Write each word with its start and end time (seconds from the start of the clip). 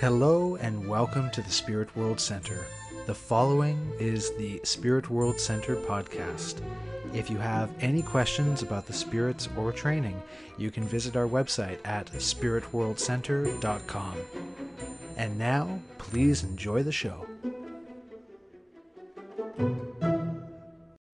Hello 0.00 0.54
and 0.54 0.86
welcome 0.86 1.28
to 1.32 1.42
the 1.42 1.50
Spirit 1.50 1.96
World 1.96 2.20
Center. 2.20 2.64
The 3.06 3.14
following 3.16 3.92
is 3.98 4.32
the 4.36 4.60
Spirit 4.62 5.10
World 5.10 5.40
Center 5.40 5.74
podcast. 5.74 6.62
If 7.12 7.28
you 7.28 7.36
have 7.38 7.72
any 7.80 8.02
questions 8.02 8.62
about 8.62 8.86
the 8.86 8.92
spirits 8.92 9.48
or 9.56 9.72
training, 9.72 10.22
you 10.56 10.70
can 10.70 10.84
visit 10.84 11.16
our 11.16 11.26
website 11.26 11.84
at 11.84 12.06
spiritworldcenter.com. 12.12 14.14
And 15.16 15.36
now, 15.36 15.80
please 15.98 16.44
enjoy 16.44 16.84
the 16.84 16.92
show. 16.92 17.26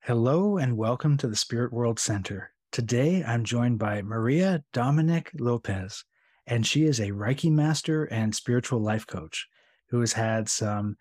Hello 0.01 0.59
and 0.59 0.77
welcome 0.77 1.16
to 1.16 1.27
the 1.27 1.37
Spirit 1.37 1.73
World 1.73 1.98
Center. 1.98 2.53
Today 2.71 3.25
I'm 3.25 3.45
joined 3.45 3.79
by 3.79 4.03
Maria 4.03 4.62
Dominique 4.75 5.30
Lopez 5.41 6.05
and 6.47 6.67
she 6.67 6.85
is 6.85 7.01
a 7.01 7.11
Reiki 7.11 7.51
master 7.51 8.05
and 8.05 8.35
spiritual 8.35 8.81
life 8.81 9.07
coach 9.07 9.49
who 9.89 10.01
has 10.01 10.12
had 10.12 10.48
some 10.48 10.97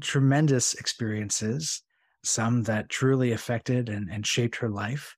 tremendous 0.00 0.74
experiences, 0.74 1.82
some 2.24 2.62
that 2.64 2.88
truly 2.88 3.32
affected 3.32 3.88
and, 3.88 4.10
and 4.10 4.26
shaped 4.26 4.56
her 4.56 4.68
life, 4.68 5.16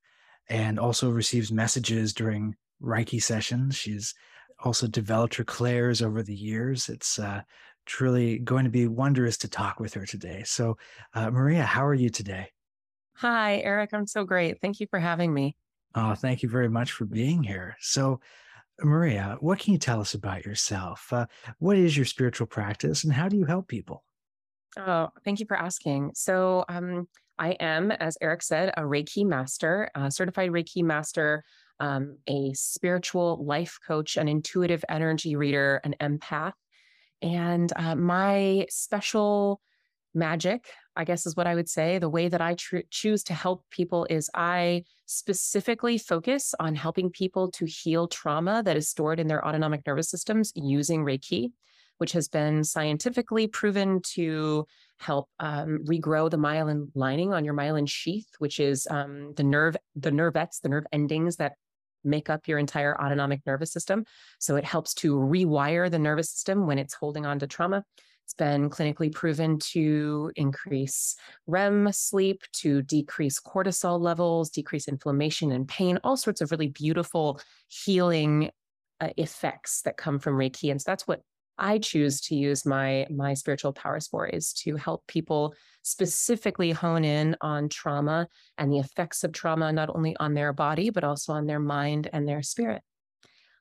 and 0.49 0.79
also 0.79 1.11
receives 1.11 1.53
messages 1.53 2.13
during 2.13 2.55
Reiki 2.83 3.23
sessions. 3.23 3.77
She's 3.77 4.15
also 4.63 4.87
developed 4.87 5.35
her 5.37 5.45
clairs 5.45 6.03
over 6.03 6.23
the 6.23 6.35
years. 6.35 6.89
It's 6.89 7.19
uh, 7.19 7.43
truly 7.87 8.39
going 8.39 8.65
to 8.65 8.71
be 8.71 8.87
wondrous 8.87 9.39
to 9.39 9.49
talk 9.49 9.81
with 9.81 9.95
her 9.95 10.05
today. 10.05 10.43
So, 10.45 10.77
uh, 11.15 11.31
Maria, 11.31 11.63
how 11.63 11.87
are 11.87 11.95
you 11.95 12.11
today? 12.11 12.51
Hi, 13.15 13.59
Eric. 13.59 13.91
I'm 13.93 14.07
so 14.07 14.25
great. 14.25 14.61
Thank 14.61 14.81
you 14.81 14.87
for 14.87 14.99
having 14.99 15.33
me. 15.33 15.57
Oh, 15.95 16.15
thank 16.15 16.43
you 16.43 16.49
very 16.49 16.69
much 16.69 16.93
for 16.93 17.05
being 17.05 17.43
here. 17.43 17.77
So, 17.81 18.21
Maria, 18.81 19.37
what 19.41 19.59
can 19.59 19.73
you 19.73 19.79
tell 19.79 20.01
us 20.01 20.15
about 20.15 20.45
yourself? 20.45 21.13
Uh, 21.13 21.27
what 21.59 21.77
is 21.77 21.97
your 21.97 22.07
spiritual 22.07 22.47
practice 22.47 23.05
and 23.05 23.13
how 23.13 23.29
do 23.29 23.37
you 23.37 23.45
help 23.45 23.69
people? 23.69 24.05
Oh, 24.79 25.09
thank 25.25 25.41
you 25.41 25.47
for 25.47 25.57
asking. 25.57 26.13
So, 26.15 26.65
um, 26.69 27.09
I 27.39 27.51
am, 27.61 27.93
as 27.93 28.19
Eric 28.21 28.43
said, 28.43 28.75
a 28.77 28.83
Reiki 28.83 29.25
master, 29.25 29.91
a 29.95 30.11
certified 30.11 30.51
Reiki 30.51 30.83
master, 30.83 31.45
um, 31.79 32.19
a 32.29 32.53
spiritual 32.55 33.45
life 33.45 33.79
coach, 33.87 34.17
an 34.17 34.27
intuitive 34.29 34.85
energy 34.89 35.37
reader, 35.37 35.81
an 35.85 35.95
empath. 36.01 36.55
And 37.23 37.73
uh, 37.77 37.95
my 37.95 38.67
special 38.71 39.61
magic, 40.15 40.67
I 40.99 41.05
guess 41.05 41.27
is 41.27 41.37
what 41.37 41.47
I 41.47 41.55
would 41.55 41.69
say. 41.69 41.99
The 41.99 42.09
way 42.09 42.29
that 42.29 42.41
I 42.41 42.55
tr- 42.55 42.79
choose 42.91 43.23
to 43.25 43.35
help 43.35 43.65
people 43.71 44.07
is 44.11 44.29
I 44.35 44.83
specifically 45.07 45.97
focus 45.97 46.55
on 46.59 46.75
helping 46.75 47.09
people 47.09 47.51
to 47.53 47.65
heal 47.65 48.09
trauma 48.09 48.63
that 48.65 48.77
is 48.77 48.89
stored 48.89 49.21
in 49.21 49.29
their 49.29 49.47
autonomic 49.47 49.87
nervous 49.87 50.11
systems 50.11 50.53
using 50.57 51.05
Reiki, 51.05 51.53
which 51.99 52.13
has 52.13 52.29
been 52.29 52.65
scientifically 52.65 53.47
proven 53.47 54.03
to 54.15 54.67
help 54.99 55.29
um, 55.39 55.79
regrow 55.87 56.29
the 56.29 56.37
myelin 56.37 56.89
lining 56.97 57.33
on 57.33 57.45
your 57.45 57.55
myelin 57.55 57.89
sheath, 57.89 58.29
which 58.41 58.59
is 58.59 58.89
um, 58.91 59.33
the 59.37 59.45
nerve, 59.45 59.77
the 59.95 60.11
nervettes, 60.11 60.59
the 60.61 60.69
nerve 60.69 60.85
endings 60.93 61.37
that 61.37 61.53
make 62.05 62.29
up 62.29 62.49
your 62.49 62.59
entire 62.59 63.01
autonomic 63.01 63.41
nervous 63.47 63.73
system. 63.73 64.05
So 64.41 64.57
it 64.57 64.65
helps 64.65 64.95
to 64.95 65.15
rewire 65.15 65.91
the 65.91 65.99
nervous 65.99 66.31
system 66.31 66.67
when 66.67 66.79
it's 66.79 66.95
holding 66.95 67.25
on 67.25 67.39
to 67.39 67.47
trauma. 67.47 67.85
It's 68.29 68.35
been 68.35 68.69
clinically 68.69 69.11
proven 69.11 69.59
to 69.71 70.31
increase 70.37 71.17
REM 71.47 71.91
sleep, 71.93 72.43
to 72.57 72.83
decrease 72.83 73.41
cortisol 73.41 73.99
levels, 73.99 74.51
decrease 74.51 74.87
inflammation 74.87 75.51
and 75.51 75.67
pain, 75.67 75.99
all 76.05 76.19
sorts 76.19 76.43
of 76.43 76.51
really 76.51 76.69
beautiful 76.69 77.41
healing 77.69 78.51
uh, 79.01 79.09
effects 79.17 79.81
that 79.87 79.97
come 79.97 80.19
from 80.19 80.35
Reiki. 80.35 80.71
And 80.71 80.79
so 80.79 80.91
that's 80.91 81.09
what 81.09 81.23
I 81.57 81.79
choose 81.79 82.21
to 82.23 82.35
use 82.35 82.67
my 82.67 83.07
my 83.09 83.33
spiritual 83.33 83.73
powers 83.73 84.09
for 84.09 84.27
is 84.27 84.53
to 84.65 84.77
help 84.77 85.07
people 85.07 85.55
specifically 85.81 86.73
hone 86.73 87.07
in 87.07 87.35
on 87.41 87.71
trauma 87.71 88.29
and 88.59 88.71
the 88.71 88.79
effects 88.79 89.25
of 89.25 89.33
trauma 89.33 89.73
not 89.73 89.89
only 89.89 90.15
on 90.21 90.35
their 90.35 90.53
body 90.53 90.91
but 90.91 91.03
also 91.03 91.33
on 91.33 91.47
their 91.47 91.61
mind 91.61 92.11
and 92.13 92.29
their 92.29 92.43
spirit. 92.43 92.83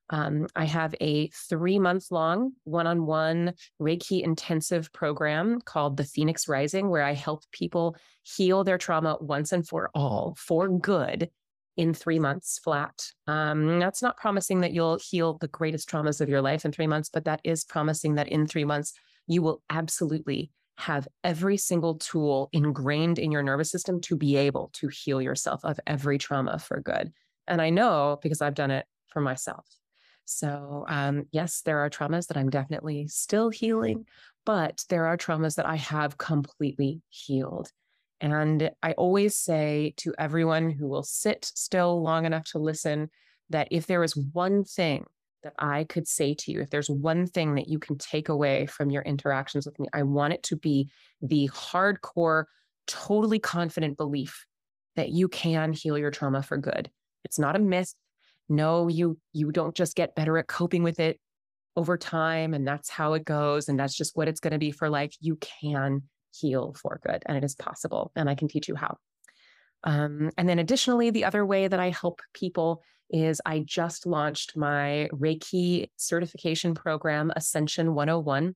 Um, 0.09 0.47
I 0.55 0.65
have 0.65 0.95
a 1.01 1.27
three 1.49 1.79
month 1.79 2.11
long 2.11 2.53
one 2.63 2.87
on 2.87 3.05
one 3.05 3.53
Reiki 3.81 4.21
intensive 4.21 4.91
program 4.93 5.59
called 5.61 5.97
the 5.97 6.03
Phoenix 6.03 6.47
Rising, 6.47 6.89
where 6.89 7.03
I 7.03 7.13
help 7.13 7.43
people 7.51 7.95
heal 8.23 8.63
their 8.63 8.77
trauma 8.77 9.17
once 9.19 9.51
and 9.51 9.67
for 9.67 9.89
all 9.93 10.35
for 10.37 10.69
good 10.69 11.29
in 11.75 11.93
three 11.93 12.19
months 12.19 12.59
flat. 12.59 13.11
Um, 13.27 13.79
that's 13.79 14.01
not 14.01 14.17
promising 14.17 14.61
that 14.61 14.73
you'll 14.73 14.97
heal 14.97 15.37
the 15.37 15.47
greatest 15.47 15.89
traumas 15.89 16.21
of 16.21 16.29
your 16.29 16.41
life 16.41 16.65
in 16.65 16.71
three 16.71 16.87
months, 16.87 17.09
but 17.09 17.25
that 17.25 17.39
is 17.43 17.63
promising 17.63 18.15
that 18.15 18.29
in 18.29 18.47
three 18.47 18.65
months, 18.65 18.93
you 19.27 19.41
will 19.41 19.61
absolutely 19.69 20.51
have 20.77 21.07
every 21.23 21.57
single 21.57 21.95
tool 21.95 22.49
ingrained 22.53 23.19
in 23.19 23.31
your 23.31 23.43
nervous 23.43 23.71
system 23.71 23.99
to 24.01 24.15
be 24.15 24.35
able 24.35 24.69
to 24.73 24.87
heal 24.87 25.21
yourself 25.21 25.63
of 25.63 25.79
every 25.87 26.17
trauma 26.17 26.59
for 26.59 26.81
good. 26.81 27.11
And 27.47 27.61
I 27.61 27.69
know 27.69 28.19
because 28.21 28.41
I've 28.41 28.53
done 28.55 28.71
it 28.71 28.85
for 29.07 29.21
myself. 29.21 29.65
So, 30.29 30.85
um, 30.89 31.23
yes, 31.31 31.61
there 31.61 31.79
are 31.79 31.89
traumas 31.89 32.27
that 32.27 32.35
I'm 32.35 32.49
definitely 32.49 33.07
still 33.07 33.49
healing, 33.49 34.05
but 34.45 34.83
there 34.89 35.05
are 35.05 35.15
traumas 35.15 35.55
that 35.55 35.65
I 35.65 35.77
have 35.77 36.17
completely 36.17 37.01
healed. 37.07 37.71
And 38.19 38.69
I 38.83 38.91
always 38.93 39.37
say 39.37 39.93
to 39.97 40.13
everyone 40.19 40.69
who 40.69 40.87
will 40.87 41.03
sit 41.03 41.45
still 41.45 42.03
long 42.03 42.25
enough 42.25 42.43
to 42.51 42.59
listen 42.59 43.09
that 43.51 43.69
if 43.71 43.87
there 43.87 44.03
is 44.03 44.17
one 44.17 44.65
thing 44.65 45.05
that 45.43 45.53
I 45.59 45.85
could 45.85 46.09
say 46.09 46.33
to 46.33 46.51
you, 46.51 46.59
if 46.59 46.71
there's 46.71 46.89
one 46.89 47.25
thing 47.25 47.55
that 47.55 47.69
you 47.69 47.79
can 47.79 47.97
take 47.97 48.27
away 48.27 48.65
from 48.65 48.89
your 48.89 49.03
interactions 49.03 49.65
with 49.65 49.79
me, 49.79 49.87
I 49.93 50.03
want 50.03 50.33
it 50.33 50.43
to 50.43 50.57
be 50.57 50.89
the 51.21 51.49
hardcore, 51.53 52.45
totally 52.85 53.39
confident 53.39 53.95
belief 53.95 54.45
that 54.97 55.09
you 55.09 55.29
can 55.29 55.71
heal 55.71 55.97
your 55.97 56.11
trauma 56.11 56.43
for 56.43 56.57
good. 56.57 56.91
It's 57.23 57.39
not 57.39 57.55
a 57.55 57.59
myth 57.59 57.93
no 58.49 58.87
you 58.87 59.17
you 59.33 59.51
don't 59.51 59.75
just 59.75 59.95
get 59.95 60.15
better 60.15 60.37
at 60.37 60.47
coping 60.47 60.83
with 60.83 60.99
it 60.99 61.19
over 61.77 61.95
time 61.95 62.55
and 62.55 62.67
that's 62.67 62.89
how 62.89 63.13
it 63.13 63.23
goes 63.23 63.69
and 63.69 63.79
that's 63.79 63.95
just 63.95 64.17
what 64.17 64.27
it's 64.27 64.39
going 64.39 64.51
to 64.51 64.57
be 64.57 64.71
for 64.71 64.89
life. 64.89 65.15
You 65.21 65.37
can 65.37 66.03
heal 66.33 66.75
for 66.81 66.99
good 67.05 67.21
and 67.25 67.37
it 67.37 67.43
is 67.43 67.55
possible 67.55 68.11
and 68.15 68.29
i 68.29 68.35
can 68.35 68.47
teach 68.47 68.67
you 68.67 68.75
how. 68.75 68.97
Um, 69.83 70.31
and 70.37 70.49
then 70.49 70.59
additionally 70.59 71.11
the 71.11 71.25
other 71.25 71.45
way 71.45 71.67
that 71.67 71.79
i 71.79 71.89
help 71.89 72.21
people 72.33 72.81
is 73.09 73.39
i 73.45 73.59
just 73.59 74.05
launched 74.05 74.57
my 74.57 75.07
reiki 75.13 75.89
certification 75.95 76.73
program 76.73 77.31
ascension 77.35 77.93
101 77.93 78.55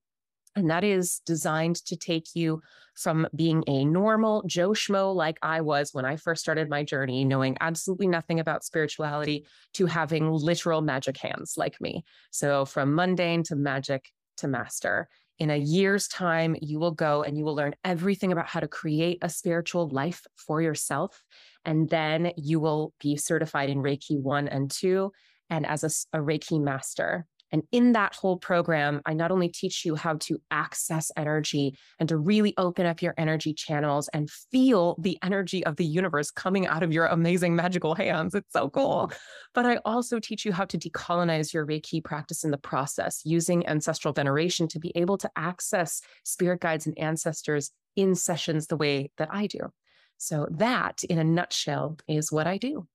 and 0.55 0.69
that 0.69 0.83
is 0.83 1.21
designed 1.25 1.77
to 1.85 1.95
take 1.95 2.35
you 2.35 2.61
from 2.95 3.27
being 3.35 3.63
a 3.67 3.85
normal 3.85 4.43
Joe 4.45 4.71
Schmo 4.71 5.15
like 5.15 5.37
I 5.41 5.61
was 5.61 5.93
when 5.93 6.05
I 6.05 6.17
first 6.17 6.41
started 6.41 6.69
my 6.69 6.83
journey, 6.83 7.23
knowing 7.23 7.57
absolutely 7.61 8.07
nothing 8.07 8.39
about 8.39 8.63
spirituality, 8.65 9.45
to 9.73 9.85
having 9.85 10.29
literal 10.29 10.81
magic 10.81 11.17
hands 11.17 11.53
like 11.57 11.79
me. 11.79 12.03
So 12.31 12.65
from 12.65 12.95
mundane 12.95 13.43
to 13.43 13.55
magic 13.55 14.11
to 14.37 14.47
master. 14.47 15.07
In 15.39 15.49
a 15.49 15.57
year's 15.57 16.07
time, 16.07 16.55
you 16.61 16.79
will 16.79 16.91
go 16.91 17.23
and 17.23 17.37
you 17.37 17.43
will 17.43 17.55
learn 17.55 17.73
everything 17.83 18.31
about 18.31 18.47
how 18.47 18.59
to 18.59 18.67
create 18.67 19.17
a 19.21 19.29
spiritual 19.29 19.89
life 19.89 20.27
for 20.35 20.61
yourself. 20.61 21.23
And 21.65 21.89
then 21.89 22.31
you 22.37 22.59
will 22.59 22.93
be 22.99 23.15
certified 23.17 23.69
in 23.69 23.79
Reiki 23.79 24.19
1 24.19 24.47
and 24.47 24.69
2 24.69 25.11
and 25.49 25.65
as 25.65 25.83
a, 25.83 26.17
a 26.17 26.21
Reiki 26.21 26.61
master. 26.61 27.25
And 27.51 27.63
in 27.71 27.91
that 27.93 28.15
whole 28.15 28.37
program, 28.37 29.01
I 29.05 29.13
not 29.13 29.31
only 29.31 29.49
teach 29.49 29.85
you 29.85 29.95
how 29.95 30.15
to 30.21 30.39
access 30.51 31.11
energy 31.17 31.77
and 31.99 32.07
to 32.09 32.17
really 32.17 32.53
open 32.57 32.85
up 32.85 33.01
your 33.01 33.13
energy 33.17 33.53
channels 33.53 34.07
and 34.13 34.29
feel 34.29 34.95
the 34.99 35.17
energy 35.21 35.65
of 35.65 35.75
the 35.75 35.85
universe 35.85 36.31
coming 36.31 36.67
out 36.67 36.83
of 36.83 36.93
your 36.93 37.07
amazing 37.07 37.55
magical 37.55 37.95
hands. 37.95 38.35
It's 38.35 38.53
so 38.53 38.69
cool. 38.69 39.11
But 39.53 39.65
I 39.65 39.77
also 39.85 40.19
teach 40.19 40.45
you 40.45 40.53
how 40.53 40.65
to 40.65 40.77
decolonize 40.77 41.53
your 41.53 41.65
Reiki 41.65 42.03
practice 42.03 42.43
in 42.43 42.51
the 42.51 42.57
process 42.57 43.21
using 43.25 43.67
ancestral 43.67 44.13
veneration 44.13 44.67
to 44.69 44.79
be 44.79 44.91
able 44.95 45.17
to 45.17 45.31
access 45.35 46.01
spirit 46.23 46.61
guides 46.61 46.87
and 46.87 46.97
ancestors 46.97 47.71
in 47.95 48.15
sessions 48.15 48.67
the 48.67 48.77
way 48.77 49.11
that 49.17 49.29
I 49.31 49.47
do. 49.47 49.71
So, 50.17 50.47
that 50.51 51.03
in 51.03 51.17
a 51.17 51.23
nutshell 51.23 51.97
is 52.07 52.31
what 52.31 52.47
I 52.47 52.57
do. 52.57 52.87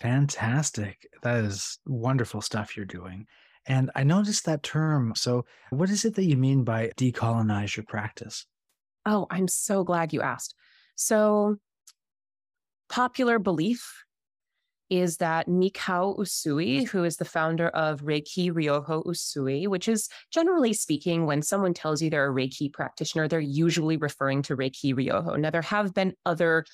Fantastic. 0.00 1.08
That 1.22 1.44
is 1.44 1.78
wonderful 1.86 2.40
stuff 2.40 2.76
you're 2.76 2.86
doing. 2.86 3.26
And 3.66 3.90
I 3.94 4.04
noticed 4.04 4.46
that 4.46 4.62
term. 4.62 5.12
So, 5.14 5.44
what 5.70 5.90
is 5.90 6.04
it 6.04 6.14
that 6.14 6.24
you 6.24 6.36
mean 6.36 6.64
by 6.64 6.92
decolonize 6.96 7.76
your 7.76 7.84
practice? 7.84 8.46
Oh, 9.04 9.26
I'm 9.30 9.48
so 9.48 9.84
glad 9.84 10.12
you 10.12 10.22
asked. 10.22 10.54
So, 10.94 11.56
popular 12.88 13.38
belief 13.38 14.04
is 14.90 15.18
that 15.18 15.48
Mikao 15.48 16.18
Usui, 16.18 16.88
who 16.88 17.04
is 17.04 17.18
the 17.18 17.24
founder 17.24 17.68
of 17.68 18.00
Reiki 18.00 18.50
Ryoho 18.50 19.04
Usui, 19.04 19.68
which 19.68 19.86
is 19.86 20.08
generally 20.32 20.72
speaking, 20.72 21.26
when 21.26 21.42
someone 21.42 21.74
tells 21.74 22.00
you 22.00 22.08
they're 22.08 22.30
a 22.30 22.34
Reiki 22.34 22.72
practitioner, 22.72 23.28
they're 23.28 23.40
usually 23.40 23.98
referring 23.98 24.40
to 24.42 24.56
Reiki 24.56 24.94
Ryoho. 24.94 25.38
Now, 25.38 25.50
there 25.50 25.60
have 25.62 25.92
been 25.92 26.14
other 26.24 26.64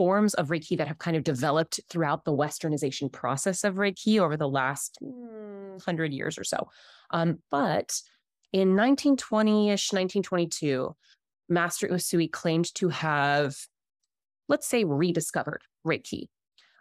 forms 0.00 0.32
of 0.32 0.48
Reiki 0.48 0.78
that 0.78 0.88
have 0.88 0.96
kind 0.96 1.14
of 1.14 1.24
developed 1.24 1.78
throughout 1.90 2.24
the 2.24 2.32
westernization 2.32 3.12
process 3.12 3.64
of 3.64 3.74
Reiki 3.74 4.18
over 4.18 4.34
the 4.34 4.48
last 4.48 4.96
mm, 5.02 5.72
100 5.72 6.14
years 6.14 6.38
or 6.38 6.44
so. 6.44 6.70
Um, 7.10 7.40
but 7.50 8.00
in 8.50 8.76
1920 8.76 9.68
ish, 9.68 9.92
1922, 9.92 10.96
Master 11.50 11.86
Usui 11.86 12.32
claimed 12.32 12.74
to 12.76 12.88
have, 12.88 13.54
let's 14.48 14.66
say, 14.66 14.84
rediscovered 14.84 15.60
Reiki 15.86 16.28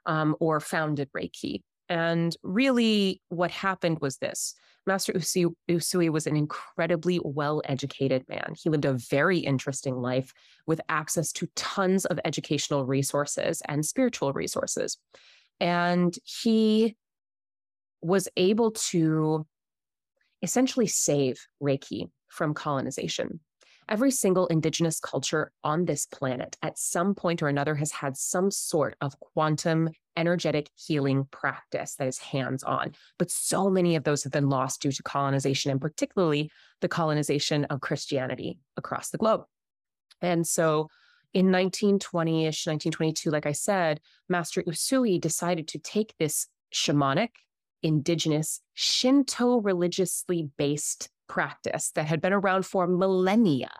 um, 0.05 0.33
or 0.39 0.61
founded 0.61 1.09
Reiki. 1.11 1.63
And 1.89 2.35
really, 2.43 3.21
what 3.29 3.51
happened 3.51 3.99
was 3.99 4.17
this 4.17 4.55
Master 4.85 5.13
Usui, 5.13 6.09
was 6.09 6.27
an 6.27 6.35
incredibly 6.35 7.19
well 7.23 7.61
educated 7.65 8.27
man. 8.27 8.53
He 8.61 8.69
lived 8.69 8.85
a 8.85 8.93
very 8.93 9.37
interesting 9.37 9.95
life 9.95 10.33
with 10.65 10.81
access 10.89 11.31
to 11.33 11.47
tons 11.55 12.05
of 12.05 12.19
educational 12.25 12.85
resources 12.85 13.61
and 13.67 13.85
spiritual 13.85 14.33
resources. 14.33 14.97
And 15.59 16.15
he 16.23 16.95
was 18.01 18.27
able 18.37 18.71
to 18.71 19.45
essentially 20.41 20.87
save 20.87 21.45
Reiki 21.61 22.09
from 22.27 22.53
colonization. 22.53 23.41
Every 23.89 24.11
single 24.11 24.45
indigenous 24.47 24.99
culture 24.99 25.51
on 25.63 25.85
this 25.85 26.05
planet 26.05 26.55
at 26.61 26.77
some 26.77 27.15
point 27.15 27.41
or 27.41 27.47
another 27.47 27.73
has 27.73 27.91
had 27.91 28.15
some 28.15 28.51
sort 28.51 28.95
of 29.01 29.19
quantum 29.19 29.89
energetic 30.15 30.69
healing 30.75 31.27
practice 31.31 31.95
that 31.95 32.07
is 32.07 32.19
hands 32.19 32.63
on. 32.63 32.93
But 33.17 33.31
so 33.31 33.67
many 33.67 33.95
of 33.95 34.03
those 34.03 34.23
have 34.23 34.31
been 34.31 34.47
lost 34.47 34.83
due 34.83 34.91
to 34.91 35.01
colonization, 35.01 35.71
and 35.71 35.81
particularly 35.81 36.51
the 36.81 36.87
colonization 36.87 37.65
of 37.65 37.81
Christianity 37.81 38.59
across 38.77 39.09
the 39.09 39.17
globe. 39.17 39.45
And 40.21 40.45
so 40.45 40.89
in 41.33 41.47
1920 41.47 42.45
ish, 42.45 42.67
1922, 42.67 43.31
like 43.31 43.47
I 43.47 43.53
said, 43.53 44.01
Master 44.27 44.61
Usui 44.61 45.19
decided 45.19 45.67
to 45.69 45.79
take 45.79 46.13
this 46.19 46.47
shamanic, 46.71 47.29
indigenous, 47.81 48.61
Shinto 48.75 49.61
religiously 49.61 50.49
based 50.57 51.09
practice 51.29 51.91
that 51.95 52.05
had 52.05 52.19
been 52.19 52.33
around 52.33 52.65
for 52.65 52.87
millennia, 52.87 53.71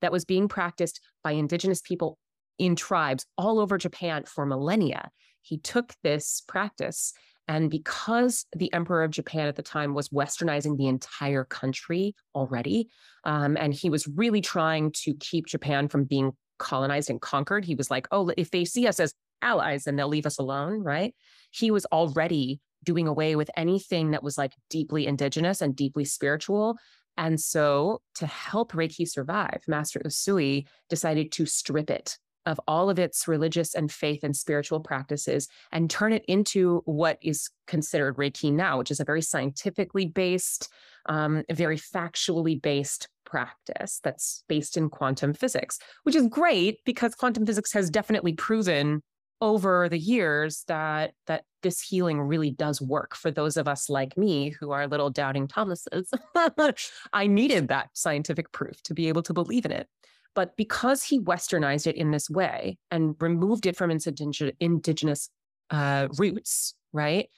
that 0.00 0.12
was 0.12 0.24
being 0.24 0.48
practiced 0.48 1.00
by 1.22 1.32
indigenous 1.32 1.80
people 1.80 2.18
in 2.58 2.74
tribes 2.74 3.24
all 3.36 3.60
over 3.60 3.78
Japan 3.78 4.24
for 4.24 4.44
millennia. 4.44 5.10
He 5.42 5.58
took 5.58 5.94
this 6.02 6.42
practice, 6.48 7.12
and 7.46 7.70
because 7.70 8.44
the 8.54 8.72
emperor 8.72 9.04
of 9.04 9.10
Japan 9.10 9.48
at 9.48 9.56
the 9.56 9.62
time 9.62 9.94
was 9.94 10.08
westernizing 10.08 10.76
the 10.76 10.88
entire 10.88 11.44
country 11.44 12.14
already, 12.34 12.88
um, 13.24 13.56
and 13.56 13.72
he 13.72 13.88
was 13.88 14.08
really 14.08 14.40
trying 14.40 14.92
to 15.04 15.14
keep 15.14 15.46
Japan 15.46 15.88
from 15.88 16.04
being 16.04 16.32
colonized 16.58 17.08
and 17.08 17.20
conquered, 17.20 17.64
he 17.64 17.74
was 17.74 17.90
like, 17.90 18.08
oh, 18.10 18.32
if 18.36 18.50
they 18.50 18.64
see 18.64 18.86
us 18.86 19.00
as 19.00 19.14
allies, 19.40 19.84
then 19.84 19.96
they'll 19.96 20.08
leave 20.08 20.26
us 20.26 20.38
alone, 20.38 20.82
right? 20.82 21.14
He 21.50 21.70
was 21.70 21.86
already 21.86 22.60
doing 22.84 23.06
away 23.06 23.36
with 23.36 23.50
anything 23.56 24.12
that 24.12 24.22
was 24.22 24.38
like 24.38 24.54
deeply 24.70 25.06
indigenous 25.06 25.60
and 25.60 25.76
deeply 25.76 26.04
spiritual. 26.04 26.76
And 27.16 27.40
so, 27.40 28.00
to 28.16 28.26
help 28.26 28.72
Reiki 28.72 29.08
survive, 29.08 29.62
Master 29.66 30.00
Usui 30.00 30.66
decided 30.88 31.32
to 31.32 31.46
strip 31.46 31.90
it 31.90 32.16
of 32.48 32.58
all 32.66 32.88
of 32.88 32.98
its 32.98 33.28
religious 33.28 33.74
and 33.74 33.92
faith 33.92 34.24
and 34.24 34.34
spiritual 34.34 34.80
practices 34.80 35.48
and 35.70 35.90
turn 35.90 36.14
it 36.14 36.24
into 36.26 36.80
what 36.86 37.18
is 37.20 37.50
considered 37.66 38.16
Reiki 38.16 38.50
now, 38.50 38.78
which 38.78 38.90
is 38.90 39.00
a 39.00 39.04
very 39.04 39.20
scientifically 39.20 40.06
based, 40.06 40.70
um, 41.06 41.42
very 41.50 41.76
factually 41.76 42.60
based 42.60 43.08
practice 43.26 44.00
that's 44.02 44.44
based 44.48 44.78
in 44.78 44.88
quantum 44.88 45.34
physics, 45.34 45.78
which 46.04 46.16
is 46.16 46.26
great 46.28 46.78
because 46.86 47.14
quantum 47.14 47.44
physics 47.44 47.72
has 47.72 47.90
definitely 47.90 48.32
proven 48.32 49.02
over 49.40 49.88
the 49.88 49.98
years 49.98 50.64
that 50.66 51.12
that 51.26 51.44
this 51.62 51.80
healing 51.80 52.20
really 52.20 52.50
does 52.50 52.80
work 52.80 53.14
for 53.14 53.30
those 53.30 53.56
of 53.56 53.68
us 53.68 53.88
like 53.88 54.16
me 54.16 54.50
who 54.50 54.70
are 54.70 54.86
little 54.86 55.10
doubting 55.10 55.48
Thomases. 55.48 56.10
I 57.12 57.26
needed 57.26 57.68
that 57.68 57.90
scientific 57.94 58.52
proof 58.52 58.82
to 58.84 58.94
be 58.94 59.08
able 59.08 59.22
to 59.24 59.32
believe 59.32 59.64
in 59.64 59.72
it. 59.72 59.88
But 60.34 60.56
because 60.56 61.02
he 61.02 61.20
westernized 61.20 61.86
it 61.86 61.96
in 61.96 62.10
this 62.10 62.30
way 62.30 62.78
and 62.90 63.16
removed 63.20 63.66
it 63.66 63.76
from 63.76 63.90
its 63.90 64.06
indigenous 64.06 65.30
uh, 65.70 66.08
roots, 66.16 66.74
right? 66.92 67.28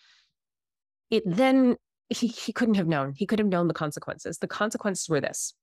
It 1.11 1.23
then 1.27 1.77
he, 2.11 2.27
he 2.27 2.53
couldn't 2.53 2.75
have 2.75 2.89
known. 2.89 3.15
He 3.17 3.27
could 3.27 3.39
have 3.39 3.49
known 3.49 3.69
the 3.69 3.75
consequences. 3.75 4.39
The 4.39 4.49
consequences 4.49 5.09
were 5.09 5.21
this. 5.21 5.55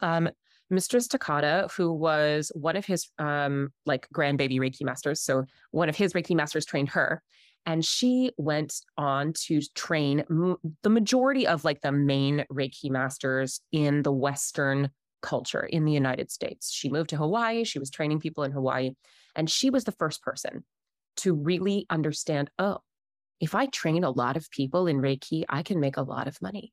Um, 0.00 0.30
Mistress 0.70 1.06
Takata, 1.06 1.68
who 1.76 1.92
was 1.92 2.50
one 2.54 2.76
of 2.76 2.84
his 2.84 3.08
um, 3.18 3.72
like 3.86 4.08
grandbaby 4.14 4.58
Reiki 4.58 4.82
masters, 4.82 5.20
so 5.20 5.44
one 5.70 5.88
of 5.88 5.96
his 5.96 6.12
Reiki 6.14 6.34
masters 6.34 6.64
trained 6.64 6.90
her, 6.90 7.22
and 7.66 7.84
she 7.84 8.32
went 8.36 8.74
on 8.96 9.32
to 9.46 9.60
train 9.74 10.24
m- 10.30 10.56
the 10.82 10.90
majority 10.90 11.46
of 11.46 11.64
like 11.64 11.80
the 11.82 11.92
main 11.92 12.44
Reiki 12.50 12.90
masters 12.90 13.60
in 13.72 14.02
the 14.02 14.12
Western 14.12 14.90
culture 15.22 15.64
in 15.64 15.84
the 15.84 15.92
United 15.92 16.30
States. 16.30 16.70
She 16.72 16.90
moved 16.90 17.10
to 17.10 17.16
Hawaii. 17.16 17.64
She 17.64 17.78
was 17.78 17.90
training 17.90 18.20
people 18.20 18.44
in 18.44 18.52
Hawaii, 18.52 18.92
and 19.34 19.48
she 19.50 19.70
was 19.70 19.84
the 19.84 19.92
first 19.92 20.22
person 20.22 20.64
to 21.18 21.34
really 21.34 21.86
understand. 21.90 22.50
Oh, 22.58 22.78
if 23.40 23.54
I 23.54 23.66
train 23.66 24.04
a 24.04 24.10
lot 24.10 24.36
of 24.36 24.50
people 24.50 24.86
in 24.86 25.00
Reiki, 25.00 25.44
I 25.48 25.62
can 25.62 25.80
make 25.80 25.96
a 25.96 26.02
lot 26.02 26.28
of 26.28 26.40
money. 26.40 26.72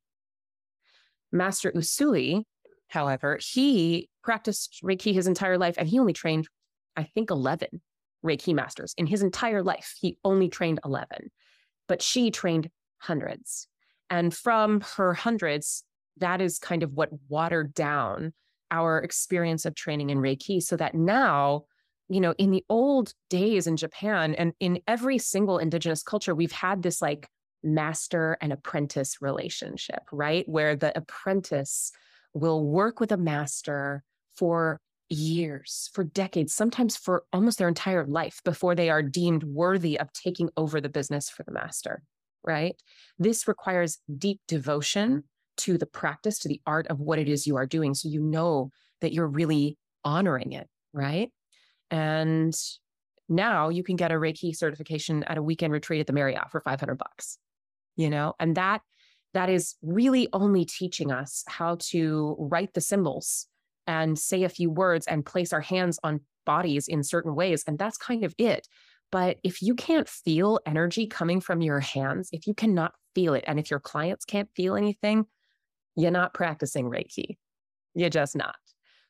Master 1.31 1.71
Usui 1.71 2.43
however, 2.91 3.39
he 3.41 4.09
practiced 4.23 4.81
Reiki 4.83 5.13
his 5.13 5.27
entire 5.27 5.57
life 5.57 5.75
and 5.77 5.88
he 5.88 5.99
only 5.99 6.13
trained, 6.13 6.47
I 6.95 7.03
think, 7.03 7.31
11 7.31 7.81
Reiki 8.23 8.53
masters 8.53 8.93
in 8.97 9.07
his 9.07 9.21
entire 9.21 9.63
life. 9.63 9.95
He 9.99 10.17
only 10.23 10.49
trained 10.49 10.79
11, 10.85 11.31
but 11.88 12.01
she 12.01 12.31
trained 12.31 12.69
hundreds. 12.99 13.67
And 14.09 14.33
from 14.33 14.81
her 14.97 15.13
hundreds, 15.13 15.83
that 16.17 16.41
is 16.41 16.59
kind 16.59 16.83
of 16.83 16.93
what 16.93 17.09
watered 17.29 17.73
down 17.73 18.33
our 18.69 18.99
experience 18.99 19.65
of 19.65 19.73
training 19.73 20.09
in 20.09 20.19
Reiki 20.19 20.61
so 20.61 20.75
that 20.77 20.93
now, 20.93 21.63
you 22.09 22.19
know, 22.19 22.33
in 22.38 22.51
the 22.51 22.63
old 22.69 23.13
days 23.29 23.67
in 23.67 23.77
Japan 23.77 24.35
and 24.35 24.53
in 24.59 24.81
every 24.85 25.17
single 25.17 25.57
indigenous 25.57 26.03
culture, 26.03 26.35
we've 26.35 26.51
had 26.51 26.83
this 26.83 27.01
like 27.01 27.27
master 27.63 28.38
and 28.41 28.51
apprentice 28.51 29.21
relationship, 29.21 30.03
right? 30.11 30.47
Where 30.47 30.75
the 30.75 30.97
apprentice 30.97 31.91
will 32.33 32.65
work 32.65 32.99
with 32.99 33.11
a 33.11 33.17
master 33.17 34.03
for 34.35 34.79
years, 35.09 35.89
for 35.93 36.03
decades, 36.03 36.53
sometimes 36.53 36.95
for 36.95 37.23
almost 37.33 37.57
their 37.57 37.67
entire 37.67 38.05
life 38.05 38.41
before 38.45 38.75
they 38.75 38.89
are 38.89 39.03
deemed 39.03 39.43
worthy 39.43 39.99
of 39.99 40.11
taking 40.13 40.49
over 40.55 40.79
the 40.79 40.89
business 40.89 41.29
for 41.29 41.43
the 41.43 41.51
master, 41.51 42.01
right? 42.43 42.75
This 43.19 43.47
requires 43.47 43.99
deep 44.17 44.39
devotion 44.47 45.23
to 45.57 45.77
the 45.77 45.85
practice, 45.85 46.39
to 46.39 46.47
the 46.47 46.61
art 46.65 46.87
of 46.87 46.99
what 46.99 47.19
it 47.19 47.27
is 47.27 47.45
you 47.45 47.57
are 47.57 47.67
doing. 47.67 47.93
So 47.93 48.07
you 48.07 48.21
know 48.21 48.71
that 49.01 49.13
you're 49.13 49.27
really 49.27 49.77
honoring 50.05 50.53
it, 50.53 50.67
right? 50.93 51.29
And 51.89 52.55
now 53.27 53.69
you 53.69 53.83
can 53.83 53.97
get 53.97 54.11
a 54.11 54.15
Reiki 54.15 54.55
certification 54.55 55.23
at 55.25 55.38
a 55.38 55.43
weekend 55.43 55.73
retreat 55.73 56.00
at 56.00 56.07
the 56.07 56.13
Marriott 56.13 56.51
for 56.51 56.61
500 56.61 56.95
bucks, 56.97 57.38
you 57.95 58.09
know, 58.09 58.33
and 58.39 58.55
that 58.55 58.81
that 59.33 59.50
is 59.50 59.75
really 59.81 60.27
only 60.33 60.65
teaching 60.65 61.11
us 61.11 61.43
how 61.47 61.77
to 61.79 62.35
write 62.38 62.73
the 62.73 62.81
symbols 62.81 63.47
and 63.88 64.17
say 64.17 64.43
a 64.43 64.50
few 64.50 64.69
words 64.69 65.07
and 65.07 65.25
place 65.25 65.53
our 65.53 65.61
hands 65.61 66.00
on 66.03 66.21
bodies 66.45 66.88
in 66.88 67.03
certain 67.03 67.35
ways. 67.35 67.63
And 67.67 67.77
that's 67.77 67.97
kind 67.97 68.23
of 68.23 68.33
it. 68.38 68.67
But 69.11 69.38
if 69.43 69.61
you 69.61 69.75
can't 69.75 70.07
feel 70.07 70.59
energy 70.65 71.07
coming 71.07 71.41
from 71.41 71.61
your 71.61 71.79
hands, 71.79 72.29
if 72.31 72.47
you 72.47 72.53
cannot 72.53 72.93
feel 73.13 73.33
it, 73.33 73.43
and 73.45 73.59
if 73.59 73.69
your 73.69 73.79
clients 73.79 74.23
can't 74.25 74.50
feel 74.55 74.75
anything, 74.75 75.25
you're 75.95 76.11
not 76.11 76.33
practicing 76.33 76.85
Reiki. 76.85 77.38
You're 77.93 78.09
just 78.09 78.35
not. 78.35 78.55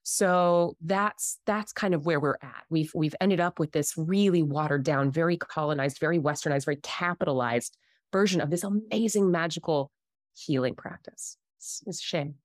So 0.04 0.76
that's 0.82 1.40
that's 1.46 1.72
kind 1.72 1.94
of 1.94 2.08
where 2.08 2.20
we're 2.20 2.38
at. 2.42 2.64
We've 2.72 2.92
we've 2.96 3.14
ended 3.22 3.40
up 3.40 3.60
with 3.60 3.72
this 3.72 3.94
really 3.96 4.42
watered 4.42 4.84
down, 4.84 5.12
very 5.12 5.38
colonized, 5.38 6.00
very 6.00 6.20
westernized, 6.20 6.66
very 6.66 6.80
capitalized 6.82 7.78
version 8.12 8.42
of 8.42 8.50
this 8.50 8.64
amazing 8.64 9.30
magical 9.30 9.92
healing 10.36 10.76
practice. 10.76 11.38
It's, 11.58 11.84
it's 11.86 12.00
a 12.00 12.04
shame. 12.04 12.36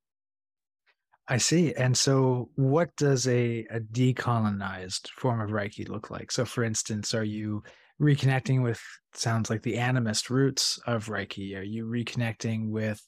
I 1.29 1.39
see. 1.39 1.75
And 1.75 1.97
so, 1.97 2.51
what 2.55 2.95
does 2.97 3.27
a, 3.27 3.67
a 3.71 3.81
decolonized 3.81 5.11
form 5.11 5.41
of 5.41 5.51
Reiki 5.51 5.89
look 5.89 6.11
like? 6.11 6.31
So, 6.31 6.45
for 6.45 6.63
instance, 6.63 7.15
are 7.15 7.25
you 7.25 7.65
reconnecting 8.01 8.63
with, 8.63 8.81
sounds 9.13 9.51
like 9.51 9.63
the 9.63 9.75
animist 9.75 10.31
roots 10.31 10.79
of 10.87 11.07
Reiki? 11.07 11.57
Are 11.57 11.63
you 11.63 11.85
reconnecting 11.87 12.71
with 12.71 13.03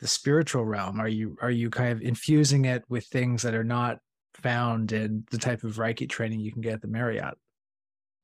the 0.00 0.06
spiritual 0.06 0.64
realm? 0.64 1.00
Are 1.00 1.08
you 1.08 1.36
are 1.42 1.50
you 1.50 1.70
kind 1.70 1.92
of 1.92 2.00
infusing 2.00 2.64
it 2.64 2.84
with 2.88 3.06
things 3.06 3.42
that 3.42 3.54
are 3.54 3.64
not 3.64 3.98
found 4.34 4.92
in 4.92 5.24
the 5.30 5.38
type 5.38 5.62
of 5.62 5.76
Reiki 5.76 6.08
training 6.08 6.40
you 6.40 6.52
can 6.52 6.62
get 6.62 6.74
at 6.74 6.82
the 6.82 6.88
Marriott? 6.88 7.34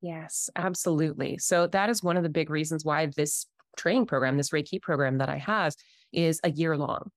Yes, 0.01 0.51
absolutely. 0.57 1.39
So 1.39 1.67
that 1.69 1.91
is 1.91 2.03
one 2.03 2.17
of 2.17 2.23
the 2.23 2.29
big 2.29 2.51
reasons 2.51 2.85
why 2.85 3.07
this 3.07 3.47
training 3.77 4.07
program, 4.07 4.37
this 4.37 4.51
Reiki 4.51 4.81
program 4.81 5.19
that 5.19 5.29
I 5.29 5.39
have, 5.39 5.75
is 6.13 6.41
a 6.45 6.51
year 6.51 6.77
long 6.77 7.11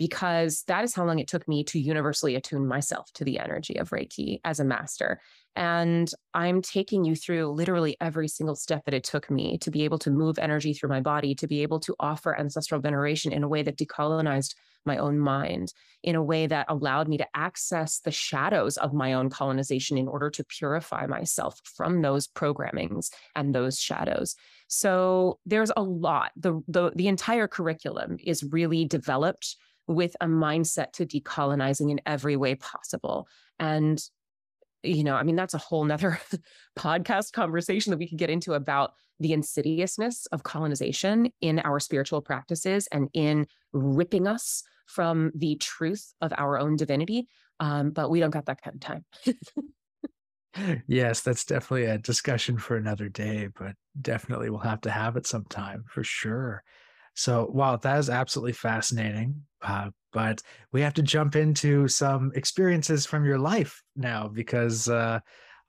because 0.00 0.62
that 0.66 0.82
is 0.82 0.94
how 0.94 1.04
long 1.04 1.18
it 1.18 1.28
took 1.28 1.46
me 1.46 1.62
to 1.62 1.78
universally 1.78 2.34
attune 2.34 2.66
myself 2.66 3.12
to 3.12 3.22
the 3.22 3.38
energy 3.38 3.78
of 3.78 3.90
Reiki 3.90 4.40
as 4.46 4.58
a 4.58 4.64
master. 4.64 5.20
And 5.56 6.10
I'm 6.32 6.62
taking 6.62 7.04
you 7.04 7.14
through 7.14 7.52
literally 7.52 7.98
every 8.00 8.26
single 8.26 8.56
step 8.56 8.86
that 8.86 8.94
it 8.94 9.04
took 9.04 9.30
me 9.30 9.58
to 9.58 9.70
be 9.70 9.84
able 9.84 9.98
to 9.98 10.10
move 10.10 10.38
energy 10.38 10.72
through 10.72 10.88
my 10.88 11.02
body, 11.02 11.34
to 11.34 11.46
be 11.46 11.60
able 11.60 11.80
to 11.80 11.94
offer 12.00 12.34
ancestral 12.34 12.80
veneration 12.80 13.30
in 13.30 13.42
a 13.42 13.48
way 13.48 13.62
that 13.62 13.76
decolonized 13.76 14.54
my 14.86 14.96
own 14.96 15.18
mind, 15.18 15.74
in 16.02 16.14
a 16.14 16.22
way 16.22 16.46
that 16.46 16.64
allowed 16.70 17.06
me 17.06 17.18
to 17.18 17.26
access 17.34 18.00
the 18.00 18.10
shadows 18.10 18.78
of 18.78 18.94
my 18.94 19.12
own 19.12 19.28
colonization 19.28 19.98
in 19.98 20.08
order 20.08 20.30
to 20.30 20.44
purify 20.44 21.04
myself 21.04 21.60
from 21.62 22.00
those 22.00 22.26
programmings 22.26 23.10
and 23.36 23.54
those 23.54 23.78
shadows. 23.78 24.34
So 24.68 25.40
there's 25.44 25.72
a 25.76 25.82
lot. 25.82 26.30
The, 26.36 26.62
the, 26.68 26.90
the 26.94 27.08
entire 27.08 27.48
curriculum 27.48 28.16
is 28.24 28.42
really 28.42 28.86
developed 28.86 29.56
with 29.86 30.16
a 30.20 30.26
mindset 30.26 30.92
to 30.92 31.06
decolonizing 31.06 31.90
in 31.90 32.00
every 32.06 32.36
way 32.36 32.54
possible. 32.54 33.28
And 33.58 34.02
you 34.82 35.04
know, 35.04 35.14
I 35.14 35.24
mean, 35.24 35.36
that's 35.36 35.54
a 35.54 35.58
whole 35.58 35.84
nother 35.84 36.20
podcast 36.78 37.32
conversation 37.32 37.90
that 37.90 37.98
we 37.98 38.08
could 38.08 38.18
get 38.18 38.30
into 38.30 38.54
about 38.54 38.92
the 39.18 39.32
insidiousness 39.32 40.26
of 40.26 40.42
colonization 40.42 41.30
in 41.40 41.58
our 41.60 41.78
spiritual 41.78 42.22
practices 42.22 42.88
and 42.90 43.08
in 43.12 43.46
ripping 43.72 44.26
us 44.26 44.62
from 44.86 45.30
the 45.34 45.56
truth 45.56 46.14
of 46.20 46.32
our 46.36 46.58
own 46.58 46.76
divinity. 46.76 47.28
Um, 47.60 47.90
but 47.90 48.10
we 48.10 48.20
don't 48.20 48.30
got 48.30 48.46
that 48.46 48.62
kind 48.62 48.76
of 48.76 48.80
time. 48.80 49.04
yes, 50.86 51.20
that's 51.20 51.44
definitely 51.44 51.84
a 51.84 51.98
discussion 51.98 52.56
for 52.56 52.76
another 52.76 53.08
day, 53.08 53.48
but 53.58 53.74
definitely 54.00 54.48
we'll 54.48 54.60
have 54.60 54.80
to 54.82 54.90
have 54.90 55.16
it 55.16 55.26
sometime 55.26 55.84
for 55.86 56.02
sure. 56.02 56.64
So, 57.14 57.50
wow, 57.52 57.76
that 57.76 57.98
is 57.98 58.10
absolutely 58.10 58.52
fascinating. 58.52 59.42
Uh, 59.62 59.90
but 60.12 60.42
we 60.72 60.80
have 60.80 60.94
to 60.94 61.02
jump 61.02 61.36
into 61.36 61.86
some 61.88 62.32
experiences 62.34 63.06
from 63.06 63.24
your 63.24 63.38
life 63.38 63.82
now 63.96 64.28
because 64.28 64.88
uh, 64.88 65.20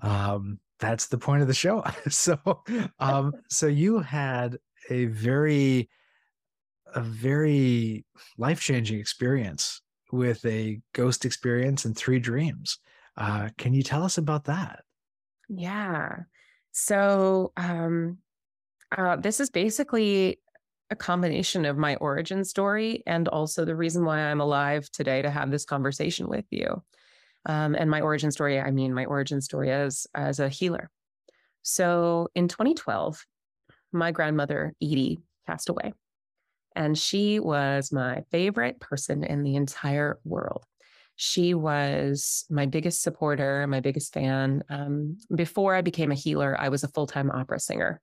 um, 0.01 0.59
that's 0.79 1.07
the 1.07 1.17
point 1.17 1.41
of 1.41 1.47
the 1.47 1.53
show. 1.53 1.83
so, 2.09 2.37
um, 2.99 3.33
so 3.49 3.67
you 3.67 3.99
had 3.99 4.57
a 4.89 5.05
very, 5.05 5.89
a 6.95 7.01
very 7.01 8.05
life 8.37 8.59
changing 8.59 8.99
experience 8.99 9.81
with 10.11 10.43
a 10.45 10.79
ghost 10.93 11.23
experience 11.25 11.85
and 11.85 11.95
three 11.95 12.19
dreams. 12.19 12.79
Uh, 13.17 13.49
can 13.57 13.73
you 13.73 13.83
tell 13.83 14.03
us 14.03 14.17
about 14.17 14.45
that? 14.45 14.83
Yeah. 15.49 16.15
So, 16.71 17.51
um, 17.57 18.17
uh, 18.97 19.17
this 19.17 19.39
is 19.39 19.49
basically 19.49 20.39
a 20.91 20.95
combination 20.95 21.65
of 21.65 21.77
my 21.77 21.95
origin 21.95 22.43
story 22.43 23.01
and 23.07 23.27
also 23.29 23.63
the 23.63 23.75
reason 23.75 24.03
why 24.03 24.19
I'm 24.19 24.41
alive 24.41 24.91
today 24.91 25.21
to 25.21 25.31
have 25.31 25.49
this 25.49 25.65
conversation 25.65 26.27
with 26.27 26.45
you. 26.51 26.83
Um, 27.45 27.73
and 27.73 27.89
my 27.89 28.01
origin 28.01 28.29
story, 28.29 28.59
I 28.59 28.69
mean, 28.71 28.93
my 28.93 29.05
origin 29.05 29.41
story 29.41 29.71
as 29.71 30.05
as 30.13 30.39
a 30.39 30.49
healer. 30.49 30.91
So 31.63 32.27
in 32.35 32.47
2012, 32.47 33.25
my 33.91 34.11
grandmother 34.11 34.73
Edie 34.81 35.21
passed 35.47 35.69
away, 35.69 35.93
and 36.75 36.97
she 36.97 37.39
was 37.39 37.91
my 37.91 38.23
favorite 38.29 38.79
person 38.79 39.23
in 39.23 39.43
the 39.43 39.55
entire 39.55 40.19
world. 40.23 40.65
She 41.15 41.53
was 41.53 42.45
my 42.49 42.65
biggest 42.65 43.01
supporter, 43.01 43.65
my 43.67 43.79
biggest 43.79 44.13
fan. 44.13 44.63
Um, 44.69 45.17
before 45.33 45.75
I 45.75 45.81
became 45.81 46.11
a 46.11 46.15
healer, 46.15 46.55
I 46.59 46.69
was 46.69 46.83
a 46.83 46.87
full 46.89 47.07
time 47.07 47.31
opera 47.31 47.59
singer. 47.59 48.01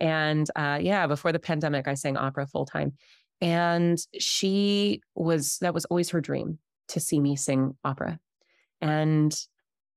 And 0.00 0.48
uh, 0.56 0.78
yeah, 0.80 1.06
before 1.06 1.32
the 1.32 1.38
pandemic, 1.38 1.88
I 1.88 1.94
sang 1.94 2.16
opera 2.16 2.46
full 2.46 2.66
time. 2.66 2.92
And 3.40 3.98
she 4.18 5.02
was, 5.14 5.58
that 5.58 5.74
was 5.74 5.84
always 5.86 6.10
her 6.10 6.20
dream 6.20 6.58
to 6.88 7.00
see 7.00 7.20
me 7.20 7.36
sing 7.36 7.76
opera. 7.84 8.18
And 8.80 9.34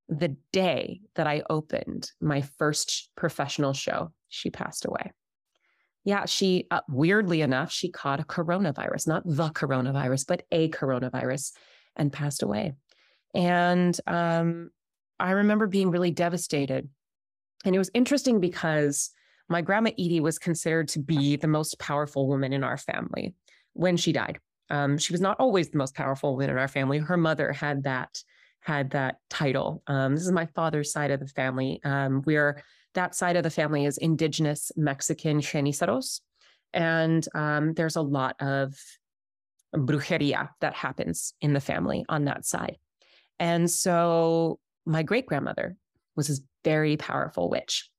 the 0.08 0.36
day 0.52 1.02
that 1.16 1.28
I 1.28 1.44
opened 1.50 2.12
my 2.20 2.42
first 2.42 3.10
professional 3.16 3.74
show, 3.74 4.12
she 4.30 4.50
passed 4.50 4.86
away. 4.86 5.12
Yeah, 6.04 6.26
she, 6.26 6.66
uh, 6.72 6.82
weirdly 6.88 7.42
enough, 7.42 7.72
she 7.72 7.90
caught 7.90 8.20
a 8.20 8.24
coronavirus, 8.24 9.08
not 9.08 9.24
the 9.26 9.50
coronavirus, 9.50 10.26
but 10.28 10.44
a 10.52 10.70
coronavirus 10.70 11.52
and 11.96 12.12
passed 12.12 12.42
away. 12.42 12.74
And 13.36 14.00
um, 14.08 14.72
I 15.20 15.32
remember 15.32 15.68
being 15.68 15.92
really 15.92 16.12
devastated. 16.12 16.90
And 17.66 17.76
it 17.76 17.78
was 17.78 17.92
interesting 17.94 18.40
because 18.40 19.12
my 19.50 19.62
grandma 19.62 19.92
Edie 19.92 20.20
was 20.20 20.40
considered 20.40 20.88
to 20.90 21.00
be 21.00 21.36
the 21.36 21.48
most 21.48 21.80
powerful 21.80 22.28
woman 22.28 22.54
in 22.54 22.64
our 22.64 22.78
family 22.78 23.34
when 23.74 23.98
she 23.98 24.14
died. 24.14 24.40
Um, 24.70 24.98
she 24.98 25.12
was 25.12 25.22
not 25.22 25.40
always 25.40 25.70
the 25.70 25.78
most 25.80 25.96
powerful 25.96 26.34
woman 26.34 26.52
in 26.52 26.58
our 26.58 26.68
family. 26.68 27.00
Her 27.00 27.18
mother 27.18 27.52
had 27.52 27.84
that 27.84 28.22
had 28.62 28.92
that 28.92 29.16
title. 29.30 29.82
Um, 29.88 30.16
this 30.16 30.26
is 30.26 30.32
my 30.32 30.46
father's 30.48 30.92
side 30.92 31.12
of 31.12 31.20
the 31.20 31.28
family. 31.28 31.80
Um, 31.84 32.22
we're 32.26 32.62
that 32.94 33.16
side 33.16 33.36
of 33.36 33.44
the 33.44 33.50
family 33.50 33.86
is 33.86 33.98
indigenous 33.98 34.72
Mexican 34.76 35.40
Genizaros, 35.40 36.22
and 36.74 37.26
um, 37.34 37.74
there's 37.74 37.96
a 37.96 38.02
lot 38.02 38.36
of 38.42 38.76
brujeria 39.76 40.50
that 40.62 40.74
happens 40.74 41.34
in 41.42 41.54
the 41.54 41.60
family 41.60 42.06
on 42.10 42.26
that 42.26 42.46
side. 42.46 42.78
And 43.40 43.70
so 43.70 44.60
my 44.86 45.04
great 45.04 45.26
grandmother 45.26 45.78
was 46.16 46.28
this 46.28 46.42
very 46.64 46.98
powerful 46.98 47.50
witch. 47.50 47.90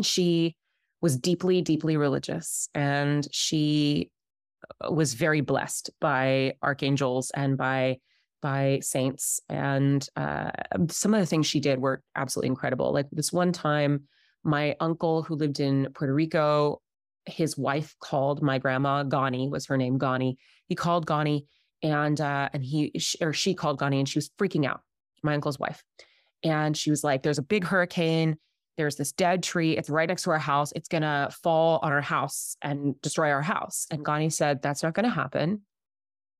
She 0.00 0.56
was 1.00 1.16
deeply, 1.16 1.62
deeply 1.62 1.96
religious. 1.96 2.68
And 2.74 3.26
she 3.32 4.10
uh, 4.84 4.92
was 4.92 5.14
very 5.14 5.40
blessed 5.40 5.90
by 6.00 6.54
archangels 6.62 7.30
and 7.34 7.56
by 7.56 7.98
by 8.42 8.80
saints. 8.82 9.40
And 9.50 10.06
uh, 10.16 10.50
some 10.88 11.12
of 11.12 11.20
the 11.20 11.26
things 11.26 11.46
she 11.46 11.60
did 11.60 11.78
were 11.78 12.02
absolutely 12.16 12.48
incredible. 12.48 12.92
Like 12.92 13.06
this 13.12 13.32
one 13.32 13.52
time 13.52 14.04
my 14.42 14.74
uncle 14.80 15.22
who 15.22 15.34
lived 15.34 15.60
in 15.60 15.86
puerto 15.92 16.14
rico 16.14 16.80
his 17.26 17.56
wife 17.56 17.94
called 18.00 18.42
my 18.42 18.58
grandma 18.58 19.02
Gani 19.02 19.48
was 19.48 19.66
her 19.66 19.76
name 19.76 19.98
Gani. 19.98 20.38
He 20.66 20.74
called 20.74 21.06
Gani 21.06 21.46
and 21.82 22.20
uh, 22.20 22.48
and 22.52 22.64
he 22.64 22.92
or 23.20 23.32
she 23.32 23.54
called 23.54 23.78
Gani 23.78 23.98
and 23.98 24.08
she 24.08 24.18
was 24.18 24.30
freaking 24.38 24.66
out 24.66 24.82
my 25.22 25.34
uncle's 25.34 25.58
wife. 25.58 25.82
And 26.42 26.76
she 26.76 26.90
was 26.90 27.04
like 27.04 27.22
there's 27.22 27.38
a 27.38 27.42
big 27.42 27.64
hurricane 27.64 28.36
there's 28.80 28.96
this 28.96 29.12
dead 29.12 29.42
tree. 29.42 29.76
It's 29.76 29.90
right 29.90 30.08
next 30.08 30.22
to 30.22 30.30
our 30.30 30.38
house. 30.38 30.72
It's 30.74 30.88
going 30.88 31.02
to 31.02 31.28
fall 31.42 31.80
on 31.82 31.92
our 31.92 32.00
house 32.00 32.56
and 32.62 32.98
destroy 33.02 33.30
our 33.30 33.42
house. 33.42 33.86
And 33.90 34.02
Gani 34.02 34.30
said, 34.30 34.62
That's 34.62 34.82
not 34.82 34.94
going 34.94 35.04
to 35.04 35.10
happen. 35.10 35.60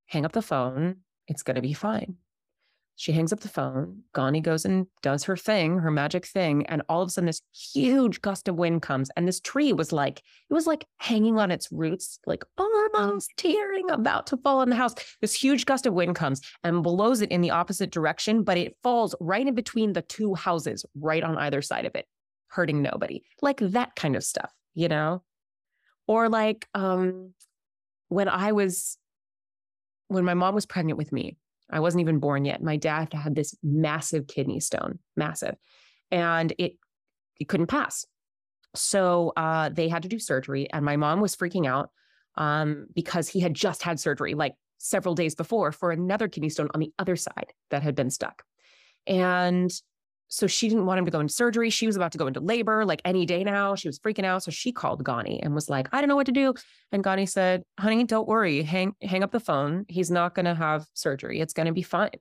Hang 0.06 0.24
up 0.24 0.32
the 0.32 0.40
phone. 0.40 0.96
It's 1.28 1.42
going 1.42 1.56
to 1.56 1.60
be 1.60 1.74
fine. 1.74 2.16
She 2.96 3.12
hangs 3.12 3.30
up 3.32 3.40
the 3.40 3.48
phone. 3.48 4.04
Gani 4.14 4.40
goes 4.40 4.64
and 4.64 4.86
does 5.02 5.24
her 5.24 5.36
thing, 5.36 5.78
her 5.80 5.90
magic 5.90 6.24
thing. 6.26 6.64
And 6.66 6.82
all 6.88 7.02
of 7.02 7.08
a 7.08 7.10
sudden, 7.10 7.26
this 7.26 7.42
huge 7.52 8.22
gust 8.22 8.48
of 8.48 8.56
wind 8.56 8.80
comes. 8.80 9.10
And 9.16 9.28
this 9.28 9.40
tree 9.40 9.74
was 9.74 9.92
like, 9.92 10.22
it 10.48 10.54
was 10.54 10.66
like 10.66 10.86
hanging 10.96 11.38
on 11.38 11.50
its 11.50 11.70
roots, 11.70 12.20
like 12.26 12.42
almost 12.56 13.30
tearing, 13.36 13.90
about 13.90 14.26
to 14.28 14.38
fall 14.38 14.60
on 14.60 14.70
the 14.70 14.76
house. 14.76 14.94
This 15.20 15.34
huge 15.34 15.66
gust 15.66 15.84
of 15.84 15.92
wind 15.92 16.16
comes 16.16 16.40
and 16.64 16.82
blows 16.82 17.20
it 17.20 17.30
in 17.30 17.42
the 17.42 17.50
opposite 17.50 17.90
direction, 17.90 18.44
but 18.44 18.56
it 18.56 18.76
falls 18.82 19.14
right 19.20 19.46
in 19.46 19.54
between 19.54 19.92
the 19.92 20.02
two 20.02 20.34
houses, 20.34 20.86
right 20.94 21.22
on 21.22 21.36
either 21.36 21.60
side 21.60 21.84
of 21.84 21.94
it 21.94 22.06
hurting 22.50 22.82
nobody. 22.82 23.22
Like 23.42 23.58
that 23.60 23.96
kind 23.96 24.16
of 24.16 24.24
stuff, 24.24 24.52
you 24.74 24.88
know? 24.88 25.22
Or 26.06 26.28
like 26.28 26.68
um 26.74 27.34
when 28.08 28.28
I 28.28 28.52
was 28.52 28.98
when 30.08 30.24
my 30.24 30.34
mom 30.34 30.54
was 30.54 30.66
pregnant 30.66 30.98
with 30.98 31.12
me, 31.12 31.36
I 31.70 31.80
wasn't 31.80 32.00
even 32.00 32.18
born 32.18 32.44
yet. 32.44 32.62
My 32.62 32.76
dad 32.76 33.12
had 33.12 33.34
this 33.34 33.56
massive 33.62 34.26
kidney 34.26 34.60
stone, 34.60 34.98
massive. 35.16 35.56
And 36.10 36.52
it 36.58 36.74
it 37.38 37.48
couldn't 37.48 37.68
pass. 37.68 38.04
So 38.74 39.32
uh, 39.36 39.70
they 39.70 39.88
had 39.88 40.02
to 40.02 40.08
do 40.08 40.18
surgery, 40.18 40.70
and 40.70 40.84
my 40.84 40.96
mom 40.96 41.20
was 41.20 41.34
freaking 41.34 41.66
out 41.66 41.90
um, 42.36 42.86
because 42.94 43.28
he 43.28 43.40
had 43.40 43.54
just 43.54 43.82
had 43.82 43.98
surgery 43.98 44.34
like 44.34 44.54
several 44.78 45.14
days 45.14 45.34
before 45.34 45.72
for 45.72 45.90
another 45.90 46.28
kidney 46.28 46.48
stone 46.48 46.68
on 46.74 46.80
the 46.80 46.92
other 46.98 47.16
side 47.16 47.52
that 47.70 47.82
had 47.82 47.94
been 47.94 48.10
stuck. 48.10 48.44
And 49.06 49.70
so 50.32 50.46
she 50.46 50.68
didn't 50.68 50.86
want 50.86 51.00
him 51.00 51.04
to 51.04 51.10
go 51.10 51.18
into 51.18 51.34
surgery. 51.34 51.70
She 51.70 51.86
was 51.86 51.96
about 51.96 52.12
to 52.12 52.18
go 52.18 52.28
into 52.28 52.38
labor 52.38 52.84
like 52.84 53.02
any 53.04 53.26
day 53.26 53.42
now. 53.42 53.74
She 53.74 53.88
was 53.88 53.98
freaking 53.98 54.24
out. 54.24 54.44
So 54.44 54.52
she 54.52 54.70
called 54.70 55.02
Gani 55.02 55.42
and 55.42 55.56
was 55.56 55.68
like, 55.68 55.88
I 55.92 56.00
don't 56.00 56.08
know 56.08 56.14
what 56.14 56.26
to 56.26 56.32
do. 56.32 56.54
And 56.92 57.02
Gani 57.02 57.26
said, 57.26 57.64
honey, 57.80 58.04
don't 58.04 58.28
worry. 58.28 58.62
Hang, 58.62 58.94
hang 59.02 59.24
up 59.24 59.32
the 59.32 59.40
phone. 59.40 59.86
He's 59.88 60.08
not 60.08 60.36
going 60.36 60.46
to 60.46 60.54
have 60.54 60.86
surgery. 60.94 61.40
It's 61.40 61.52
going 61.52 61.66
to 61.66 61.72
be 61.72 61.82
fine. 61.82 62.12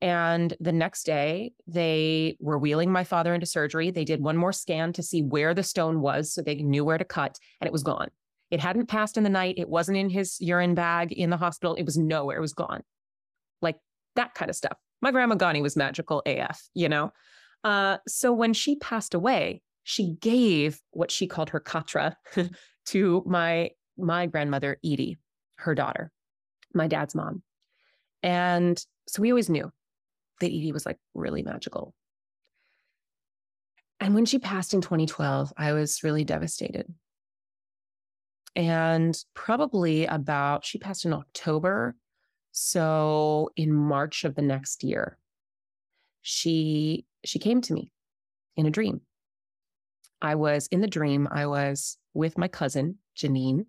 And 0.00 0.54
the 0.60 0.72
next 0.72 1.04
day, 1.04 1.52
they 1.66 2.38
were 2.40 2.58
wheeling 2.58 2.90
my 2.90 3.04
father 3.04 3.34
into 3.34 3.46
surgery. 3.46 3.90
They 3.90 4.04
did 4.04 4.22
one 4.22 4.38
more 4.38 4.52
scan 4.52 4.94
to 4.94 5.02
see 5.02 5.22
where 5.22 5.52
the 5.52 5.62
stone 5.62 6.00
was 6.00 6.32
so 6.32 6.40
they 6.40 6.56
knew 6.56 6.86
where 6.86 6.98
to 6.98 7.04
cut, 7.04 7.38
and 7.60 7.66
it 7.66 7.72
was 7.72 7.82
gone. 7.82 8.08
It 8.50 8.60
hadn't 8.60 8.86
passed 8.86 9.18
in 9.18 9.24
the 9.24 9.30
night. 9.30 9.56
It 9.58 9.68
wasn't 9.68 9.98
in 9.98 10.08
his 10.08 10.40
urine 10.40 10.74
bag 10.74 11.12
in 11.12 11.30
the 11.30 11.36
hospital. 11.36 11.74
It 11.74 11.84
was 11.84 11.98
nowhere. 11.98 12.38
It 12.38 12.42
was 12.42 12.54
gone. 12.54 12.82
Like 13.60 13.76
that 14.14 14.34
kind 14.34 14.50
of 14.50 14.56
stuff. 14.56 14.78
My 15.00 15.10
grandma 15.10 15.34
Gani 15.34 15.62
was 15.62 15.76
magical 15.76 16.22
AF, 16.26 16.62
you 16.74 16.88
know? 16.88 17.12
Uh, 17.64 17.98
so 18.06 18.32
when 18.32 18.52
she 18.52 18.76
passed 18.76 19.14
away, 19.14 19.62
she 19.82 20.14
gave 20.20 20.80
what 20.90 21.10
she 21.10 21.26
called 21.26 21.50
her 21.50 21.60
katra 21.60 22.14
to 22.86 23.22
my 23.26 23.70
my 23.98 24.26
grandmother 24.26 24.78
Edie, 24.84 25.18
her 25.56 25.74
daughter, 25.74 26.10
my 26.74 26.86
dad's 26.86 27.14
mom. 27.14 27.42
And 28.22 28.82
so 29.08 29.22
we 29.22 29.30
always 29.30 29.48
knew 29.48 29.70
that 30.40 30.46
Edie 30.46 30.72
was 30.72 30.84
like 30.84 30.98
really 31.14 31.42
magical. 31.42 31.94
And 34.00 34.14
when 34.14 34.26
she 34.26 34.38
passed 34.38 34.74
in 34.74 34.80
2012, 34.80 35.52
I 35.56 35.72
was 35.72 36.02
really 36.02 36.24
devastated. 36.24 36.92
And 38.54 39.16
probably 39.34 40.06
about, 40.06 40.64
she 40.64 40.78
passed 40.78 41.04
in 41.04 41.12
October. 41.12 41.94
So 42.58 43.50
in 43.54 43.70
March 43.70 44.24
of 44.24 44.34
the 44.34 44.40
next 44.40 44.82
year, 44.82 45.18
she 46.22 47.04
she 47.22 47.38
came 47.38 47.60
to 47.60 47.74
me 47.74 47.92
in 48.56 48.64
a 48.64 48.70
dream. 48.70 49.02
I 50.22 50.36
was 50.36 50.66
in 50.68 50.80
the 50.80 50.86
dream, 50.86 51.28
I 51.30 51.44
was 51.48 51.98
with 52.14 52.38
my 52.38 52.48
cousin, 52.48 52.96
Janine, 53.14 53.66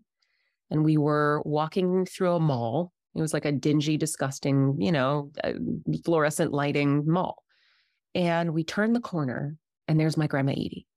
and 0.72 0.86
we 0.86 0.96
were 0.96 1.42
walking 1.44 2.06
through 2.06 2.36
a 2.36 2.40
mall. 2.40 2.94
It 3.14 3.20
was 3.20 3.34
like 3.34 3.44
a 3.44 3.52
dingy, 3.52 3.98
disgusting, 3.98 4.78
you 4.80 4.94
know, 4.94 5.32
uh, 5.44 5.52
fluorescent 6.06 6.54
lighting 6.54 7.04
mall. 7.12 7.44
And 8.16 8.54
we 8.54 8.64
turned 8.64 8.96
the 8.96 9.02
corner 9.02 9.58
and 9.90 10.00
there's 10.00 10.16
my 10.16 10.28
grandma 10.28 10.54
Edie. 10.54 10.88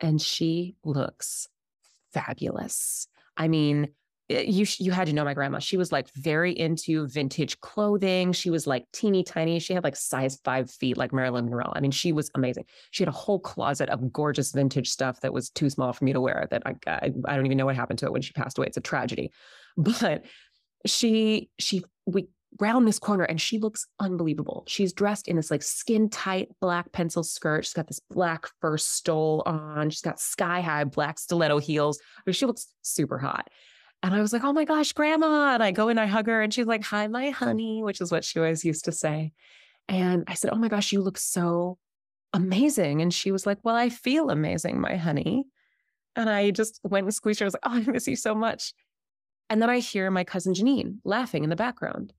And 0.00 0.20
she 0.20 0.76
looks 0.84 1.48
fabulous. 2.12 3.08
I 3.38 3.48
mean, 3.48 3.88
Eh, 4.32 4.42
you 4.42 4.66
you 4.78 4.92
had 4.92 5.06
to 5.06 5.12
know 5.12 5.24
my 5.24 5.34
grandma. 5.34 5.58
She 5.58 5.76
was 5.76 5.92
like 5.92 6.08
very 6.14 6.52
into 6.52 7.06
vintage 7.06 7.60
clothing. 7.60 8.32
She 8.32 8.50
was 8.50 8.66
like 8.66 8.86
teeny 8.92 9.22
tiny. 9.22 9.58
She 9.58 9.74
had 9.74 9.84
like 9.84 9.96
size 9.96 10.38
five 10.44 10.70
feet, 10.70 10.96
like 10.96 11.12
Marilyn 11.12 11.46
Monroe. 11.46 11.72
I 11.74 11.80
mean, 11.80 11.90
she 11.90 12.12
was 12.12 12.30
amazing. 12.34 12.64
She 12.90 13.02
had 13.02 13.08
a 13.08 13.16
whole 13.16 13.38
closet 13.38 13.88
of 13.88 14.12
gorgeous 14.12 14.52
vintage 14.52 14.88
stuff 14.88 15.20
that 15.20 15.32
was 15.32 15.50
too 15.50 15.70
small 15.70 15.92
for 15.92 16.04
me 16.04 16.12
to 16.12 16.20
wear. 16.20 16.48
That 16.50 16.62
I 16.66 16.74
I, 16.86 17.12
I 17.26 17.36
don't 17.36 17.46
even 17.46 17.58
know 17.58 17.66
what 17.66 17.76
happened 17.76 17.98
to 18.00 18.06
it 18.06 18.12
when 18.12 18.22
she 18.22 18.32
passed 18.32 18.58
away. 18.58 18.66
It's 18.66 18.76
a 18.76 18.80
tragedy. 18.80 19.32
But 19.78 20.26
she 20.84 21.48
she 21.58 21.82
we 22.04 22.28
round 22.60 22.86
this 22.86 22.98
corner 22.98 23.24
and 23.24 23.40
she 23.40 23.58
looks 23.58 23.86
unbelievable. 23.98 24.64
She's 24.66 24.92
dressed 24.92 25.28
in 25.28 25.36
this 25.36 25.50
like 25.50 25.62
skin 25.62 26.10
tight 26.10 26.48
black 26.60 26.92
pencil 26.92 27.22
skirt. 27.22 27.64
She's 27.64 27.72
got 27.72 27.86
this 27.86 28.00
black 28.10 28.46
fur 28.60 28.76
stole 28.76 29.42
on. 29.46 29.88
She's 29.90 30.02
got 30.02 30.20
sky 30.20 30.60
high 30.60 30.84
black 30.84 31.18
stiletto 31.18 31.58
heels. 31.58 31.98
I 32.18 32.22
mean, 32.26 32.34
she 32.34 32.46
looks 32.46 32.66
super 32.82 33.18
hot. 33.18 33.48
And 34.02 34.14
I 34.14 34.20
was 34.20 34.32
like, 34.32 34.42
oh 34.42 34.52
my 34.52 34.64
gosh, 34.64 34.92
grandma. 34.92 35.54
And 35.54 35.62
I 35.62 35.70
go 35.70 35.88
and 35.88 36.00
I 36.00 36.06
hug 36.06 36.26
her 36.26 36.42
and 36.42 36.52
she's 36.52 36.66
like, 36.66 36.82
hi, 36.82 37.06
my 37.06 37.30
honey, 37.30 37.82
which 37.82 38.00
is 38.00 38.10
what 38.10 38.24
she 38.24 38.38
always 38.40 38.64
used 38.64 38.84
to 38.86 38.92
say. 38.92 39.32
And 39.88 40.24
I 40.26 40.34
said, 40.34 40.50
oh 40.52 40.56
my 40.56 40.68
gosh, 40.68 40.92
you 40.92 41.00
look 41.00 41.18
so 41.18 41.78
amazing. 42.32 43.00
And 43.00 43.14
she 43.14 43.30
was 43.30 43.46
like, 43.46 43.58
well, 43.62 43.76
I 43.76 43.88
feel 43.88 44.30
amazing, 44.30 44.80
my 44.80 44.96
honey. 44.96 45.44
And 46.16 46.28
I 46.28 46.50
just 46.50 46.80
went 46.82 47.04
and 47.04 47.14
squeezed 47.14 47.40
her. 47.40 47.44
I 47.44 47.48
was 47.48 47.54
like, 47.54 47.62
oh, 47.64 47.74
I 47.88 47.90
miss 47.90 48.08
you 48.08 48.16
so 48.16 48.34
much. 48.34 48.74
And 49.48 49.62
then 49.62 49.70
I 49.70 49.78
hear 49.78 50.10
my 50.10 50.24
cousin 50.24 50.54
Janine 50.54 50.96
laughing 51.04 51.44
in 51.44 51.50
the 51.50 51.56
background. 51.56 52.12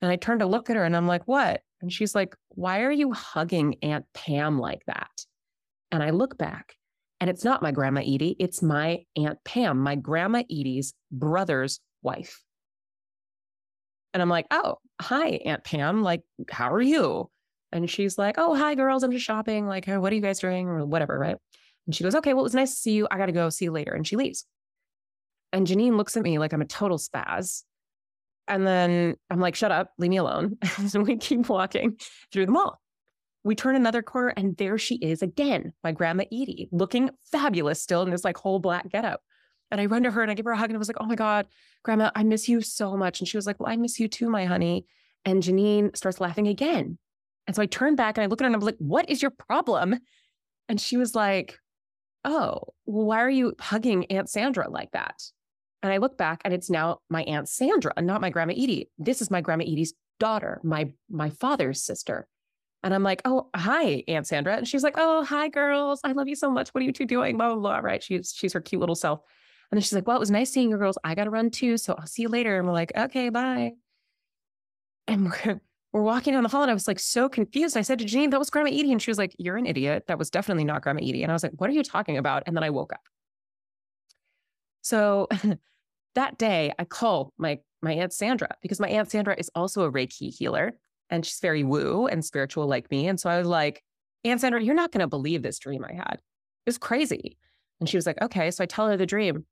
And 0.00 0.10
I 0.10 0.16
turn 0.16 0.38
to 0.40 0.46
look 0.46 0.70
at 0.70 0.76
her 0.76 0.84
and 0.84 0.96
I'm 0.96 1.06
like, 1.06 1.26
what? 1.26 1.62
And 1.80 1.92
she's 1.92 2.14
like, 2.14 2.34
why 2.48 2.82
are 2.82 2.92
you 2.92 3.12
hugging 3.12 3.76
Aunt 3.82 4.06
Pam 4.14 4.58
like 4.58 4.84
that? 4.86 5.26
And 5.92 6.02
I 6.02 6.10
look 6.10 6.36
back 6.36 6.76
and 7.20 7.28
it's 7.28 7.44
not 7.44 7.62
my 7.62 7.72
grandma 7.72 8.00
Edie, 8.00 8.36
it's 8.38 8.62
my 8.62 9.04
Aunt 9.16 9.38
Pam, 9.44 9.78
my 9.78 9.96
grandma 9.96 10.42
Edie's 10.50 10.94
brother's 11.10 11.80
wife. 12.02 12.42
And 14.14 14.22
I'm 14.22 14.28
like, 14.28 14.46
oh, 14.50 14.76
hi, 15.00 15.40
Aunt 15.44 15.64
Pam. 15.64 16.02
Like, 16.02 16.22
how 16.50 16.72
are 16.72 16.82
you? 16.82 17.30
And 17.72 17.90
she's 17.90 18.16
like, 18.16 18.36
oh, 18.38 18.54
hi, 18.54 18.74
girls. 18.74 19.02
I'm 19.02 19.12
just 19.12 19.24
shopping. 19.24 19.66
Like, 19.66 19.84
hey, 19.84 19.98
what 19.98 20.12
are 20.12 20.16
you 20.16 20.22
guys 20.22 20.38
doing? 20.38 20.66
Or 20.66 20.86
whatever. 20.86 21.18
Right. 21.18 21.36
And 21.86 21.94
she 21.94 22.04
goes, 22.04 22.14
okay, 22.14 22.32
well, 22.34 22.42
it 22.42 22.44
was 22.44 22.54
nice 22.54 22.74
to 22.74 22.80
see 22.80 22.92
you. 22.92 23.08
I 23.10 23.18
got 23.18 23.26
to 23.26 23.32
go. 23.32 23.50
See 23.50 23.66
you 23.66 23.72
later. 23.72 23.92
And 23.92 24.06
she 24.06 24.16
leaves. 24.16 24.46
And 25.52 25.66
Janine 25.66 25.96
looks 25.96 26.16
at 26.16 26.22
me 26.22 26.38
like 26.38 26.52
I'm 26.52 26.62
a 26.62 26.66
total 26.66 26.98
spaz. 26.98 27.62
And 28.46 28.66
then 28.66 29.16
I'm 29.28 29.40
like, 29.40 29.54
shut 29.54 29.72
up, 29.72 29.92
leave 29.98 30.10
me 30.10 30.16
alone. 30.16 30.56
and 30.78 31.06
we 31.06 31.16
keep 31.16 31.48
walking 31.48 31.98
through 32.32 32.46
the 32.46 32.52
mall. 32.52 32.80
We 33.44 33.54
turn 33.54 33.76
another 33.76 34.02
corner 34.02 34.28
and 34.36 34.56
there 34.56 34.78
she 34.78 34.96
is 34.96 35.22
again, 35.22 35.72
my 35.84 35.92
grandma 35.92 36.24
Edie, 36.26 36.68
looking 36.72 37.10
fabulous 37.30 37.82
still 37.82 38.02
in 38.02 38.10
this 38.10 38.24
like 38.24 38.36
whole 38.36 38.58
black 38.58 38.88
getup. 38.88 39.22
And 39.70 39.80
I 39.80 39.86
run 39.86 40.02
to 40.02 40.10
her 40.10 40.22
and 40.22 40.30
I 40.30 40.34
give 40.34 40.46
her 40.46 40.52
a 40.52 40.56
hug 40.56 40.70
and 40.70 40.76
I 40.76 40.78
was 40.78 40.88
like, 40.88 40.96
oh 41.00 41.06
my 41.06 41.14
God, 41.14 41.46
grandma, 41.82 42.10
I 42.14 42.24
miss 42.24 42.48
you 42.48 42.60
so 42.60 42.96
much. 42.96 43.20
And 43.20 43.28
she 43.28 43.36
was 43.36 43.46
like, 43.46 43.60
well, 43.60 43.70
I 43.70 43.76
miss 43.76 44.00
you 44.00 44.08
too, 44.08 44.28
my 44.30 44.44
honey. 44.44 44.86
And 45.24 45.42
Janine 45.42 45.96
starts 45.96 46.20
laughing 46.20 46.48
again. 46.48 46.98
And 47.46 47.56
so 47.56 47.62
I 47.62 47.66
turn 47.66 47.96
back 47.96 48.16
and 48.16 48.22
I 48.22 48.26
look 48.26 48.40
at 48.40 48.44
her 48.44 48.46
and 48.46 48.56
I'm 48.56 48.60
like, 48.60 48.76
what 48.78 49.08
is 49.08 49.22
your 49.22 49.30
problem? 49.30 49.98
And 50.68 50.80
she 50.80 50.96
was 50.96 51.14
like, 51.14 51.58
oh, 52.24 52.60
well, 52.86 53.06
why 53.06 53.20
are 53.20 53.30
you 53.30 53.54
hugging 53.58 54.06
Aunt 54.06 54.28
Sandra 54.28 54.68
like 54.68 54.90
that? 54.92 55.22
And 55.82 55.92
I 55.92 55.98
look 55.98 56.18
back 56.18 56.42
and 56.44 56.52
it's 56.52 56.70
now 56.70 56.98
my 57.08 57.22
Aunt 57.22 57.48
Sandra, 57.48 57.92
not 58.00 58.20
my 58.20 58.30
Grandma 58.30 58.52
Edie. 58.52 58.90
This 58.98 59.22
is 59.22 59.30
my 59.30 59.40
Grandma 59.40 59.62
Edie's 59.62 59.94
daughter, 60.18 60.60
my 60.64 60.92
my 61.08 61.30
father's 61.30 61.82
sister. 61.82 62.26
And 62.82 62.94
I'm 62.94 63.02
like, 63.02 63.22
oh, 63.24 63.48
hi, 63.56 64.04
Aunt 64.06 64.26
Sandra. 64.26 64.56
And 64.56 64.68
she's 64.68 64.84
like, 64.84 64.94
oh, 64.96 65.24
hi, 65.24 65.48
girls. 65.48 66.00
I 66.04 66.12
love 66.12 66.28
you 66.28 66.36
so 66.36 66.50
much. 66.50 66.68
What 66.70 66.82
are 66.82 66.84
you 66.84 66.92
two 66.92 67.06
doing? 67.06 67.36
Blah, 67.36 67.48
blah, 67.54 67.60
blah. 67.60 67.78
Right. 67.78 68.02
She's 68.02 68.32
she's 68.34 68.52
her 68.52 68.60
cute 68.60 68.80
little 68.80 68.94
self. 68.94 69.20
And 69.70 69.76
then 69.76 69.82
she's 69.82 69.92
like, 69.92 70.06
well, 70.06 70.16
it 70.16 70.20
was 70.20 70.30
nice 70.30 70.50
seeing 70.50 70.70
you 70.70 70.78
girls. 70.78 70.96
I 71.04 71.14
gotta 71.14 71.30
run 71.30 71.50
too. 71.50 71.76
So 71.76 71.94
I'll 71.98 72.06
see 72.06 72.22
you 72.22 72.28
later. 72.28 72.56
And 72.56 72.66
we're 72.66 72.72
like, 72.72 72.92
okay, 72.96 73.28
bye. 73.28 73.72
And 75.06 75.24
we're 75.24 75.60
we're 75.92 76.02
walking 76.02 76.34
down 76.34 76.42
the 76.42 76.48
hall 76.50 76.62
and 76.62 76.70
I 76.70 76.74
was 76.74 76.86
like 76.86 77.00
so 77.00 77.28
confused. 77.28 77.76
I 77.76 77.82
said 77.82 77.98
to 77.98 78.04
Jean, 78.04 78.30
that 78.30 78.38
was 78.38 78.50
Grandma 78.50 78.70
Edie. 78.70 78.92
And 78.92 79.00
she 79.02 79.10
was 79.10 79.18
like, 79.18 79.34
You're 79.38 79.56
an 79.56 79.66
idiot. 79.66 80.04
That 80.06 80.18
was 80.18 80.30
definitely 80.30 80.64
not 80.64 80.82
Grandma 80.82 81.00
Edie. 81.00 81.22
And 81.22 81.32
I 81.32 81.34
was 81.34 81.42
like, 81.42 81.52
What 81.56 81.70
are 81.70 81.74
you 81.74 81.82
talking 81.82 82.16
about? 82.16 82.44
And 82.46 82.56
then 82.56 82.62
I 82.62 82.70
woke 82.70 82.92
up. 82.92 83.02
So 84.82 85.28
that 86.14 86.38
day 86.38 86.72
I 86.78 86.84
called 86.84 87.32
my 87.38 87.58
my 87.82 87.92
Aunt 87.92 88.12
Sandra 88.12 88.56
because 88.62 88.80
my 88.80 88.88
Aunt 88.88 89.10
Sandra 89.10 89.34
is 89.38 89.50
also 89.54 89.82
a 89.82 89.92
Reiki 89.92 90.34
healer 90.34 90.74
and 91.10 91.24
she's 91.24 91.40
very 91.40 91.64
woo 91.64 92.06
and 92.06 92.24
spiritual 92.24 92.66
like 92.66 92.90
me. 92.90 93.08
And 93.08 93.18
so 93.18 93.30
I 93.30 93.38
was 93.38 93.46
like, 93.46 93.82
Aunt 94.24 94.40
Sandra, 94.40 94.62
you're 94.62 94.74
not 94.74 94.92
going 94.92 95.00
to 95.00 95.08
believe 95.08 95.42
this 95.42 95.58
dream 95.58 95.84
I 95.84 95.94
had. 95.94 96.14
It 96.14 96.66
was 96.66 96.78
crazy. 96.78 97.38
And 97.80 97.88
she 97.88 97.96
was 97.96 98.06
like, 98.06 98.20
okay. 98.20 98.50
So 98.50 98.62
I 98.62 98.66
tell 98.66 98.88
her 98.88 98.96
the 98.96 99.06
dream. 99.06 99.46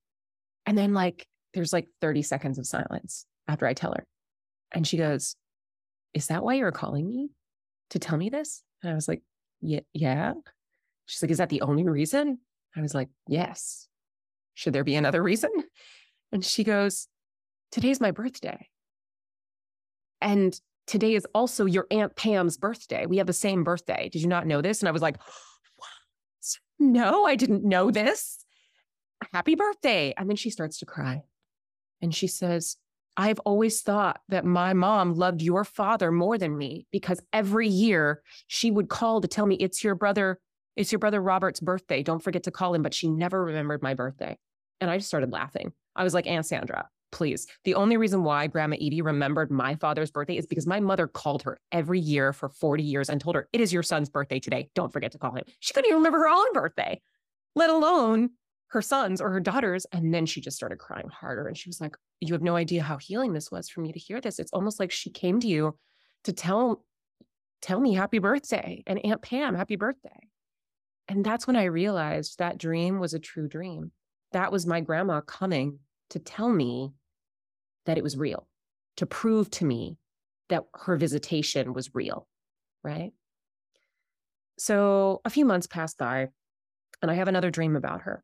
And 0.66 0.76
then 0.76 0.92
like 0.92 1.26
there's 1.54 1.72
like 1.72 1.88
30 2.00 2.22
seconds 2.22 2.58
of 2.58 2.66
silence 2.66 3.26
after 3.48 3.66
I 3.66 3.74
tell 3.74 3.92
her. 3.92 4.06
And 4.72 4.86
she 4.86 4.96
goes, 4.96 5.36
Is 6.12 6.26
that 6.26 6.42
why 6.42 6.54
you're 6.54 6.72
calling 6.72 7.08
me 7.08 7.30
to 7.90 7.98
tell 7.98 8.18
me 8.18 8.28
this? 8.28 8.62
And 8.82 8.90
I 8.90 8.94
was 8.94 9.08
like, 9.08 9.22
Yeah. 9.60 10.34
She's 11.06 11.22
like, 11.22 11.30
Is 11.30 11.38
that 11.38 11.48
the 11.48 11.62
only 11.62 11.84
reason? 11.84 12.38
I 12.76 12.82
was 12.82 12.94
like, 12.94 13.08
Yes. 13.28 13.88
Should 14.54 14.72
there 14.72 14.84
be 14.84 14.96
another 14.96 15.22
reason? 15.22 15.50
And 16.32 16.44
she 16.44 16.64
goes, 16.64 17.08
Today's 17.70 18.00
my 18.00 18.10
birthday. 18.10 18.68
And 20.20 20.58
today 20.86 21.14
is 21.14 21.26
also 21.34 21.64
your 21.64 21.86
Aunt 21.90 22.16
Pam's 22.16 22.56
birthday. 22.56 23.06
We 23.06 23.18
have 23.18 23.26
the 23.26 23.32
same 23.32 23.64
birthday. 23.64 24.08
Did 24.08 24.22
you 24.22 24.28
not 24.28 24.46
know 24.46 24.62
this? 24.62 24.80
And 24.80 24.88
I 24.88 24.92
was 24.92 25.02
like, 25.02 25.16
What? 25.76 26.58
No, 26.78 27.24
I 27.24 27.36
didn't 27.36 27.64
know 27.64 27.90
this. 27.90 28.44
Happy 29.32 29.54
birthday. 29.54 30.14
And 30.16 30.28
then 30.28 30.36
she 30.36 30.50
starts 30.50 30.78
to 30.78 30.86
cry. 30.86 31.22
And 32.02 32.14
she 32.14 32.26
says, 32.26 32.76
I've 33.16 33.38
always 33.40 33.80
thought 33.80 34.20
that 34.28 34.44
my 34.44 34.74
mom 34.74 35.14
loved 35.14 35.40
your 35.40 35.64
father 35.64 36.12
more 36.12 36.36
than 36.36 36.56
me 36.56 36.86
because 36.92 37.20
every 37.32 37.68
year 37.68 38.22
she 38.46 38.70
would 38.70 38.88
call 38.88 39.22
to 39.22 39.28
tell 39.28 39.46
me 39.46 39.56
it's 39.56 39.82
your 39.82 39.94
brother, 39.94 40.38
it's 40.76 40.92
your 40.92 40.98
brother 40.98 41.22
Robert's 41.22 41.60
birthday. 41.60 42.02
Don't 42.02 42.22
forget 42.22 42.42
to 42.42 42.50
call 42.50 42.74
him. 42.74 42.82
But 42.82 42.92
she 42.92 43.08
never 43.08 43.42
remembered 43.42 43.82
my 43.82 43.94
birthday. 43.94 44.36
And 44.80 44.90
I 44.90 44.98
just 44.98 45.08
started 45.08 45.32
laughing. 45.32 45.72
I 45.94 46.04
was 46.04 46.12
like, 46.12 46.26
Aunt 46.26 46.44
Sandra, 46.44 46.88
please. 47.16 47.46
The 47.64 47.74
only 47.74 47.96
reason 47.96 48.24
why 48.24 48.46
Grandma 48.46 48.76
Edie 48.76 49.00
remembered 49.00 49.50
my 49.50 49.74
father's 49.76 50.10
birthday 50.10 50.36
is 50.36 50.46
because 50.46 50.66
my 50.66 50.80
mother 50.80 51.06
called 51.06 51.42
her 51.44 51.58
every 51.72 51.98
year 51.98 52.34
for 52.34 52.50
40 52.50 52.82
years 52.82 53.08
and 53.08 53.20
told 53.20 53.36
her, 53.36 53.48
It 53.54 53.62
is 53.62 53.72
your 53.72 53.82
son's 53.82 54.10
birthday 54.10 54.38
today. 54.38 54.68
Don't 54.74 54.92
forget 54.92 55.12
to 55.12 55.18
call 55.18 55.34
him. 55.34 55.44
She 55.60 55.72
couldn't 55.72 55.88
even 55.88 55.96
remember 55.96 56.18
her 56.18 56.28
own 56.28 56.52
birthday, 56.52 57.00
let 57.54 57.70
alone 57.70 58.30
her 58.68 58.82
son's 58.82 59.22
or 59.22 59.30
her 59.30 59.40
daughter's. 59.40 59.86
And 59.92 60.12
then 60.12 60.26
she 60.26 60.42
just 60.42 60.56
started 60.56 60.78
crying 60.78 61.08
harder. 61.08 61.48
And 61.48 61.56
she 61.56 61.70
was 61.70 61.80
like, 61.80 61.96
You 62.20 62.34
have 62.34 62.42
no 62.42 62.54
idea 62.54 62.82
how 62.82 62.98
healing 62.98 63.32
this 63.32 63.50
was 63.50 63.70
for 63.70 63.80
me 63.80 63.92
to 63.92 63.98
hear 63.98 64.20
this. 64.20 64.38
It's 64.38 64.52
almost 64.52 64.78
like 64.78 64.90
she 64.90 65.10
came 65.10 65.40
to 65.40 65.48
you 65.48 65.76
to 66.24 66.34
tell 66.34 66.84
tell 67.62 67.80
me 67.80 67.94
happy 67.94 68.18
birthday 68.18 68.82
and 68.86 69.02
Aunt 69.04 69.22
Pam, 69.22 69.54
happy 69.54 69.76
birthday. 69.76 70.28
And 71.08 71.24
that's 71.24 71.46
when 71.46 71.56
I 71.56 71.64
realized 71.64 72.38
that 72.38 72.58
dream 72.58 72.98
was 72.98 73.14
a 73.14 73.18
true 73.18 73.48
dream. 73.48 73.92
That 74.32 74.52
was 74.52 74.66
my 74.66 74.82
grandma 74.82 75.22
coming 75.22 75.78
to 76.10 76.18
tell 76.18 76.50
me 76.50 76.92
that 77.86 77.98
it 77.98 78.04
was 78.04 78.16
real, 78.16 78.46
to 78.96 79.06
prove 79.06 79.50
to 79.50 79.64
me 79.64 79.96
that 80.48 80.64
her 80.74 80.96
visitation 80.96 81.72
was 81.72 81.94
real. 81.94 82.26
Right. 82.84 83.12
So 84.58 85.20
a 85.24 85.30
few 85.30 85.44
months 85.44 85.66
passed 85.66 85.98
by, 85.98 86.28
and 87.02 87.10
I 87.10 87.14
have 87.14 87.28
another 87.28 87.50
dream 87.50 87.76
about 87.76 88.02
her. 88.02 88.22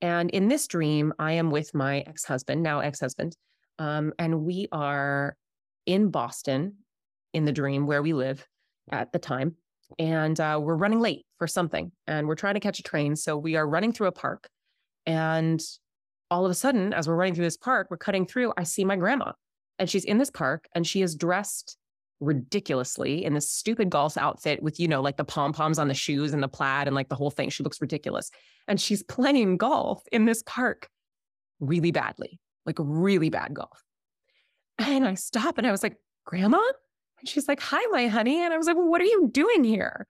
And 0.00 0.30
in 0.30 0.48
this 0.48 0.66
dream, 0.66 1.12
I 1.18 1.32
am 1.32 1.50
with 1.50 1.74
my 1.74 2.00
ex 2.00 2.24
husband, 2.24 2.62
now 2.62 2.80
ex 2.80 3.00
husband, 3.00 3.36
um, 3.78 4.12
and 4.18 4.42
we 4.44 4.68
are 4.70 5.36
in 5.86 6.10
Boston 6.10 6.76
in 7.32 7.44
the 7.44 7.52
dream 7.52 7.86
where 7.86 8.02
we 8.02 8.12
live 8.12 8.46
at 8.90 9.12
the 9.12 9.18
time. 9.18 9.56
And 9.98 10.38
uh, 10.38 10.60
we're 10.62 10.76
running 10.76 11.00
late 11.00 11.24
for 11.38 11.46
something, 11.46 11.90
and 12.06 12.28
we're 12.28 12.34
trying 12.34 12.54
to 12.54 12.60
catch 12.60 12.78
a 12.78 12.82
train. 12.82 13.16
So 13.16 13.36
we 13.36 13.56
are 13.56 13.66
running 13.66 13.92
through 13.92 14.08
a 14.08 14.12
park. 14.12 14.48
And 15.06 15.60
all 16.30 16.44
of 16.44 16.50
a 16.50 16.54
sudden, 16.54 16.92
as 16.92 17.08
we're 17.08 17.16
running 17.16 17.34
through 17.34 17.44
this 17.44 17.56
park, 17.56 17.88
we're 17.90 17.96
cutting 17.96 18.26
through, 18.26 18.52
I 18.56 18.64
see 18.64 18.84
my 18.84 18.96
grandma. 18.96 19.32
And 19.78 19.88
she's 19.88 20.04
in 20.04 20.18
this 20.18 20.30
park 20.30 20.68
and 20.74 20.86
she 20.86 21.02
is 21.02 21.14
dressed 21.14 21.76
ridiculously 22.20 23.24
in 23.24 23.34
this 23.34 23.48
stupid 23.48 23.90
golf 23.90 24.16
outfit 24.16 24.62
with, 24.62 24.80
you 24.80 24.88
know, 24.88 25.00
like 25.00 25.16
the 25.16 25.24
pom 25.24 25.52
poms 25.52 25.78
on 25.78 25.88
the 25.88 25.94
shoes 25.94 26.32
and 26.32 26.42
the 26.42 26.48
plaid 26.48 26.86
and 26.86 26.96
like 26.96 27.08
the 27.08 27.14
whole 27.14 27.30
thing. 27.30 27.48
She 27.48 27.62
looks 27.62 27.80
ridiculous. 27.80 28.30
And 28.66 28.80
she's 28.80 29.02
playing 29.08 29.56
golf 29.56 30.02
in 30.12 30.24
this 30.24 30.42
park 30.44 30.88
really 31.60 31.92
badly, 31.92 32.40
like 32.66 32.76
really 32.78 33.30
bad 33.30 33.54
golf. 33.54 33.82
And 34.78 35.06
I 35.06 35.14
stop 35.14 35.58
and 35.58 35.66
I 35.66 35.70
was 35.70 35.82
like, 35.82 35.96
Grandma? 36.24 36.60
And 37.20 37.28
she's 37.28 37.48
like, 37.48 37.60
Hi, 37.60 37.84
my 37.90 38.08
honey. 38.08 38.42
And 38.42 38.52
I 38.52 38.56
was 38.56 38.66
like, 38.66 38.76
well, 38.76 38.88
What 38.88 39.00
are 39.00 39.04
you 39.04 39.30
doing 39.32 39.64
here? 39.64 40.06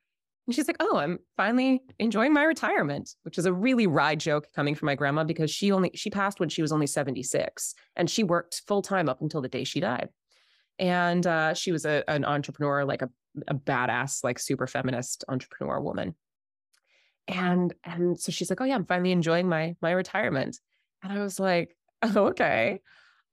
And 0.49 0.55
she's 0.55 0.67
like, 0.67 0.79
Oh, 0.81 0.97
I'm 0.97 1.19
finally 1.37 1.83
enjoying 2.01 2.33
my 2.33 2.43
retirement, 2.43 3.15
which 3.23 3.39
is 3.39 3.47
a 3.47 3.53
really 3.53 3.87
wry 3.87 4.17
joke 4.17 4.49
coming 4.57 4.75
from 4.75 4.87
my 4.87 4.97
grandma 4.97 5.23
because 5.23 5.51
she 5.51 5.71
only 5.71 5.93
she 5.95 6.11
passed 6.11 6.41
when 6.41 6.49
she 6.49 6.63
was 6.63 6.73
only 6.73 6.87
76 6.89 7.75
and 7.95 8.11
she 8.11 8.25
worked 8.25 8.63
full 8.67 8.83
time 8.83 9.09
up 9.09 9.21
until 9.21 9.43
the 9.43 9.49
day 9.49 9.63
she 9.63 9.79
died 9.79 10.09
and 10.79 11.27
uh, 11.27 11.55
she 11.55 11.73
was 11.73 11.85
a, 11.85 12.05
an 12.09 12.25
entrepreneur, 12.25 12.85
like 12.85 13.03
a, 13.03 13.11
a 13.49 13.55
badass, 13.55 14.23
like 14.23 14.39
super 14.39 14.67
feminist 14.67 15.25
entrepreneur 15.29 15.81
woman. 15.81 16.15
And 17.27 17.75
and 17.85 18.19
so 18.19 18.33
she's 18.33 18.49
like, 18.49 18.61
"Oh 18.61 18.65
yeah, 18.65 18.75
I'm 18.75 18.87
finally 18.87 19.13
enjoying 19.13 19.49
my 19.49 19.77
my 19.83 19.91
retirement," 19.91 20.59
and 21.03 21.13
I 21.13 21.23
was 21.23 21.39
like, 21.39 21.77
"Okay, 22.17 22.81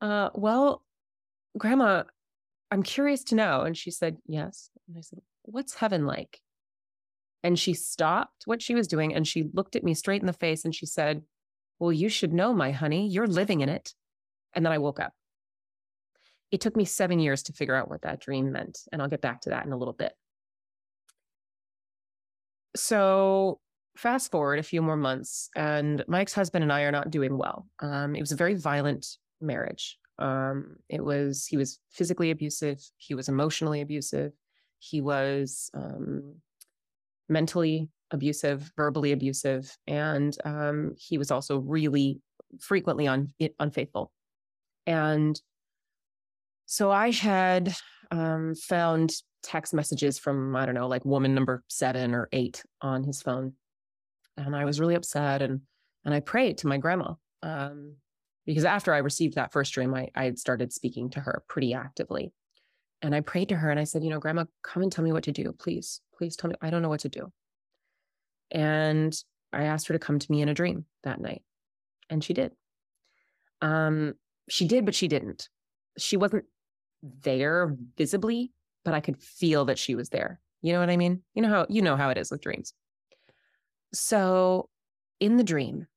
uh, 0.01 0.31
well, 0.33 0.83
Grandma, 1.57 2.03
I'm 2.71 2.83
curious 2.83 3.23
to 3.25 3.35
know." 3.35 3.61
And 3.61 3.77
she 3.77 3.91
said, 3.91 4.17
"Yes." 4.25 4.69
And 4.87 4.97
I 4.97 5.01
said, 5.01 5.19
"What's 5.43 5.75
heaven 5.75 6.05
like?" 6.05 6.41
And 7.45 7.59
she 7.59 7.73
stopped 7.73 8.43
what 8.45 8.61
she 8.61 8.75
was 8.75 8.87
doing 8.87 9.13
and 9.13 9.27
she 9.27 9.49
looked 9.53 9.75
at 9.75 9.83
me 9.83 9.93
straight 9.93 10.21
in 10.21 10.27
the 10.27 10.33
face 10.33 10.65
and 10.65 10.73
she 10.73 10.85
said, 10.85 11.21
Well, 11.79 11.91
you 11.91 12.09
should 12.09 12.33
know, 12.33 12.53
my 12.53 12.71
honey, 12.71 13.07
you're 13.07 13.27
living 13.27 13.61
in 13.61 13.69
it. 13.69 13.93
And 14.53 14.65
then 14.65 14.73
I 14.73 14.77
woke 14.77 14.99
up 14.99 15.13
it 16.51 16.61
took 16.61 16.75
me 16.75 16.85
seven 16.85 17.19
years 17.19 17.43
to 17.43 17.53
figure 17.53 17.75
out 17.75 17.89
what 17.89 18.03
that 18.03 18.21
dream 18.21 18.51
meant. 18.51 18.79
And 18.91 19.01
I'll 19.01 19.09
get 19.09 19.21
back 19.21 19.41
to 19.41 19.49
that 19.49 19.65
in 19.65 19.71
a 19.71 19.77
little 19.77 19.93
bit. 19.93 20.13
So, 22.75 23.59
fast 23.97 24.31
forward 24.31 24.59
a 24.59 24.63
few 24.63 24.81
more 24.81 24.97
months, 24.97 25.49
and 25.55 26.03
my 26.07 26.21
ex 26.21 26.33
husband 26.33 26.63
and 26.63 26.71
I 26.71 26.81
are 26.81 26.91
not 26.91 27.11
doing 27.11 27.37
well. 27.37 27.67
Um, 27.79 28.15
it 28.15 28.21
was 28.21 28.31
a 28.31 28.35
very 28.37 28.55
violent 28.55 29.05
marriage. 29.41 29.97
Um, 30.19 30.77
it 30.89 31.03
was, 31.03 31.45
he 31.45 31.57
was 31.57 31.79
physically 31.91 32.31
abusive, 32.31 32.81
he 32.97 33.15
was 33.15 33.27
emotionally 33.27 33.81
abusive, 33.81 34.31
he 34.79 35.01
was 35.01 35.69
um, 35.73 36.35
mentally 37.29 37.89
abusive, 38.11 38.71
verbally 38.75 39.11
abusive, 39.11 39.75
and 39.87 40.35
um, 40.45 40.95
he 40.97 41.17
was 41.17 41.31
also 41.31 41.59
really 41.59 42.19
frequently 42.59 43.07
un- 43.07 43.33
unfaithful. 43.59 44.11
And 44.85 45.39
so 46.65 46.91
I 46.91 47.11
had 47.11 47.75
um, 48.11 48.55
found 48.55 49.13
text 49.43 49.73
messages 49.73 50.17
from, 50.17 50.55
I 50.55 50.65
don't 50.65 50.75
know, 50.75 50.87
like 50.87 51.05
woman 51.05 51.35
number 51.35 51.63
seven 51.67 52.13
or 52.13 52.27
eight 52.31 52.63
on 52.81 53.03
his 53.03 53.21
phone. 53.21 53.53
And 54.37 54.55
I 54.55 54.65
was 54.65 54.79
really 54.79 54.95
upset 54.95 55.41
and 55.41 55.61
and 56.03 56.13
I 56.13 56.19
prayed 56.19 56.59
to 56.59 56.67
my 56.67 56.77
grandma. 56.77 57.13
Um, 57.41 57.95
because 58.45 58.65
after 58.65 58.93
I 58.93 58.99
received 58.99 59.35
that 59.35 59.51
first 59.51 59.73
dream, 59.73 59.93
I, 59.95 60.09
I 60.15 60.25
had 60.25 60.37
started 60.37 60.71
speaking 60.71 61.09
to 61.11 61.19
her 61.19 61.43
pretty 61.49 61.73
actively. 61.73 62.31
And 63.01 63.13
I 63.13 63.21
prayed 63.21 63.49
to 63.49 63.55
her 63.55 63.69
and 63.69 63.79
I 63.79 63.83
said, 63.83 64.03
you 64.03 64.09
know, 64.09 64.19
grandma, 64.19 64.45
come 64.63 64.83
and 64.83 64.91
tell 64.91 65.03
me 65.03 65.11
what 65.11 65.25
to 65.25 65.31
do, 65.31 65.51
please. 65.51 66.01
Please 66.17 66.35
tell 66.35 66.49
me. 66.49 66.55
I 66.61 66.69
don't 66.69 66.81
know 66.81 66.89
what 66.89 67.01
to 67.01 67.09
do. 67.09 67.31
And 68.51 69.15
I 69.51 69.63
asked 69.63 69.87
her 69.87 69.93
to 69.93 69.99
come 69.99 70.19
to 70.19 70.31
me 70.31 70.41
in 70.41 70.49
a 70.49 70.53
dream 70.53 70.85
that 71.03 71.19
night. 71.19 71.43
And 72.09 72.23
she 72.23 72.33
did. 72.33 72.51
Um, 73.61 74.15
she 74.49 74.65
did, 74.67 74.85
but 74.85 74.95
she 74.95 75.07
didn't. 75.07 75.49
She 75.97 76.17
wasn't 76.17 76.45
there 77.21 77.75
visibly, 77.97 78.51
but 78.83 78.93
I 78.93 78.99
could 78.99 79.21
feel 79.21 79.65
that 79.65 79.79
she 79.79 79.95
was 79.95 80.09
there. 80.09 80.39
You 80.61 80.73
know 80.73 80.79
what 80.79 80.89
I 80.89 80.97
mean? 80.97 81.21
You 81.33 81.41
know 81.41 81.49
how 81.49 81.65
you 81.69 81.81
know 81.81 81.95
how 81.95 82.09
it 82.09 82.17
is 82.17 82.31
with 82.31 82.41
dreams. 82.41 82.73
So 83.93 84.69
in 85.19 85.37
the 85.37 85.43
dream, 85.43 85.87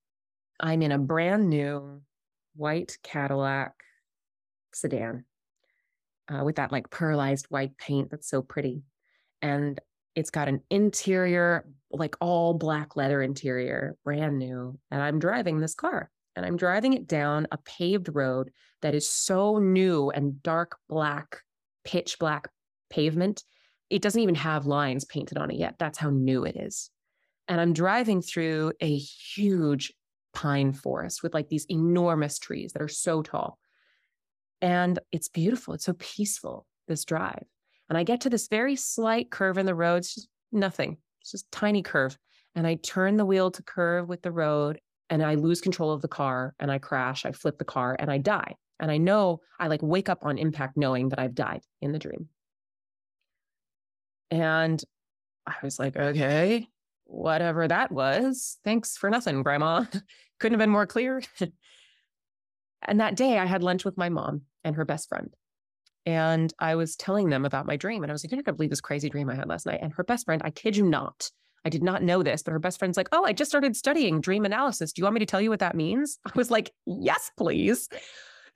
I'm 0.60 0.82
in 0.82 0.92
a 0.92 0.98
brand 0.98 1.48
new 1.48 2.02
white 2.54 2.98
Cadillac 3.02 3.72
sedan 4.72 5.24
uh, 6.28 6.44
with 6.44 6.56
that 6.56 6.72
like 6.72 6.90
pearlized 6.90 7.46
white 7.48 7.76
paint 7.78 8.10
that's 8.10 8.28
so 8.28 8.42
pretty. 8.42 8.82
And 9.42 9.80
it's 10.14 10.30
got 10.30 10.48
an 10.48 10.60
interior, 10.70 11.66
like 11.90 12.16
all 12.20 12.54
black 12.54 12.96
leather 12.96 13.22
interior, 13.22 13.96
brand 14.04 14.38
new. 14.38 14.78
And 14.90 15.02
I'm 15.02 15.18
driving 15.18 15.60
this 15.60 15.74
car 15.74 16.10
and 16.36 16.44
I'm 16.44 16.56
driving 16.56 16.92
it 16.92 17.06
down 17.06 17.46
a 17.50 17.58
paved 17.58 18.08
road 18.12 18.50
that 18.82 18.94
is 18.94 19.08
so 19.08 19.58
new 19.58 20.10
and 20.10 20.42
dark 20.42 20.76
black, 20.88 21.42
pitch 21.84 22.18
black 22.18 22.48
pavement. 22.90 23.44
It 23.90 24.02
doesn't 24.02 24.20
even 24.20 24.34
have 24.34 24.66
lines 24.66 25.04
painted 25.04 25.38
on 25.38 25.50
it 25.50 25.56
yet. 25.56 25.76
That's 25.78 25.98
how 25.98 26.10
new 26.10 26.44
it 26.44 26.56
is. 26.56 26.90
And 27.48 27.60
I'm 27.60 27.72
driving 27.72 28.20
through 28.20 28.72
a 28.80 28.96
huge 28.96 29.94
pine 30.34 30.72
forest 30.72 31.22
with 31.22 31.34
like 31.34 31.48
these 31.48 31.66
enormous 31.70 32.38
trees 32.38 32.72
that 32.72 32.82
are 32.82 32.88
so 32.88 33.22
tall. 33.22 33.58
And 34.60 34.98
it's 35.12 35.28
beautiful. 35.28 35.74
It's 35.74 35.84
so 35.84 35.94
peaceful, 35.94 36.66
this 36.88 37.04
drive. 37.04 37.44
And 37.88 37.96
I 37.96 38.02
get 38.02 38.22
to 38.22 38.30
this 38.30 38.48
very 38.48 38.76
slight 38.76 39.30
curve 39.30 39.58
in 39.58 39.66
the 39.66 39.74
road. 39.74 39.98
It's 39.98 40.14
just 40.14 40.28
nothing, 40.52 40.98
it's 41.20 41.32
just 41.32 41.50
tiny 41.50 41.82
curve. 41.82 42.16
And 42.54 42.66
I 42.66 42.74
turn 42.76 43.16
the 43.16 43.24
wheel 43.24 43.50
to 43.52 43.62
curve 43.62 44.08
with 44.08 44.22
the 44.22 44.32
road 44.32 44.80
and 45.10 45.22
I 45.22 45.34
lose 45.34 45.60
control 45.60 45.92
of 45.92 46.02
the 46.02 46.08
car 46.08 46.54
and 46.58 46.70
I 46.70 46.78
crash, 46.78 47.24
I 47.24 47.32
flip 47.32 47.58
the 47.58 47.64
car 47.64 47.96
and 47.98 48.10
I 48.10 48.18
die. 48.18 48.56
And 48.80 48.90
I 48.90 48.98
know 48.98 49.40
I 49.58 49.68
like 49.68 49.82
wake 49.82 50.08
up 50.08 50.24
on 50.24 50.38
impact 50.38 50.76
knowing 50.76 51.08
that 51.10 51.18
I've 51.18 51.34
died 51.34 51.62
in 51.80 51.92
the 51.92 51.98
dream. 51.98 52.28
And 54.30 54.82
I 55.46 55.54
was 55.62 55.78
like, 55.78 55.96
okay, 55.96 56.68
whatever 57.04 57.66
that 57.66 57.90
was, 57.90 58.58
thanks 58.64 58.96
for 58.96 59.08
nothing, 59.08 59.42
grandma. 59.42 59.84
Couldn't 60.38 60.58
have 60.58 60.64
been 60.64 60.70
more 60.70 60.86
clear. 60.86 61.22
and 62.82 63.00
that 63.00 63.16
day 63.16 63.38
I 63.38 63.46
had 63.46 63.62
lunch 63.62 63.84
with 63.84 63.96
my 63.96 64.08
mom 64.08 64.42
and 64.64 64.76
her 64.76 64.84
best 64.84 65.08
friend. 65.08 65.34
And 66.06 66.52
I 66.58 66.76
was 66.76 66.96
telling 66.96 67.28
them 67.28 67.44
about 67.44 67.66
my 67.66 67.76
dream. 67.76 68.02
And 68.02 68.10
I 68.10 68.14
was 68.14 68.24
like, 68.24 68.30
you're 68.30 68.38
not 68.38 68.44
going 68.46 68.54
to 68.54 68.56
believe 68.56 68.70
this 68.70 68.80
crazy 68.80 69.10
dream 69.10 69.28
I 69.28 69.34
had 69.34 69.48
last 69.48 69.66
night. 69.66 69.80
And 69.82 69.92
her 69.92 70.04
best 70.04 70.24
friend, 70.24 70.40
I 70.44 70.50
kid 70.50 70.76
you 70.76 70.84
not, 70.84 71.30
I 71.64 71.68
did 71.68 71.82
not 71.82 72.02
know 72.02 72.22
this, 72.22 72.42
but 72.42 72.52
her 72.52 72.58
best 72.58 72.78
friend's 72.78 72.96
like, 72.96 73.08
Oh, 73.12 73.24
I 73.24 73.32
just 73.32 73.50
started 73.50 73.76
studying 73.76 74.20
dream 74.20 74.44
analysis. 74.44 74.92
Do 74.92 75.00
you 75.00 75.04
want 75.04 75.14
me 75.14 75.20
to 75.20 75.26
tell 75.26 75.40
you 75.40 75.50
what 75.50 75.60
that 75.60 75.74
means? 75.74 76.18
I 76.26 76.30
was 76.34 76.50
like, 76.50 76.70
Yes, 76.86 77.30
please. 77.36 77.88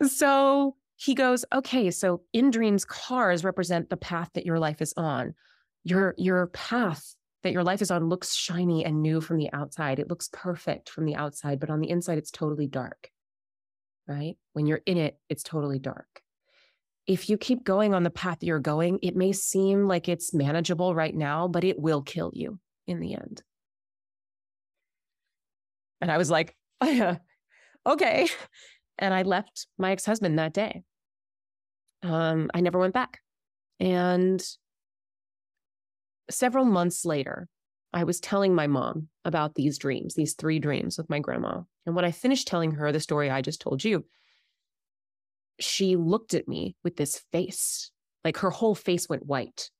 So 0.02 0.76
he 0.96 1.14
goes, 1.14 1.44
Okay, 1.54 1.90
so 1.90 2.22
in 2.32 2.50
dreams, 2.50 2.84
cars 2.84 3.44
represent 3.44 3.90
the 3.90 3.96
path 3.96 4.30
that 4.34 4.46
your 4.46 4.58
life 4.58 4.80
is 4.80 4.94
on. 4.96 5.34
Your, 5.84 6.14
your 6.16 6.46
path 6.48 7.14
that 7.42 7.52
your 7.52 7.64
life 7.64 7.82
is 7.82 7.90
on 7.90 8.08
looks 8.08 8.34
shiny 8.34 8.84
and 8.84 9.02
new 9.02 9.20
from 9.20 9.36
the 9.36 9.52
outside. 9.52 9.98
It 9.98 10.08
looks 10.08 10.30
perfect 10.32 10.88
from 10.88 11.04
the 11.04 11.16
outside, 11.16 11.60
but 11.60 11.70
on 11.70 11.80
the 11.80 11.90
inside, 11.90 12.18
it's 12.18 12.30
totally 12.30 12.66
dark. 12.66 13.10
Right? 14.06 14.36
When 14.52 14.66
you're 14.66 14.82
in 14.84 14.98
it, 14.98 15.18
it's 15.28 15.42
totally 15.42 15.78
dark. 15.78 16.22
If 17.06 17.28
you 17.28 17.36
keep 17.36 17.64
going 17.64 17.94
on 17.94 18.02
the 18.02 18.10
path 18.10 18.38
you're 18.42 18.60
going, 18.60 18.98
it 19.02 19.16
may 19.16 19.32
seem 19.32 19.88
like 19.88 20.08
it's 20.08 20.34
manageable 20.34 20.94
right 20.94 21.14
now, 21.14 21.48
but 21.48 21.64
it 21.64 21.78
will 21.78 22.02
kill 22.02 22.30
you 22.34 22.58
in 22.86 23.00
the 23.00 23.14
end. 23.14 23.42
And 26.00 26.10
I 26.10 26.18
was 26.18 26.30
like, 26.30 26.56
oh, 26.80 26.88
yeah. 26.90 27.18
okay. 27.86 28.28
And 28.98 29.14
I 29.14 29.22
left 29.22 29.66
my 29.78 29.92
ex 29.92 30.04
husband 30.04 30.38
that 30.38 30.52
day. 30.52 30.82
Um, 32.02 32.50
I 32.52 32.60
never 32.60 32.78
went 32.78 32.94
back. 32.94 33.20
And 33.80 34.44
several 36.30 36.64
months 36.64 37.04
later, 37.04 37.48
I 37.92 38.04
was 38.04 38.20
telling 38.20 38.54
my 38.54 38.66
mom 38.66 39.08
about 39.24 39.54
these 39.54 39.78
dreams, 39.78 40.14
these 40.14 40.34
three 40.34 40.58
dreams 40.58 40.96
with 40.96 41.10
my 41.10 41.18
grandma. 41.18 41.62
And 41.84 41.94
when 41.94 42.04
I 42.04 42.10
finished 42.10 42.48
telling 42.48 42.72
her 42.72 42.90
the 42.90 43.00
story 43.00 43.30
I 43.30 43.42
just 43.42 43.60
told 43.60 43.84
you, 43.84 44.04
she 45.60 45.96
looked 45.96 46.34
at 46.34 46.48
me 46.48 46.76
with 46.82 46.96
this 46.96 47.22
face, 47.32 47.90
like 48.24 48.38
her 48.38 48.50
whole 48.50 48.74
face 48.74 49.08
went 49.08 49.26
white, 49.26 49.70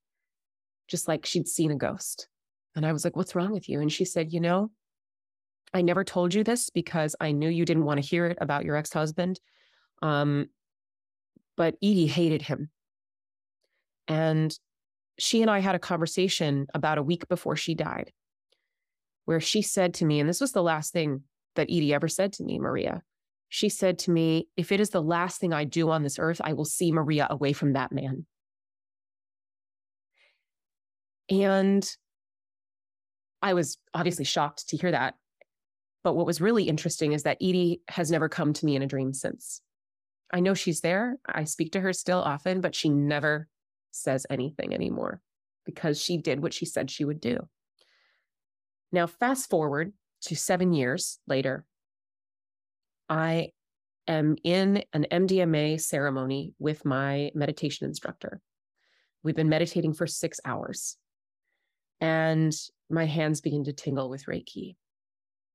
just 0.89 1.09
like 1.09 1.25
she'd 1.25 1.49
seen 1.49 1.71
a 1.71 1.77
ghost. 1.77 2.29
And 2.77 2.85
I 2.85 2.93
was 2.93 3.05
like, 3.05 3.17
What's 3.17 3.35
wrong 3.35 3.53
with 3.53 3.69
you? 3.69 3.81
And 3.81 3.91
she 3.91 4.05
said, 4.05 4.33
You 4.33 4.41
know, 4.41 4.71
I 5.73 5.83
never 5.83 6.05
told 6.05 6.35
you 6.35 6.45
this 6.45 6.71
because 6.71 7.17
I 7.21 7.33
knew 7.33 7.49
you 7.49 7.65
didn't 7.65 7.85
want 7.85 8.01
to 8.03 8.07
hear 8.07 8.27
it 8.27 8.39
about 8.41 8.65
your 8.65 8.77
ex 8.77 8.93
husband. 8.93 9.41
Um, 10.03 10.49
but 11.57 11.75
Edie 11.83 12.07
hated 12.07 12.43
him. 12.43 12.71
And 14.09 14.57
she 15.19 15.43
and 15.43 15.51
I 15.51 15.61
had 15.61 15.75
a 15.75 15.81
conversation 15.81 16.67
about 16.75 16.99
a 16.99 17.03
week 17.03 17.29
before 17.29 17.57
she 17.57 17.75
died, 17.75 18.13
where 19.25 19.41
she 19.41 19.63
said 19.63 19.95
to 19.95 20.05
me, 20.05 20.21
and 20.21 20.29
this 20.29 20.41
was 20.41 20.53
the 20.53 20.63
last 20.63 20.93
thing 20.93 21.23
that 21.55 21.69
Edie 21.71 21.95
ever 21.95 22.09
said 22.09 22.33
to 22.35 22.45
me, 22.45 22.59
Maria. 22.59 23.03
She 23.49 23.69
said 23.69 23.99
to 24.01 24.11
me, 24.11 24.49
If 24.57 24.73
it 24.73 24.81
is 24.81 24.91
the 24.91 25.03
last 25.03 25.39
thing 25.41 25.53
I 25.53 25.65
do 25.65 25.91
on 25.91 26.03
this 26.03 26.19
earth, 26.19 26.41
I 26.43 26.55
will 26.55 26.65
see 26.65 26.91
Maria 26.91 27.27
away 27.29 27.53
from 27.53 27.75
that 27.75 27.93
man. 27.93 28.25
And 31.29 31.89
I 33.43 33.55
was 33.55 33.79
obviously 33.93 34.25
shocked 34.25 34.69
to 34.69 34.77
hear 34.77 34.91
that. 34.93 35.15
But 36.05 36.15
what 36.15 36.27
was 36.27 36.41
really 36.41 36.65
interesting 36.65 37.13
is 37.13 37.25
that 37.25 37.39
Edie 37.41 37.83
has 37.89 38.11
never 38.11 38.29
come 38.29 38.53
to 38.55 38.67
me 38.67 38.77
in 38.77 38.83
a 38.83 38.87
dream 38.87 39.13
since. 39.13 39.61
I 40.33 40.41
know 40.41 40.55
she's 40.55 40.81
there. 40.81 41.19
I 41.27 41.45
speak 41.45 41.73
to 41.73 41.81
her 41.81 41.93
still 41.93 42.21
often, 42.21 42.61
but 42.61 42.75
she 42.75 42.89
never 42.89 43.49
says 43.93 44.27
anything 44.29 44.75
anymore 44.75 45.21
because 45.65 46.01
she 46.01 46.19
did 46.19 46.43
what 46.43 46.53
she 46.53 46.67
said 46.67 46.91
she 46.91 47.05
would 47.05 47.21
do. 47.21 47.39
Now, 48.91 49.07
fast 49.07 49.49
forward 49.49 49.93
to 50.23 50.37
seven 50.37 50.73
years 50.73 51.19
later, 51.27 51.65
I 53.09 53.51
am 54.07 54.37
in 54.45 54.85
an 54.93 55.07
MDMA 55.11 55.81
ceremony 55.81 56.55
with 56.59 56.85
my 56.85 57.31
meditation 57.35 57.87
instructor. 57.87 58.41
We've 59.23 59.37
been 59.37 59.49
meditating 59.49 59.95
for 59.95 60.07
six 60.07 60.41
hours, 60.45 60.97
and 62.01 62.53
my 62.91 63.07
hands 63.07 63.41
begin 63.41 63.65
to 63.65 63.73
tingle 63.73 64.11
with 64.11 64.27
Reiki. 64.27 64.77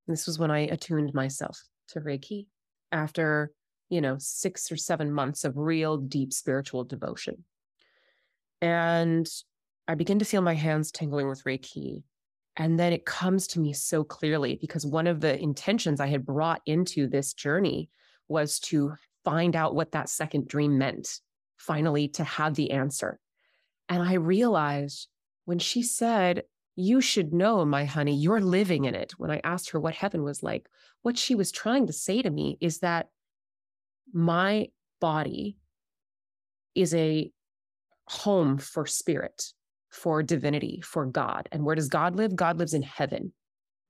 This 0.06 0.26
was 0.26 0.38
when 0.38 0.50
I 0.50 0.60
attuned 0.60 1.12
myself 1.12 1.62
to 1.88 2.00
Reiki 2.00 2.46
after, 2.90 3.52
you 3.90 4.00
know, 4.00 4.16
six 4.18 4.72
or 4.72 4.76
seven 4.76 5.12
months 5.12 5.44
of 5.44 5.56
real 5.56 5.98
deep 5.98 6.32
spiritual 6.32 6.84
devotion. 6.84 7.44
And 8.60 9.28
I 9.86 9.94
begin 9.94 10.18
to 10.18 10.24
feel 10.24 10.42
my 10.42 10.54
hands 10.54 10.90
tingling 10.90 11.28
with 11.28 11.44
Reiki. 11.44 12.02
And 12.56 12.78
then 12.78 12.92
it 12.92 13.06
comes 13.06 13.46
to 13.48 13.60
me 13.60 13.72
so 13.72 14.02
clearly 14.02 14.58
because 14.60 14.84
one 14.84 15.06
of 15.06 15.20
the 15.20 15.40
intentions 15.40 16.00
I 16.00 16.08
had 16.08 16.26
brought 16.26 16.60
into 16.66 17.06
this 17.06 17.32
journey 17.32 17.88
was 18.28 18.58
to 18.60 18.94
find 19.24 19.54
out 19.54 19.74
what 19.74 19.92
that 19.92 20.08
second 20.08 20.48
dream 20.48 20.76
meant, 20.76 21.20
finally, 21.56 22.08
to 22.08 22.24
have 22.24 22.54
the 22.54 22.72
answer. 22.72 23.20
And 23.88 24.02
I 24.02 24.14
realized 24.14 25.08
when 25.44 25.58
she 25.58 25.82
said, 25.82 26.42
You 26.76 27.00
should 27.00 27.32
know, 27.32 27.64
my 27.64 27.84
honey, 27.84 28.16
you're 28.16 28.40
living 28.40 28.84
in 28.84 28.94
it. 28.94 29.12
When 29.18 29.30
I 29.30 29.40
asked 29.44 29.70
her 29.70 29.80
what 29.80 29.94
heaven 29.94 30.22
was 30.24 30.42
like, 30.42 30.68
what 31.02 31.16
she 31.16 31.34
was 31.34 31.52
trying 31.52 31.86
to 31.86 31.92
say 31.92 32.22
to 32.22 32.30
me 32.30 32.58
is 32.60 32.80
that 32.80 33.08
my 34.12 34.68
body 35.00 35.56
is 36.74 36.94
a 36.94 37.30
home 38.08 38.58
for 38.58 38.86
spirit 38.86 39.52
for 39.90 40.22
divinity, 40.22 40.80
for 40.82 41.06
God. 41.06 41.48
And 41.52 41.64
where 41.64 41.74
does 41.74 41.88
God 41.88 42.16
live? 42.16 42.36
God 42.36 42.58
lives 42.58 42.74
in 42.74 42.82
heaven. 42.82 43.32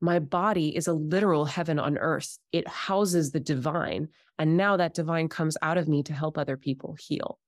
My 0.01 0.19
body 0.21 0.77
is 0.77 0.87
a 0.87 0.93
literal 0.93 1.45
heaven 1.45 1.79
on 1.79 1.99
earth. 1.99 2.39
It 2.53 2.69
houses 2.69 3.33
the 3.33 3.41
divine. 3.41 4.09
And 4.39 4.57
now 4.57 4.77
that 4.77 4.95
divine 4.95 5.29
comes 5.29 5.57
out 5.61 5.77
of 5.77 5.89
me 5.89 6.03
to 6.05 6.13
help 6.13 6.39
other 6.39 6.57
people 6.57 6.97
heal. 6.99 7.39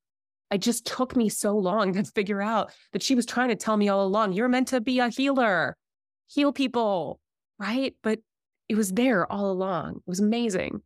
It 0.50 0.58
just 0.58 0.84
took 0.84 1.14
me 1.14 1.28
so 1.28 1.56
long 1.56 1.92
to 1.92 2.02
figure 2.02 2.42
out 2.42 2.72
that 2.92 3.04
she 3.04 3.14
was 3.14 3.24
trying 3.24 3.50
to 3.50 3.56
tell 3.56 3.76
me 3.76 3.88
all 3.88 4.04
along, 4.04 4.32
you're 4.32 4.48
meant 4.48 4.68
to 4.68 4.80
be 4.80 4.98
a 4.98 5.08
healer, 5.08 5.76
heal 6.26 6.52
people, 6.52 7.20
right? 7.58 7.94
But 8.02 8.18
it 8.68 8.74
was 8.74 8.90
there 8.92 9.30
all 9.30 9.52
along. 9.52 9.98
It 9.98 10.08
was 10.08 10.18
amazing. 10.18 10.82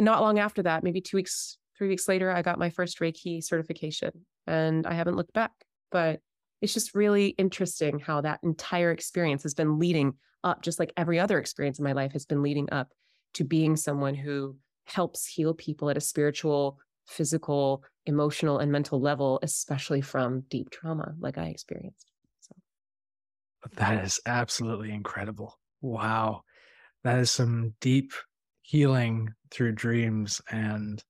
Not 0.00 0.20
long 0.20 0.40
after 0.40 0.64
that, 0.64 0.82
maybe 0.82 1.00
two 1.00 1.16
weeks, 1.16 1.58
three 1.76 1.88
weeks 1.88 2.08
later, 2.08 2.30
I 2.30 2.42
got 2.42 2.58
my 2.58 2.70
first 2.70 3.00
Reiki 3.00 3.42
certification 3.42 4.12
and 4.46 4.86
I 4.86 4.94
haven't 4.94 5.16
looked 5.16 5.32
back 5.32 5.52
but 5.92 6.20
it's 6.60 6.74
just 6.74 6.94
really 6.94 7.28
interesting 7.28 8.00
how 8.00 8.22
that 8.22 8.40
entire 8.42 8.90
experience 8.90 9.44
has 9.44 9.54
been 9.54 9.78
leading 9.78 10.14
up, 10.42 10.62
just 10.62 10.80
like 10.80 10.92
every 10.96 11.20
other 11.20 11.38
experience 11.38 11.78
in 11.78 11.84
my 11.84 11.92
life 11.92 12.12
has 12.12 12.24
been 12.24 12.42
leading 12.42 12.68
up 12.72 12.88
to 13.34 13.44
being 13.44 13.76
someone 13.76 14.14
who 14.14 14.56
helps 14.86 15.26
heal 15.26 15.54
people 15.54 15.90
at 15.90 15.96
a 15.96 16.00
spiritual, 16.00 16.78
physical, 17.06 17.84
emotional, 18.06 18.58
and 18.58 18.72
mental 18.72 19.00
level, 19.00 19.38
especially 19.42 20.00
from 20.00 20.40
deep 20.48 20.70
trauma 20.70 21.14
like 21.20 21.38
I 21.38 21.46
experienced. 21.46 22.06
So 22.40 22.54
that 23.76 24.04
is 24.04 24.20
absolutely 24.26 24.92
incredible. 24.92 25.58
Wow. 25.80 26.42
That 27.04 27.18
is 27.18 27.30
some 27.30 27.74
deep 27.80 28.12
healing 28.62 29.34
through 29.50 29.72
dreams 29.72 30.40
and 30.50 31.02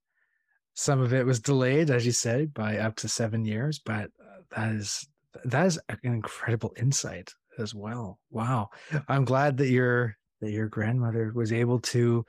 some 0.75 1.01
of 1.01 1.13
it 1.13 1.27
was 1.27 1.41
delayed 1.41 1.91
as 1.91 2.07
you 2.07 2.13
said 2.13 2.53
by 2.55 2.79
up 2.79 2.97
to 2.97 3.09
7 3.09 3.45
years 3.45 3.79
but 3.79 4.11
that 4.51 4.73
is 4.73 5.07
that 5.45 5.67
is 5.67 5.81
an 5.89 5.99
incredible 6.03 6.73
insight 6.77 7.33
as 7.59 7.75
well. 7.75 8.19
Wow. 8.31 8.71
I'm 9.09 9.25
glad 9.25 9.59
that 9.59 9.69
your 9.69 10.17
that 10.41 10.51
your 10.51 10.69
grandmother 10.69 11.33
was 11.35 11.53
able 11.53 11.81
to 11.81 12.27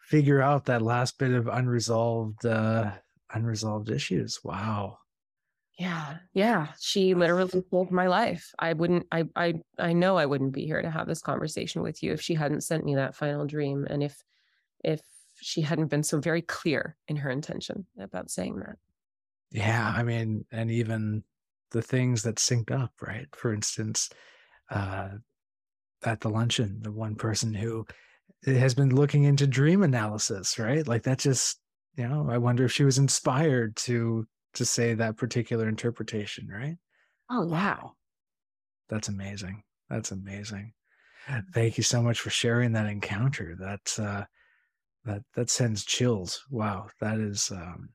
figure 0.00 0.40
out 0.40 0.64
that 0.66 0.82
last 0.82 1.18
bit 1.18 1.32
of 1.32 1.46
unresolved 1.46 2.44
uh 2.44 2.92
unresolved 3.32 3.90
issues. 3.90 4.40
Wow. 4.42 4.98
Yeah. 5.78 6.18
Yeah. 6.34 6.68
She 6.78 7.14
literally 7.14 7.64
saved 7.72 7.90
my 7.90 8.06
life. 8.06 8.52
I 8.58 8.72
wouldn't 8.72 9.06
I 9.10 9.24
I 9.36 9.54
I 9.78 9.92
know 9.92 10.16
I 10.16 10.26
wouldn't 10.26 10.52
be 10.52 10.66
here 10.66 10.82
to 10.82 10.90
have 10.90 11.06
this 11.06 11.22
conversation 11.22 11.82
with 11.82 12.02
you 12.02 12.12
if 12.12 12.20
she 12.20 12.34
hadn't 12.34 12.62
sent 12.62 12.84
me 12.84 12.96
that 12.96 13.14
final 13.14 13.46
dream 13.46 13.86
and 13.88 14.02
if 14.02 14.22
if 14.82 15.00
she 15.40 15.62
hadn't 15.62 15.88
been 15.88 16.02
so 16.02 16.20
very 16.20 16.42
clear 16.42 16.96
in 17.08 17.16
her 17.16 17.30
intention 17.30 17.86
about 17.98 18.30
saying 18.30 18.56
that. 18.56 18.76
Yeah, 19.50 19.92
I 19.96 20.02
mean, 20.02 20.44
and 20.52 20.70
even 20.70 21.24
the 21.70 21.82
things 21.82 22.22
that 22.22 22.36
synced 22.36 22.70
up, 22.70 22.92
right? 23.00 23.26
For 23.34 23.52
instance, 23.52 24.10
uh, 24.70 25.08
at 26.04 26.20
the 26.20 26.30
luncheon, 26.30 26.78
the 26.82 26.92
one 26.92 27.14
person 27.14 27.52
who 27.52 27.86
has 28.44 28.74
been 28.74 28.94
looking 28.94 29.24
into 29.24 29.46
dream 29.46 29.82
analysis, 29.82 30.58
right? 30.58 30.86
Like 30.86 31.02
that 31.02 31.18
just, 31.18 31.60
you 31.96 32.08
know, 32.08 32.28
I 32.30 32.38
wonder 32.38 32.64
if 32.64 32.72
she 32.72 32.84
was 32.84 32.98
inspired 32.98 33.76
to 33.76 34.26
to 34.54 34.64
say 34.64 34.94
that 34.94 35.16
particular 35.16 35.68
interpretation, 35.68 36.48
right? 36.48 36.76
Oh, 37.30 37.46
wow. 37.46 37.92
That's 38.88 39.08
amazing. 39.08 39.62
That's 39.88 40.10
amazing. 40.10 40.72
Thank 41.54 41.76
you 41.76 41.84
so 41.84 42.02
much 42.02 42.20
for 42.20 42.30
sharing 42.30 42.72
that 42.72 42.86
encounter. 42.86 43.56
That 43.60 44.04
uh 44.04 44.24
that 45.04 45.22
that 45.34 45.50
sends 45.50 45.84
chills. 45.84 46.44
Wow, 46.50 46.88
that 47.00 47.18
is 47.18 47.50
um 47.50 47.90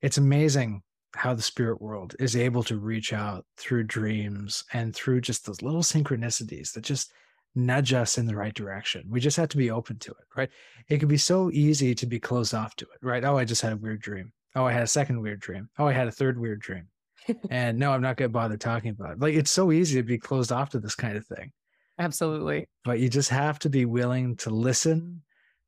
it's 0.00 0.18
amazing 0.18 0.82
how 1.14 1.34
the 1.34 1.42
spirit 1.42 1.80
world 1.80 2.16
is 2.18 2.36
able 2.36 2.62
to 2.64 2.78
reach 2.78 3.12
out 3.12 3.44
through 3.56 3.84
dreams 3.84 4.64
and 4.72 4.94
through 4.94 5.20
just 5.20 5.44
those 5.44 5.62
little 5.62 5.82
synchronicities 5.82 6.72
that 6.72 6.82
just 6.82 7.12
nudge 7.54 7.92
us 7.92 8.16
in 8.16 8.26
the 8.26 8.34
right 8.34 8.54
direction. 8.54 9.04
We 9.10 9.20
just 9.20 9.36
have 9.36 9.50
to 9.50 9.56
be 9.56 9.70
open 9.70 9.98
to 10.00 10.10
it, 10.10 10.24
right? 10.36 10.50
It 10.88 10.98
can 10.98 11.08
be 11.08 11.18
so 11.18 11.50
easy 11.50 11.94
to 11.94 12.06
be 12.06 12.18
closed 12.18 12.54
off 12.54 12.74
to 12.76 12.86
it, 12.86 12.98
right? 13.02 13.24
Oh, 13.24 13.36
I 13.36 13.44
just 13.44 13.62
had 13.62 13.74
a 13.74 13.76
weird 13.76 14.00
dream. 14.00 14.32
Oh, 14.56 14.64
I 14.64 14.72
had 14.72 14.82
a 14.82 14.86
second 14.86 15.20
weird 15.20 15.40
dream. 15.40 15.68
Oh, 15.78 15.86
I 15.86 15.92
had 15.92 16.08
a 16.08 16.12
third 16.12 16.38
weird 16.38 16.60
dream. 16.60 16.88
and 17.50 17.78
no, 17.78 17.92
I'm 17.92 18.02
not 18.02 18.16
going 18.16 18.30
to 18.30 18.32
bother 18.32 18.56
talking 18.56 18.90
about 18.90 19.12
it. 19.12 19.20
Like 19.20 19.34
it's 19.34 19.50
so 19.50 19.70
easy 19.70 19.96
to 19.96 20.02
be 20.02 20.18
closed 20.18 20.50
off 20.50 20.70
to 20.70 20.80
this 20.80 20.94
kind 20.94 21.16
of 21.16 21.26
thing. 21.26 21.52
Absolutely. 21.98 22.68
But 22.84 23.00
you 23.00 23.08
just 23.08 23.28
have 23.28 23.58
to 23.60 23.70
be 23.70 23.84
willing 23.84 24.36
to 24.36 24.50
listen 24.50 25.22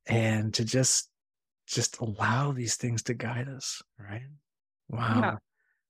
and 0.07 0.53
to 0.53 0.65
just 0.65 1.09
just 1.67 1.99
allow 1.99 2.51
these 2.51 2.75
things 2.75 3.01
to 3.03 3.13
guide 3.13 3.47
us, 3.47 3.81
right? 3.99 4.27
Wow. 4.89 5.19
Yeah. 5.19 5.35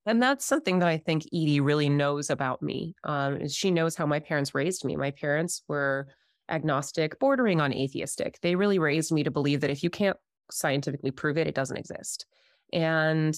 And 0.06 0.22
that's 0.22 0.46
something 0.46 0.80
that 0.80 0.88
I 0.88 0.98
think 0.98 1.26
Edie 1.34 1.60
really 1.60 1.90
knows 1.90 2.30
about 2.30 2.62
me. 2.62 2.96
Um, 3.04 3.48
she 3.50 3.72
knows 3.72 3.96
how 3.96 4.06
my 4.06 4.20
parents 4.20 4.56
raised 4.56 4.86
me. 4.86 4.96
My 4.96 5.12
parents 5.12 5.64
were 5.68 6.08
agnostic, 6.50 7.20
bordering 7.20 7.60
on 7.60 7.74
atheistic. 7.74 8.40
They 8.42 8.56
really 8.56 8.80
raised 8.80 9.12
me 9.12 9.24
to 9.24 9.32
believe 9.32 9.62
that 9.62 9.72
if 9.72 9.84
you 9.84 9.90
can't 9.90 10.18
scientifically 10.52 11.12
prove 11.12 11.38
it, 11.38 11.48
it 11.48 11.56
doesn't 11.56 11.78
exist. 11.78 12.26
And 12.72 13.36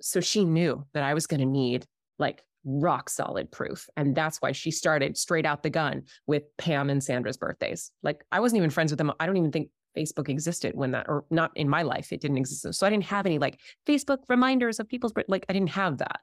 so 0.00 0.20
she 0.20 0.44
knew 0.44 0.84
that 0.94 1.04
I 1.04 1.14
was 1.14 1.26
going 1.26 1.40
to 1.40 1.46
need 1.46 1.86
like 2.18 2.42
rock 2.64 3.08
solid 3.08 3.50
proof. 3.50 3.88
And 3.96 4.14
that's 4.14 4.38
why 4.38 4.52
she 4.52 4.70
started 4.70 5.16
straight 5.16 5.46
out 5.46 5.62
the 5.62 5.70
gun 5.70 6.02
with 6.26 6.42
Pam 6.58 6.90
and 6.90 7.02
Sandra's 7.02 7.36
birthdays. 7.36 7.90
Like 8.02 8.24
I 8.32 8.40
wasn't 8.40 8.58
even 8.58 8.70
friends 8.70 8.90
with 8.90 8.98
them. 8.98 9.12
I 9.20 9.26
don't 9.26 9.36
even 9.36 9.52
think 9.52 9.70
Facebook 9.96 10.28
existed 10.28 10.74
when 10.74 10.92
that, 10.92 11.06
or 11.08 11.24
not 11.30 11.50
in 11.56 11.68
my 11.68 11.82
life, 11.82 12.12
it 12.12 12.20
didn't 12.20 12.38
exist. 12.38 12.78
So 12.78 12.86
I 12.86 12.90
didn't 12.90 13.04
have 13.04 13.26
any 13.26 13.38
like 13.38 13.58
Facebook 13.86 14.18
reminders 14.28 14.80
of 14.80 14.88
people's, 14.88 15.12
like 15.28 15.44
I 15.48 15.52
didn't 15.52 15.70
have 15.70 15.98
that. 15.98 16.20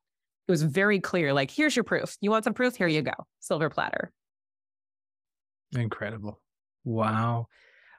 It 0.47 0.51
was 0.51 0.63
very 0.63 1.01
clear, 1.01 1.34
like, 1.34 1.51
here's 1.51 1.75
your 1.75 1.84
proof. 1.84 2.15
You 2.21 2.32
want 2.32 2.45
some 2.45 2.53
proof? 2.53 2.75
Here 2.75 2.88
you 2.88 3.01
go. 3.01 3.12
Silver 3.41 3.69
platter. 3.69 4.12
Incredible. 5.75 6.39
Wow. 6.86 7.47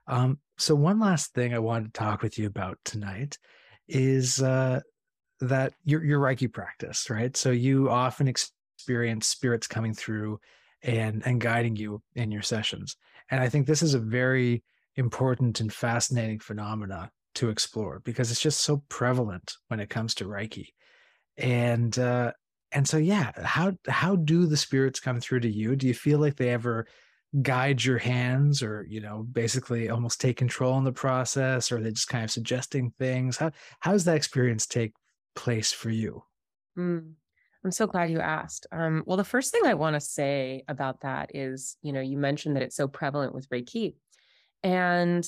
Um, 0.07 0.38
so 0.57 0.74
one 0.74 0.98
last 0.98 1.35
thing 1.35 1.52
I 1.52 1.59
wanted 1.59 1.92
to 1.92 1.98
talk 1.98 2.22
with 2.22 2.38
you 2.38 2.46
about 2.46 2.78
tonight 2.85 3.37
is 3.87 4.42
uh, 4.42 4.81
that 5.40 5.74
your 5.85 6.02
your 6.02 6.20
Reiki 6.20 6.50
practice, 6.50 7.11
right? 7.11 7.37
So 7.37 7.50
you 7.50 7.90
often 7.90 8.28
experience 8.28 9.26
spirits 9.26 9.66
coming 9.66 9.92
through 9.92 10.40
and 10.83 11.22
and 11.26 11.40
guiding 11.40 11.76
you 11.76 12.02
in 12.14 12.31
your 12.31 12.42
sessions, 12.42 12.96
and 13.31 13.40
I 13.40 13.48
think 13.50 13.66
this 13.66 13.83
is 13.83 13.94
a 13.94 13.98
very 13.98 14.62
important 14.98 15.61
and 15.61 15.72
fascinating 15.72 16.40
phenomena 16.40 17.11
to 17.37 17.48
explore 17.48 18.02
because 18.04 18.30
it's 18.32 18.40
just 18.40 18.61
so 18.61 18.82
prevalent 18.88 19.54
when 19.68 19.78
it 19.78 19.88
comes 19.88 20.12
to 20.16 20.24
Reiki. 20.24 20.66
And 21.37 21.96
uh, 21.96 22.32
and 22.72 22.87
so 22.87 22.98
yeah, 22.98 23.30
how 23.37 23.72
how 23.87 24.16
do 24.16 24.46
the 24.46 24.56
spirits 24.56 25.00
come 25.00 25.20
through 25.20 25.40
to 25.40 25.50
you? 25.50 25.76
Do 25.76 25.87
you 25.87 25.94
feel 25.94 26.18
like 26.18 26.37
they 26.37 26.50
ever 26.50 26.87
guide 27.42 27.84
your 27.84 27.98
hands 27.98 28.62
or 28.62 28.84
you 28.88 29.00
know 29.00 29.24
basically 29.30 29.88
almost 29.88 30.20
take 30.20 30.37
control 30.37 30.76
in 30.78 30.84
the 30.84 30.92
process 30.92 31.70
or 31.70 31.76
are 31.76 31.80
they 31.80 31.90
just 31.90 32.08
kind 32.08 32.24
of 32.24 32.30
suggesting 32.30 32.92
things? 32.98 33.37
How 33.37 33.52
how 33.78 33.92
does 33.92 34.04
that 34.04 34.16
experience 34.16 34.66
take 34.66 34.92
place 35.37 35.70
for 35.70 35.90
you? 35.90 36.24
Mm, 36.76 37.12
i'm 37.64 37.70
so 37.70 37.87
glad 37.87 38.11
you 38.11 38.18
asked. 38.18 38.66
Um, 38.72 39.04
well 39.06 39.16
the 39.16 39.24
first 39.24 39.52
thing 39.52 39.64
i 39.64 39.74
want 39.74 39.94
to 39.94 40.00
say 40.00 40.64
about 40.66 41.02
that 41.02 41.30
is 41.34 41.76
you 41.82 41.92
know 41.92 42.00
you 42.00 42.18
mentioned 42.18 42.56
that 42.56 42.64
it's 42.64 42.76
so 42.76 42.88
prevalent 42.88 43.32
with 43.32 43.48
reiki 43.50 43.94
and 44.62 45.27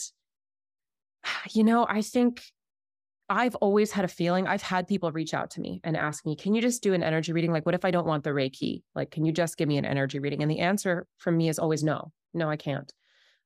You 1.50 1.64
know, 1.64 1.86
I 1.88 2.02
think 2.02 2.42
I've 3.28 3.56
always 3.56 3.92
had 3.92 4.04
a 4.04 4.08
feeling. 4.08 4.46
I've 4.48 4.62
had 4.62 4.88
people 4.88 5.12
reach 5.12 5.34
out 5.34 5.50
to 5.52 5.60
me 5.60 5.80
and 5.84 5.96
ask 5.96 6.26
me, 6.26 6.36
"Can 6.36 6.54
you 6.54 6.62
just 6.62 6.82
do 6.82 6.94
an 6.94 7.02
energy 7.02 7.32
reading? 7.32 7.52
Like, 7.52 7.66
what 7.66 7.74
if 7.76 7.84
I 7.84 7.90
don't 7.90 8.06
want 8.06 8.24
the 8.24 8.30
Reiki? 8.30 8.82
Like, 8.94 9.10
can 9.10 9.24
you 9.24 9.32
just 9.32 9.56
give 9.56 9.68
me 9.68 9.78
an 9.78 9.84
energy 9.84 10.18
reading?" 10.20 10.42
And 10.42 10.50
the 10.50 10.60
answer 10.60 11.06
from 11.18 11.36
me 11.36 11.48
is 11.48 11.58
always 11.58 11.84
no. 11.84 12.12
No, 12.34 12.50
I 12.50 12.56
can't. 12.56 12.92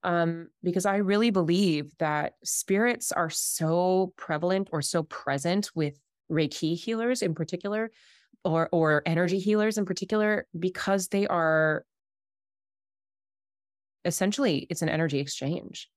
Um, 0.05 0.51
because 0.63 0.87
I 0.87 0.97
really 0.99 1.31
believe 1.31 1.97
that 1.99 2.35
spirits 2.45 3.13
are 3.13 3.31
so 3.31 4.15
prevalent 4.17 4.69
or 4.73 4.83
so 4.83 5.05
present 5.05 5.71
with 5.75 5.99
Reiki 6.31 6.77
healers 6.77 7.23
in 7.23 7.35
particular, 7.35 7.91
or 8.45 8.69
or 8.73 9.03
energy 9.07 9.39
healers 9.41 9.79
in 9.79 9.87
particular, 9.87 10.47
because 10.59 11.09
they 11.09 11.27
are 11.29 11.85
essentially 14.05 14.67
it's 14.71 14.83
an 14.83 14.89
energy 14.89 15.19
exchange. 15.19 15.89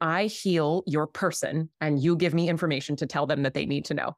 I 0.00 0.26
heal 0.26 0.82
your 0.86 1.06
person 1.06 1.70
and 1.80 2.02
you 2.02 2.16
give 2.16 2.34
me 2.34 2.48
information 2.48 2.96
to 2.96 3.06
tell 3.06 3.26
them 3.26 3.42
that 3.42 3.54
they 3.54 3.66
need 3.66 3.84
to 3.86 3.94
know. 3.94 4.16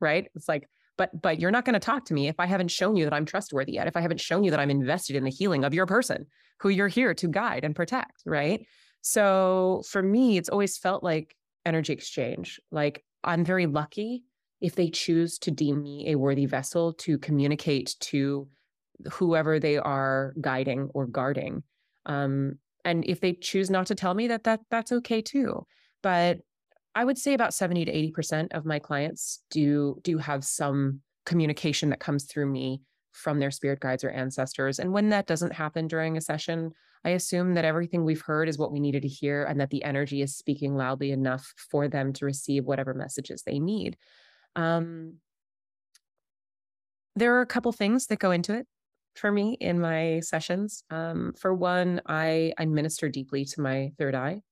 Right? 0.00 0.28
It's 0.34 0.48
like, 0.48 0.68
but 0.96 1.10
but 1.20 1.40
you're 1.40 1.50
not 1.50 1.64
going 1.64 1.74
to 1.74 1.80
talk 1.80 2.04
to 2.06 2.14
me 2.14 2.28
if 2.28 2.36
I 2.38 2.46
haven't 2.46 2.70
shown 2.70 2.96
you 2.96 3.04
that 3.04 3.14
I'm 3.14 3.24
trustworthy 3.24 3.72
yet, 3.72 3.88
if 3.88 3.96
I 3.96 4.00
haven't 4.00 4.20
shown 4.20 4.44
you 4.44 4.50
that 4.50 4.60
I'm 4.60 4.70
invested 4.70 5.16
in 5.16 5.24
the 5.24 5.30
healing 5.30 5.64
of 5.64 5.74
your 5.74 5.86
person 5.86 6.26
who 6.60 6.68
you're 6.68 6.88
here 6.88 7.14
to 7.14 7.28
guide 7.28 7.64
and 7.64 7.74
protect, 7.74 8.22
right? 8.26 8.66
So 9.00 9.82
for 9.88 10.02
me, 10.02 10.38
it's 10.38 10.48
always 10.48 10.76
felt 10.76 11.02
like 11.02 11.36
energy 11.64 11.92
exchange. 11.92 12.60
Like 12.70 13.04
I'm 13.24 13.44
very 13.44 13.66
lucky 13.66 14.24
if 14.60 14.74
they 14.74 14.90
choose 14.90 15.38
to 15.38 15.50
deem 15.50 15.82
me 15.82 16.10
a 16.10 16.16
worthy 16.16 16.46
vessel 16.46 16.92
to 16.94 17.18
communicate 17.18 17.94
to 18.00 18.48
whoever 19.12 19.60
they 19.60 19.78
are 19.78 20.34
guiding 20.40 20.90
or 20.94 21.06
guarding. 21.06 21.62
Um, 22.06 22.58
and 22.88 23.04
if 23.04 23.20
they 23.20 23.34
choose 23.34 23.68
not 23.70 23.86
to 23.86 23.94
tell 23.94 24.14
me 24.14 24.28
that 24.28 24.44
that 24.44 24.60
that's 24.70 24.92
okay 24.92 25.20
too. 25.20 25.66
But 26.02 26.38
i 26.94 27.04
would 27.04 27.18
say 27.18 27.34
about 27.34 27.54
70 27.54 27.84
to 27.84 27.92
80% 27.92 28.48
of 28.52 28.64
my 28.64 28.78
clients 28.78 29.42
do 29.50 30.00
do 30.02 30.18
have 30.18 30.42
some 30.42 31.00
communication 31.26 31.90
that 31.90 32.00
comes 32.00 32.24
through 32.24 32.46
me 32.46 32.80
from 33.12 33.38
their 33.38 33.50
spirit 33.50 33.80
guides 33.80 34.04
or 34.04 34.10
ancestors. 34.10 34.78
And 34.78 34.92
when 34.92 35.10
that 35.10 35.26
doesn't 35.26 35.52
happen 35.52 35.86
during 35.86 36.16
a 36.16 36.20
session 36.20 36.72
i 37.04 37.10
assume 37.10 37.54
that 37.54 37.64
everything 37.64 38.04
we've 38.04 38.22
heard 38.22 38.48
is 38.48 38.58
what 38.58 38.72
we 38.72 38.80
needed 38.80 39.02
to 39.02 39.08
hear 39.08 39.44
and 39.44 39.60
that 39.60 39.70
the 39.70 39.84
energy 39.84 40.20
is 40.20 40.36
speaking 40.36 40.74
loudly 40.76 41.12
enough 41.12 41.54
for 41.70 41.86
them 41.88 42.12
to 42.14 42.24
receive 42.24 42.64
whatever 42.64 42.92
messages 42.92 43.42
they 43.42 43.60
need. 43.60 43.96
Um, 44.56 45.18
there 47.14 47.36
are 47.36 47.40
a 47.40 47.46
couple 47.46 47.70
things 47.72 48.06
that 48.06 48.18
go 48.18 48.30
into 48.30 48.54
it 48.54 48.66
for 49.18 49.32
me 49.32 49.56
in 49.60 49.80
my 49.80 50.20
sessions. 50.20 50.84
Um, 50.90 51.32
for 51.38 51.54
one, 51.54 52.00
I, 52.06 52.52
I 52.58 52.66
minister 52.66 53.08
deeply 53.08 53.44
to 53.46 53.60
my 53.60 53.92
third 53.98 54.14
eye, 54.14 54.42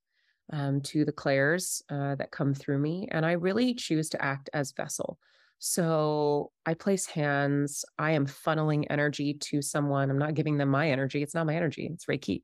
um, 0.52 0.80
to 0.82 1.04
the 1.04 1.12
clairs 1.12 1.82
uh, 1.90 2.16
that 2.16 2.30
come 2.30 2.54
through 2.54 2.78
me, 2.78 3.08
and 3.10 3.24
I 3.24 3.32
really 3.32 3.74
choose 3.74 4.08
to 4.10 4.22
act 4.22 4.50
as 4.52 4.72
vessel. 4.72 5.18
So 5.58 6.52
I 6.66 6.74
place 6.74 7.06
hands. 7.06 7.84
I 7.98 8.12
am 8.12 8.26
funneling 8.26 8.84
energy 8.90 9.34
to 9.34 9.62
someone. 9.62 10.10
I'm 10.10 10.18
not 10.18 10.34
giving 10.34 10.58
them 10.58 10.68
my 10.68 10.90
energy. 10.90 11.22
It's 11.22 11.34
not 11.34 11.46
my 11.46 11.56
energy. 11.56 11.90
It's 11.92 12.04
Reiki. 12.04 12.42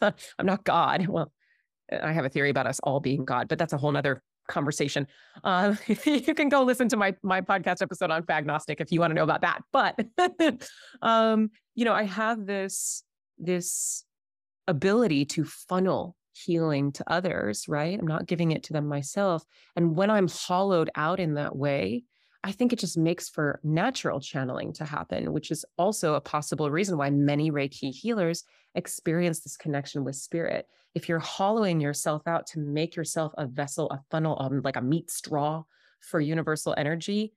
I'm 0.02 0.46
not 0.46 0.64
God. 0.64 1.06
Well, 1.08 1.32
I 1.90 2.12
have 2.12 2.24
a 2.24 2.28
theory 2.28 2.50
about 2.50 2.66
us 2.66 2.80
all 2.80 3.00
being 3.00 3.24
God, 3.24 3.48
but 3.48 3.58
that's 3.58 3.72
a 3.72 3.78
whole 3.78 3.92
nother 3.92 4.22
conversation. 4.46 5.06
Uh, 5.44 5.74
you 6.04 6.34
can 6.34 6.48
go 6.48 6.62
listen 6.62 6.88
to 6.88 6.96
my 6.96 7.14
my 7.22 7.40
podcast 7.40 7.82
episode 7.82 8.10
on 8.10 8.22
Fagnostic 8.24 8.80
if 8.80 8.92
you 8.92 9.00
want 9.00 9.10
to 9.10 9.14
know 9.14 9.24
about 9.24 9.42
that. 9.42 9.62
But 9.72 10.06
um, 11.02 11.50
you 11.74 11.84
know, 11.84 11.94
I 11.94 12.04
have 12.04 12.46
this 12.46 13.02
this 13.38 14.04
ability 14.68 15.24
to 15.26 15.44
funnel 15.44 16.16
healing 16.32 16.92
to 16.92 17.04
others, 17.10 17.66
right? 17.68 17.98
I'm 17.98 18.06
not 18.06 18.26
giving 18.26 18.52
it 18.52 18.62
to 18.64 18.72
them 18.72 18.86
myself. 18.86 19.44
And 19.74 19.96
when 19.96 20.10
I'm 20.10 20.28
hollowed 20.28 20.90
out 20.94 21.18
in 21.18 21.34
that 21.34 21.56
way, 21.56 22.04
I 22.44 22.52
think 22.52 22.72
it 22.72 22.78
just 22.78 22.96
makes 22.96 23.28
for 23.28 23.58
natural 23.64 24.20
channeling 24.20 24.72
to 24.74 24.84
happen, 24.84 25.32
which 25.32 25.50
is 25.50 25.64
also 25.78 26.14
a 26.14 26.20
possible 26.20 26.70
reason 26.70 26.96
why 26.96 27.10
many 27.10 27.50
Reiki 27.50 27.90
healers 27.90 28.44
experience 28.74 29.40
this 29.40 29.56
connection 29.56 30.04
with 30.04 30.14
spirit. 30.14 30.68
If 30.96 31.10
you're 31.10 31.18
hollowing 31.18 31.78
yourself 31.78 32.26
out 32.26 32.46
to 32.48 32.58
make 32.58 32.96
yourself 32.96 33.34
a 33.36 33.46
vessel, 33.46 33.90
a 33.90 34.00
funnel, 34.10 34.38
um, 34.40 34.62
like 34.64 34.76
a 34.76 34.80
meat 34.80 35.10
straw 35.10 35.62
for 36.00 36.20
universal 36.20 36.74
energy, 36.78 37.34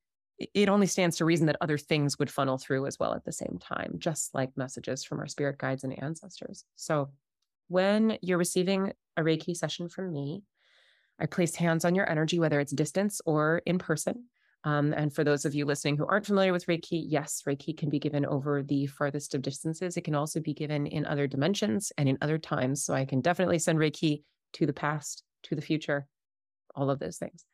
it 0.53 0.69
only 0.69 0.87
stands 0.87 1.17
to 1.17 1.25
reason 1.25 1.47
that 1.47 1.57
other 1.59 1.77
things 1.77 2.17
would 2.17 2.31
funnel 2.31 2.57
through 2.57 2.85
as 2.85 2.97
well 2.97 3.13
at 3.13 3.25
the 3.25 3.33
same 3.33 3.59
time, 3.59 3.95
just 3.97 4.33
like 4.33 4.55
messages 4.55 5.03
from 5.03 5.19
our 5.19 5.27
spirit 5.27 5.57
guides 5.57 5.83
and 5.83 6.01
ancestors. 6.01 6.63
So 6.77 7.09
when 7.67 8.17
you're 8.21 8.37
receiving 8.37 8.93
a 9.17 9.23
Reiki 9.23 9.53
session 9.57 9.89
from 9.89 10.13
me, 10.13 10.43
I 11.19 11.25
place 11.25 11.55
hands 11.55 11.83
on 11.83 11.95
your 11.95 12.09
energy, 12.09 12.39
whether 12.39 12.61
it's 12.61 12.71
distance 12.71 13.19
or 13.25 13.61
in 13.65 13.77
person. 13.77 14.29
Um, 14.65 14.93
and 14.93 15.13
for 15.13 15.23
those 15.23 15.45
of 15.45 15.55
you 15.55 15.65
listening 15.65 15.95
who 15.95 16.05
aren't 16.05 16.25
familiar 16.25 16.51
with 16.51 16.65
Reiki, 16.65 17.03
yes, 17.07 17.43
Reiki 17.47 17.77
can 17.77 17.89
be 17.89 17.99
given 17.99 18.25
over 18.25 18.61
the 18.61 18.87
farthest 18.87 19.33
of 19.33 19.41
distances. 19.41 19.95
It 19.95 20.03
can 20.03 20.15
also 20.15 20.41
be 20.41 20.53
given 20.53 20.85
in 20.85 21.05
other 21.05 21.27
dimensions 21.27 21.93
and 21.97 22.09
in 22.09 22.17
other 22.21 22.37
times. 22.37 22.83
So 22.83 22.93
I 22.93 23.05
can 23.05 23.21
definitely 23.21 23.59
send 23.59 23.79
Reiki 23.79 24.23
to 24.53 24.65
the 24.65 24.73
past, 24.73 25.23
to 25.43 25.55
the 25.55 25.61
future, 25.61 26.07
all 26.75 26.89
of 26.89 26.99
those 26.99 27.17
things. 27.17 27.45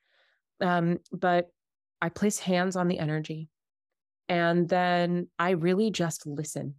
Um, 0.62 1.00
but 1.12 1.50
I 2.02 2.10
place 2.10 2.40
hands 2.40 2.76
on 2.76 2.88
the 2.88 3.00
energy 3.00 3.50
and 4.28 4.68
then 4.68 5.28
I 5.38 5.52
really 5.52 5.92
just 5.92 6.26
listen. 6.26 6.76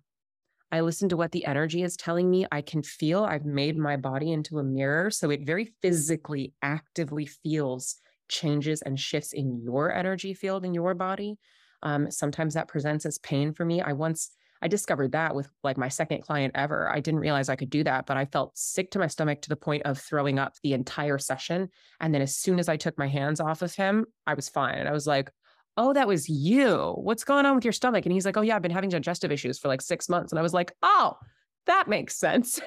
I 0.72 0.80
listen 0.80 1.08
to 1.10 1.16
what 1.16 1.30
the 1.30 1.44
energy 1.46 1.82
is 1.82 1.96
telling 1.96 2.28
me. 2.28 2.46
I 2.50 2.60
can 2.60 2.82
feel 2.82 3.24
I've 3.24 3.44
made 3.44 3.78
my 3.78 3.96
body 3.96 4.32
into 4.32 4.58
a 4.58 4.64
mirror. 4.64 5.10
So 5.10 5.30
it 5.30 5.46
very 5.46 5.72
physically, 5.80 6.54
actively 6.60 7.26
feels 7.26 7.96
changes 8.28 8.82
and 8.82 8.98
shifts 8.98 9.32
in 9.32 9.60
your 9.62 9.92
energy 9.92 10.34
field 10.34 10.64
in 10.64 10.74
your 10.74 10.94
body. 10.94 11.38
Um, 11.82 12.10
sometimes 12.10 12.54
that 12.54 12.68
presents 12.68 13.06
as 13.06 13.18
pain 13.18 13.52
for 13.52 13.64
me. 13.64 13.80
I 13.80 13.92
once 13.92 14.30
I 14.62 14.68
discovered 14.68 15.12
that 15.12 15.34
with 15.34 15.48
like 15.62 15.76
my 15.76 15.88
second 15.88 16.22
client 16.22 16.52
ever. 16.56 16.90
I 16.90 17.00
didn't 17.00 17.20
realize 17.20 17.48
I 17.48 17.56
could 17.56 17.70
do 17.70 17.84
that, 17.84 18.06
but 18.06 18.16
I 18.16 18.24
felt 18.24 18.56
sick 18.56 18.90
to 18.92 18.98
my 18.98 19.06
stomach 19.06 19.42
to 19.42 19.48
the 19.48 19.56
point 19.56 19.82
of 19.84 19.98
throwing 19.98 20.38
up 20.38 20.54
the 20.62 20.72
entire 20.72 21.18
session. 21.18 21.68
And 22.00 22.14
then 22.14 22.22
as 22.22 22.36
soon 22.36 22.58
as 22.58 22.68
I 22.68 22.76
took 22.76 22.96
my 22.96 23.06
hands 23.06 23.40
off 23.40 23.62
of 23.62 23.74
him, 23.74 24.06
I 24.26 24.34
was 24.34 24.48
fine. 24.48 24.78
And 24.78 24.88
I 24.88 24.92
was 24.92 25.06
like, 25.06 25.30
"Oh, 25.76 25.92
that 25.92 26.08
was 26.08 26.28
you. 26.28 26.94
What's 26.96 27.24
going 27.24 27.44
on 27.44 27.54
with 27.54 27.64
your 27.64 27.72
stomach?" 27.72 28.06
And 28.06 28.12
he's 28.12 28.24
like, 28.24 28.36
"Oh 28.36 28.42
yeah, 28.42 28.56
I've 28.56 28.62
been 28.62 28.70
having 28.70 28.90
digestive 28.90 29.30
issues 29.30 29.58
for 29.58 29.68
like 29.68 29.82
6 29.82 30.08
months." 30.08 30.32
And 30.32 30.38
I 30.38 30.42
was 30.42 30.54
like, 30.54 30.72
"Oh, 30.82 31.18
that 31.66 31.88
makes 31.88 32.16
sense." 32.16 32.60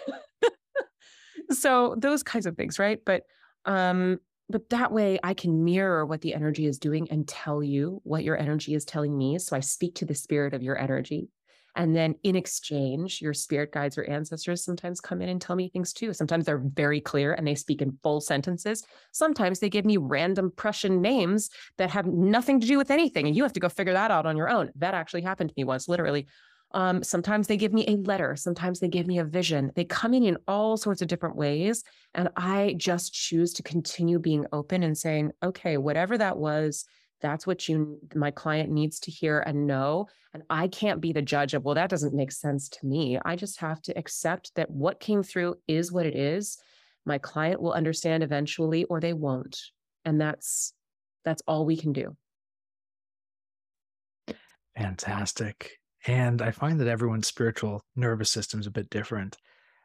so 1.52 1.96
those 1.98 2.24
kinds 2.24 2.46
of 2.46 2.56
things, 2.56 2.80
right? 2.80 3.00
But 3.06 3.24
um 3.66 4.20
but 4.50 4.70
that 4.70 4.92
way 4.92 5.20
I 5.24 5.34
can 5.34 5.64
mirror 5.64 6.06
what 6.06 6.22
the 6.22 6.34
energy 6.34 6.66
is 6.66 6.80
doing 6.80 7.10
and 7.12 7.28
tell 7.28 7.64
you 7.64 8.02
what 8.04 8.24
your 8.24 8.38
energy 8.38 8.74
is 8.74 8.84
telling 8.84 9.16
me. 9.16 9.38
So 9.38 9.56
I 9.56 9.60
speak 9.60 9.96
to 9.96 10.06
the 10.06 10.16
spirit 10.16 10.54
of 10.54 10.64
your 10.64 10.78
energy. 10.78 11.30
And 11.76 11.96
then 11.96 12.16
in 12.24 12.36
exchange, 12.36 13.22
your 13.22 13.34
spirit 13.34 13.72
guides 13.72 13.98
or 13.98 14.04
ancestors 14.04 14.66
sometimes 14.66 15.00
come 15.00 15.22
in 15.22 15.30
and 15.30 15.40
tell 15.40 15.56
me 15.56 15.70
things 15.70 15.94
too. 15.94 16.14
Sometimes 16.14 16.46
they're 16.46 16.58
very 16.58 17.00
clear 17.00 17.34
and 17.34 17.48
they 17.48 17.56
speak 17.56 17.82
in 17.82 17.98
full 18.02 18.22
sentences. 18.22 18.84
Sometimes 19.12 19.60
they 19.60 19.70
give 19.70 19.86
me 19.86 19.98
random 19.98 20.52
Prussian 20.56 21.00
names 21.00 21.50
that 21.78 21.92
have 21.92 22.08
nothing 22.08 22.60
to 22.60 22.68
do 22.68 22.78
with 22.78 22.90
anything. 22.90 23.28
And 23.28 23.36
you 23.36 23.44
have 23.44 23.54
to 23.54 23.60
go 23.60 23.70
figure 23.70 23.94
that 23.94 24.12
out 24.12 24.26
on 24.26 24.36
your 24.36 24.50
own. 24.50 24.72
That 24.76 24.96
actually 24.96 25.22
happened 25.22 25.52
to 25.52 25.56
me 25.56 25.64
once, 25.64 25.88
literally. 25.88 26.28
Um, 26.72 27.04
sometimes 27.04 27.48
they 27.48 27.58
give 27.58 27.74
me 27.74 27.86
a 27.88 27.98
letter. 27.98 28.36
Sometimes 28.36 28.80
they 28.80 28.88
give 28.88 29.08
me 29.08 29.20
a 29.20 29.24
vision. 29.24 29.72
They 29.76 29.86
come 29.86 30.14
in 30.14 30.24
in 30.24 30.38
all 30.48 30.78
sorts 30.78 31.02
of 31.02 31.08
different 31.08 31.36
ways. 31.36 31.84
And 32.14 32.30
I 32.36 32.76
just 32.78 33.14
choose 33.14 33.54
to 33.54 33.64
continue 33.64 34.20
being 34.20 34.46
open 34.52 34.84
and 34.84 34.98
saying, 34.98 35.32
okay, 35.42 35.78
whatever 35.78 36.18
that 36.18 36.38
was, 36.38 36.86
that's 37.22 37.48
what 37.48 37.68
you, 37.68 38.00
my 38.16 38.32
client 38.32 38.70
needs 38.70 39.00
to 39.02 39.12
hear 39.12 39.40
and 39.40 39.66
know. 39.66 40.08
And 40.34 40.44
I 40.50 40.68
can't 40.68 41.02
be 41.02 41.12
the 41.12 41.24
judge 41.24 41.54
of, 41.54 41.66
well, 41.66 41.76
that 41.76 41.90
doesn't 41.90 42.14
make 42.14 42.32
sense 42.32 42.70
to 42.70 42.86
me. 42.86 43.18
I 43.26 43.36
just 43.36 43.60
have 43.62 43.82
to 43.84 43.98
accept 43.98 44.54
that 44.56 44.70
what 44.70 45.00
came 45.00 45.24
through 45.24 45.56
is 45.68 45.92
what 45.92 46.06
it 46.06 46.16
is. 46.16 46.58
My 47.06 47.18
client 47.18 47.62
will 47.62 47.74
understand 47.74 48.22
eventually, 48.22 48.84
or 48.86 49.00
they 49.00 49.14
won't. 49.14 49.60
And 50.06 50.22
that's, 50.22 50.74
that's 51.26 51.42
all 51.48 51.66
we 51.66 51.78
can 51.78 51.94
do. 51.94 52.16
Fantastic. 54.78 55.80
And 56.08 56.42
I 56.42 56.52
find 56.52 56.80
that 56.80 56.88
everyone's 56.88 57.28
spiritual 57.28 57.84
nervous 57.96 58.32
system 58.32 58.60
is 58.60 58.68
a 58.68 58.72
bit 58.72 58.90
different. 58.90 59.38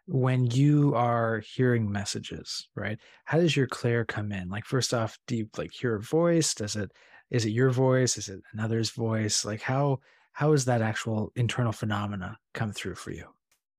When 0.07 0.47
you 0.47 0.95
are 0.95 1.41
hearing 1.41 1.91
messages, 1.91 2.69
right? 2.75 2.99
How 3.25 3.39
does 3.39 3.57
your 3.57 3.67
clair 3.67 4.05
come 4.05 4.33
in? 4.33 4.51
Like, 4.51 4.65
first 4.67 4.93
off, 4.93 5.19
do 5.27 5.37
you 5.37 5.49
like 5.57 5.73
hear 5.73 5.97
a 5.97 6.01
voice? 6.01 6.55
Does 6.55 6.77
it 6.77 6.91
is 7.31 7.47
it 7.47 7.51
your 7.51 7.71
voice? 7.71 8.19
Is 8.19 8.29
it 8.29 8.41
another's 8.53 8.91
voice? 8.91 9.45
Like 9.45 9.63
how 9.63 10.01
how 10.33 10.53
is 10.53 10.65
that 10.67 10.83
actual 10.83 11.33
internal 11.37 11.73
phenomena 11.73 12.39
come 12.53 12.73
through 12.73 12.97
for 12.97 13.13
you? 13.13 13.27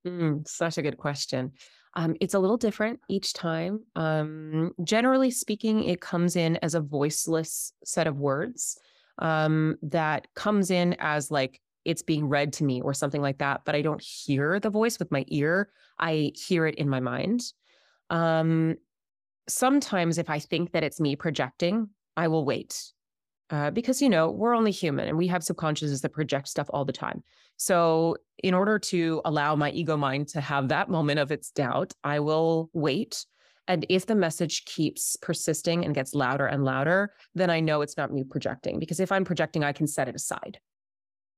Mm, 0.06 0.48
such 0.48 0.78
a 0.78 0.82
good 0.82 0.98
question. 0.98 1.52
Um, 1.96 2.16
it's 2.20 2.34
a 2.34 2.40
little 2.40 2.58
different 2.58 3.00
each 3.10 3.34
time. 3.34 3.82
Um, 3.96 4.74
generally 4.84 5.32
speaking, 5.32 5.84
it 5.84 6.02
comes 6.02 6.36
in 6.36 6.58
as 6.58 6.76
a 6.76 6.82
voiceless 6.82 7.72
set 7.84 8.08
of 8.08 8.20
words 8.20 8.78
um, 9.20 9.78
that 9.82 10.28
comes 10.36 10.72
in 10.72 10.96
as 11.00 11.32
like 11.32 11.62
it's 11.86 12.02
being 12.02 12.28
read 12.28 12.52
to 12.54 12.64
me 12.64 12.82
or 12.82 12.94
something 12.94 13.22
like 13.22 13.38
that, 13.38 13.62
but 13.64 13.76
I 13.76 13.82
don't 13.82 14.02
hear 14.02 14.60
the 14.60 14.70
voice 14.70 15.00
with 15.00 15.12
my 15.12 15.24
ear. 15.28 15.70
I 16.00 16.32
hear 16.36 16.66
it 16.66 16.76
in 16.76 16.90
my 16.90 17.00
mind. 17.00 17.42
Um, 18.10 18.76
sometimes 19.48 20.18
if 20.18 20.30
I 20.30 20.40
think 20.40 20.72
that 20.72 20.84
it's 20.84 21.00
me 21.00 21.16
projecting, 21.16 21.90
I 22.18 22.28
will 22.28 22.46
wait. 22.46 22.92
Uh, 23.52 23.70
because 23.70 24.02
you 24.02 24.10
know 24.10 24.32
we're 24.32 24.56
only 24.56 24.72
human 24.72 25.08
and 25.08 25.20
we 25.20 25.28
have 25.28 25.44
subconsciouses 25.44 26.02
that 26.02 26.12
project 26.14 26.48
stuff 26.48 26.66
all 26.72 26.84
the 26.84 26.92
time 26.92 27.22
so 27.58 28.18
in 28.40 28.56
order 28.56 28.80
to 28.80 29.22
allow 29.24 29.56
my 29.56 29.70
ego 29.70 29.96
mind 29.96 30.28
to 30.28 30.42
have 30.42 30.68
that 30.68 30.90
moment 30.90 31.20
of 31.20 31.32
its 31.32 31.52
doubt 31.52 31.94
i 32.04 32.20
will 32.20 32.72
wait 32.74 33.24
and 33.68 33.86
if 33.88 34.08
the 34.08 34.16
message 34.16 34.66
keeps 34.66 35.16
persisting 35.18 35.86
and 35.86 35.94
gets 35.94 36.16
louder 36.16 36.48
and 36.48 36.66
louder 36.66 37.14
then 37.36 37.52
i 37.52 37.60
know 37.60 37.82
it's 37.82 37.98
not 37.98 38.12
me 38.12 38.24
projecting 38.24 38.80
because 38.80 39.00
if 39.00 39.12
i'm 39.12 39.24
projecting 39.24 39.64
i 39.64 39.72
can 39.72 39.86
set 39.86 40.08
it 40.08 40.16
aside 40.16 40.60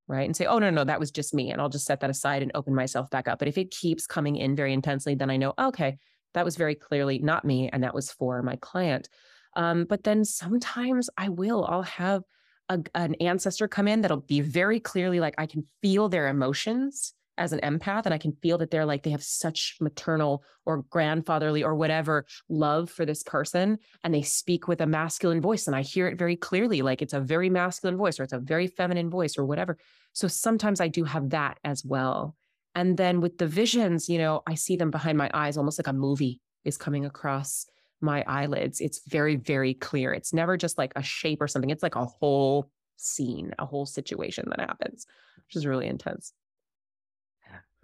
right 0.07 0.25
and 0.25 0.35
say 0.35 0.45
oh 0.45 0.59
no 0.59 0.69
no 0.69 0.83
that 0.83 0.99
was 0.99 1.11
just 1.11 1.33
me 1.33 1.51
and 1.51 1.61
i'll 1.61 1.69
just 1.69 1.85
set 1.85 1.99
that 1.99 2.09
aside 2.09 2.41
and 2.41 2.51
open 2.55 2.73
myself 2.73 3.09
back 3.09 3.27
up 3.27 3.39
but 3.39 3.47
if 3.47 3.57
it 3.57 3.71
keeps 3.71 4.07
coming 4.07 4.35
in 4.35 4.55
very 4.55 4.73
intensely 4.73 5.15
then 5.15 5.29
i 5.29 5.37
know 5.37 5.53
okay 5.59 5.97
that 6.33 6.45
was 6.45 6.55
very 6.55 6.75
clearly 6.75 7.19
not 7.19 7.45
me 7.45 7.69
and 7.69 7.83
that 7.83 7.95
was 7.95 8.11
for 8.11 8.41
my 8.41 8.55
client 8.57 9.09
um, 9.57 9.85
but 9.85 10.03
then 10.03 10.23
sometimes 10.23 11.09
I 11.17 11.29
will, 11.29 11.65
I'll 11.65 11.81
have 11.81 12.21
a, 12.69 12.79
an 12.93 13.15
ancestor 13.15 13.67
come 13.67 13.87
in 13.87 14.01
that'll 14.01 14.17
be 14.17 14.39
very 14.39 14.79
clearly 14.79 15.19
like, 15.19 15.33
I 15.37 15.47
can 15.47 15.65
feel 15.81 16.07
their 16.07 16.27
emotions 16.27 17.13
as 17.37 17.53
an 17.53 17.59
empath 17.59 18.05
and 18.05 18.13
I 18.13 18.17
can 18.17 18.33
feel 18.41 18.57
that 18.57 18.71
they're 18.71 18.85
like, 18.85 19.03
they 19.03 19.11
have 19.11 19.23
such 19.23 19.77
maternal 19.79 20.43
or 20.65 20.83
grandfatherly 20.89 21.63
or 21.63 21.75
whatever 21.75 22.25
love 22.49 22.89
for 22.89 23.05
this 23.05 23.23
person. 23.23 23.77
And 24.03 24.13
they 24.13 24.21
speak 24.21 24.67
with 24.67 24.81
a 24.81 24.87
masculine 24.87 25.41
voice. 25.41 25.67
And 25.67 25.75
I 25.75 25.81
hear 25.81 26.07
it 26.07 26.17
very 26.17 26.35
clearly, 26.35 26.81
like 26.81 27.01
it's 27.01 27.13
a 27.13 27.19
very 27.19 27.49
masculine 27.49 27.97
voice 27.97 28.19
or 28.19 28.23
it's 28.23 28.33
a 28.33 28.39
very 28.39 28.67
feminine 28.67 29.09
voice 29.09 29.37
or 29.37 29.45
whatever. 29.45 29.77
So 30.13 30.27
sometimes 30.27 30.81
I 30.81 30.87
do 30.87 31.03
have 31.03 31.29
that 31.29 31.59
as 31.63 31.85
well. 31.85 32.35
And 32.75 32.97
then 32.97 33.21
with 33.21 33.37
the 33.37 33.47
visions, 33.47 34.07
you 34.07 34.17
know, 34.17 34.41
I 34.45 34.55
see 34.55 34.75
them 34.75 34.91
behind 34.91 35.17
my 35.17 35.31
eyes, 35.33 35.57
almost 35.57 35.79
like 35.79 35.87
a 35.87 35.93
movie 35.93 36.41
is 36.63 36.77
coming 36.77 37.05
across 37.05 37.65
my 38.01 38.23
eyelids, 38.27 38.79
it's 38.79 39.01
very, 39.07 39.35
very 39.35 39.73
clear. 39.73 40.13
It's 40.13 40.33
never 40.33 40.57
just 40.57 40.77
like 40.77 40.93
a 40.95 41.01
shape 41.01 41.41
or 41.41 41.47
something. 41.47 41.69
It's 41.69 41.83
like 41.83 41.95
a 41.95 42.05
whole 42.05 42.69
scene, 42.97 43.53
a 43.57 43.65
whole 43.65 43.85
situation 43.85 44.45
that 44.49 44.59
happens, 44.59 45.05
which 45.47 45.55
is 45.55 45.65
really 45.65 45.87
intense. 45.87 46.33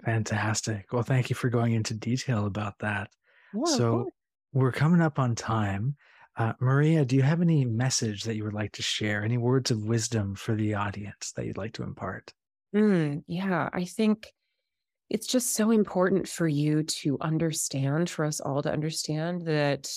Fantastic. 0.06 0.91
Well, 0.91 1.04
thank 1.04 1.30
you 1.30 1.36
for 1.36 1.49
going 1.49 1.74
into 1.74 1.93
detail 1.93 2.45
about 2.45 2.80
that. 2.80 3.10
Yeah, 3.54 3.64
so 3.66 4.10
we're 4.51 4.72
coming 4.72 5.01
up 5.01 5.20
on 5.20 5.36
time. 5.36 5.95
Uh, 6.36 6.54
Maria, 6.60 7.06
do 7.06 7.16
you 7.16 7.22
have 7.22 7.41
any 7.41 7.64
message 7.64 8.24
that 8.24 8.36
you 8.36 8.43
would 8.43 8.54
like 8.54 8.72
to 8.74 8.82
share? 8.82 9.24
Any 9.24 9.38
words 9.38 9.72
of 9.72 9.86
wisdom 9.86 10.36
for 10.36 10.56
the 10.56 10.74
audience 10.74 11.32
that 11.36 11.45
you'd 11.45 11.58
like 11.58 11.74
to 11.74 11.84
impart? 11.84 12.34
Mm, 12.76 13.24
yeah, 13.28 13.70
I 13.72 13.86
think 13.86 14.34
it's 15.10 15.28
just 15.28 15.54
so 15.54 15.70
important 15.70 16.28
for 16.28 16.47
you 16.47 16.84
to 16.84 17.18
understand, 17.22 18.10
for 18.10 18.26
us 18.26 18.39
all 18.39 18.64
to 18.64 18.72
understand 18.72 19.43
that 19.43 19.91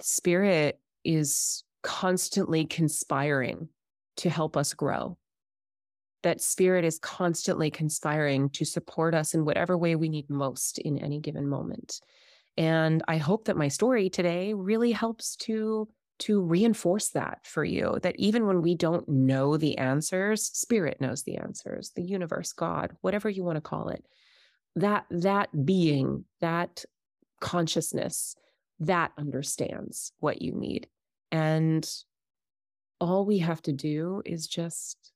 spirit 0.00 0.78
is 1.04 1.64
constantly 1.82 2.66
conspiring 2.66 3.68
to 4.18 4.30
help 4.30 4.56
us 4.56 4.74
grow. 4.74 5.18
That 6.26 6.40
spirit 6.40 6.84
is 6.84 6.98
constantly 6.98 7.70
conspiring 7.70 8.50
to 8.50 8.64
support 8.64 9.14
us 9.14 9.32
in 9.32 9.44
whatever 9.44 9.78
way 9.78 9.94
we 9.94 10.08
need 10.08 10.28
most 10.28 10.78
in 10.78 10.98
any 10.98 11.20
given 11.20 11.48
moment. 11.48 12.00
And 12.56 13.00
I 13.06 13.18
hope 13.18 13.44
that 13.44 13.56
my 13.56 13.68
story 13.68 14.10
today 14.10 14.52
really 14.52 14.90
helps 14.90 15.36
to 15.36 15.88
to 16.18 16.42
reinforce 16.42 17.10
that 17.10 17.38
for 17.44 17.62
you 17.62 17.98
that 18.02 18.16
even 18.18 18.44
when 18.44 18.60
we 18.60 18.74
don't 18.74 19.08
know 19.08 19.56
the 19.56 19.78
answers 19.78 20.42
spirit 20.42 21.00
knows 21.00 21.22
the 21.22 21.36
answers 21.36 21.92
the 21.94 22.02
universe 22.02 22.54
god 22.54 22.96
whatever 23.02 23.28
you 23.28 23.44
want 23.44 23.56
to 23.56 23.60
call 23.60 23.90
it 23.90 24.02
that 24.76 25.04
that 25.10 25.50
being 25.64 26.24
that 26.40 26.84
consciousness 27.40 28.34
that 28.80 29.12
understands 29.18 30.10
what 30.18 30.40
you 30.40 30.52
need 30.52 30.88
and 31.30 31.86
all 32.98 33.26
we 33.26 33.38
have 33.38 33.60
to 33.60 33.72
do 33.72 34.22
is 34.24 34.46
just 34.46 35.12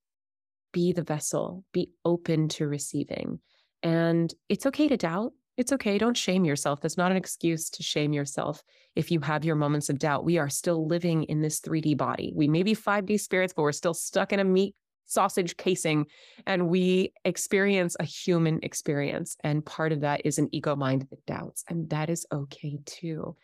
be 0.73 0.93
the 0.93 1.03
vessel 1.03 1.65
be 1.73 1.91
open 2.05 2.49
to 2.49 2.67
receiving 2.67 3.41
and 3.83 4.35
it's 4.49 4.67
okay 4.67 4.89
to 4.89 4.97
doubt 4.97 5.33
it's 5.61 5.73
okay. 5.73 5.99
Don't 5.99 6.17
shame 6.17 6.47
yourself. 6.47 6.81
That's 6.81 6.97
not 6.97 7.11
an 7.11 7.19
excuse 7.19 7.69
to 7.71 7.83
shame 7.83 8.15
yourself 8.15 8.63
if 8.97 9.11
you 9.11 9.21
have 9.21 9.45
your 9.45 9.57
moments 9.57 9.91
of 9.91 9.99
doubt. 9.99 10.25
We 10.25 10.39
are 10.39 10.49
still 10.49 10.87
living 10.87 11.25
in 11.25 11.43
this 11.43 11.61
3D 11.61 11.99
body. 11.99 12.33
We 12.35 12.49
may 12.49 12.63
be 12.63 12.75
5D 12.75 13.21
spirits, 13.21 13.53
but 13.53 13.65
we're 13.65 13.73
still 13.73 13.93
stuck 13.93 14.33
in 14.33 14.41
a 14.41 14.45
meat 14.45 14.75
sausage 15.05 15.59
casing 15.59 16.07
and 16.47 16.69
we 16.69 17.13
experience 17.27 17.95
a 18.01 18.05
human 18.05 18.61
experience. 18.63 19.37
And 19.45 19.63
part 19.63 19.93
of 19.93 20.01
that 20.01 20.23
is 20.25 20.39
an 20.39 20.49
ego 20.51 20.77
mind 20.77 21.09
that 21.11 21.27
doubts. 21.27 21.63
And 21.69 21.91
that 21.91 22.09
is 22.09 22.27
okay 22.33 22.79
too. 22.87 23.37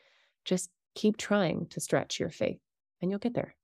Just 0.47 0.71
keep 0.95 1.19
trying 1.19 1.67
to 1.67 1.81
stretch 1.81 2.19
your 2.19 2.31
faith 2.31 2.61
and 3.03 3.11
you'll 3.11 3.19
get 3.19 3.35
there. 3.35 3.55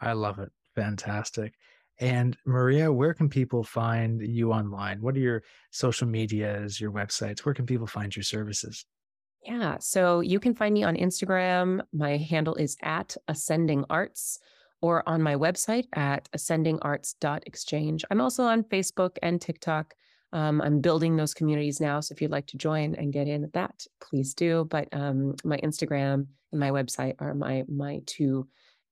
I 0.00 0.14
love 0.14 0.38
it. 0.38 0.50
Fantastic. 0.74 1.52
And 1.98 2.36
Maria, 2.44 2.92
where 2.92 3.14
can 3.14 3.28
people 3.28 3.64
find 3.64 4.20
you 4.20 4.52
online? 4.52 5.00
What 5.00 5.16
are 5.16 5.20
your 5.20 5.42
social 5.70 6.06
medias, 6.06 6.80
your 6.80 6.92
websites? 6.92 7.40
Where 7.40 7.54
can 7.54 7.66
people 7.66 7.86
find 7.86 8.14
your 8.14 8.22
services? 8.22 8.84
Yeah, 9.42 9.76
so 9.78 10.20
you 10.20 10.40
can 10.40 10.54
find 10.54 10.74
me 10.74 10.82
on 10.82 10.96
Instagram. 10.96 11.80
My 11.92 12.16
handle 12.16 12.56
is 12.56 12.76
at 12.82 13.16
Ascending 13.28 13.84
Arts 13.88 14.40
or 14.82 15.08
on 15.08 15.22
my 15.22 15.36
website 15.36 15.86
at 15.94 16.28
ascendingarts.exchange. 16.32 18.04
I'm 18.10 18.20
also 18.20 18.44
on 18.44 18.64
Facebook 18.64 19.16
and 19.22 19.40
TikTok. 19.40 19.94
Um, 20.32 20.60
I'm 20.60 20.80
building 20.80 21.16
those 21.16 21.32
communities 21.32 21.80
now. 21.80 22.00
So 22.00 22.12
if 22.12 22.20
you'd 22.20 22.30
like 22.30 22.48
to 22.48 22.58
join 22.58 22.94
and 22.96 23.12
get 23.12 23.28
in 23.28 23.44
at 23.44 23.52
that, 23.54 23.86
please 24.00 24.34
do. 24.34 24.66
But 24.68 24.88
um, 24.92 25.34
my 25.44 25.56
Instagram 25.58 26.26
and 26.52 26.60
my 26.60 26.70
website 26.70 27.14
are 27.20 27.32
my 27.32 27.64
my 27.68 28.00
two 28.06 28.48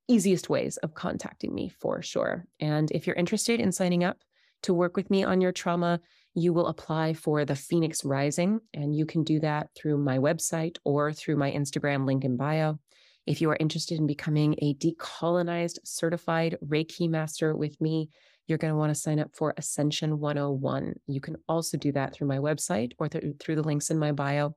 easiest 0.08 0.48
ways 0.50 0.76
of 0.78 0.94
contacting 0.94 1.54
me 1.54 1.68
for 1.68 2.02
sure. 2.02 2.46
And 2.60 2.90
if 2.90 3.06
you're 3.06 3.16
interested 3.16 3.60
in 3.60 3.72
signing 3.72 4.04
up 4.04 4.18
to 4.62 4.74
work 4.74 4.96
with 4.96 5.10
me 5.10 5.24
on 5.24 5.40
your 5.40 5.52
trauma, 5.52 6.00
you 6.34 6.52
will 6.52 6.66
apply 6.66 7.14
for 7.14 7.44
the 7.44 7.54
Phoenix 7.54 8.04
Rising, 8.04 8.60
and 8.72 8.94
you 8.94 9.06
can 9.06 9.22
do 9.22 9.38
that 9.40 9.68
through 9.76 9.98
my 9.98 10.18
website 10.18 10.78
or 10.84 11.12
through 11.12 11.36
my 11.36 11.52
Instagram 11.52 12.06
link 12.06 12.24
in 12.24 12.36
bio. 12.36 12.78
If 13.26 13.40
you 13.40 13.50
are 13.50 13.56
interested 13.58 13.98
in 13.98 14.06
becoming 14.06 14.54
a 14.58 14.74
decolonized 14.74 15.78
certified 15.84 16.58
Reiki 16.66 17.08
master 17.08 17.56
with 17.56 17.80
me, 17.80 18.10
you're 18.46 18.58
going 18.58 18.72
to 18.72 18.76
want 18.78 18.90
to 18.90 19.00
sign 19.00 19.18
up 19.18 19.30
for 19.34 19.54
Ascension 19.56 20.18
101. 20.18 20.94
You 21.06 21.20
can 21.20 21.36
also 21.48 21.78
do 21.78 21.92
that 21.92 22.12
through 22.12 22.28
my 22.28 22.38
website 22.38 22.92
or 22.98 23.08
th- 23.08 23.24
through 23.40 23.54
the 23.54 23.62
links 23.62 23.90
in 23.90 23.98
my 23.98 24.12
bio. 24.12 24.54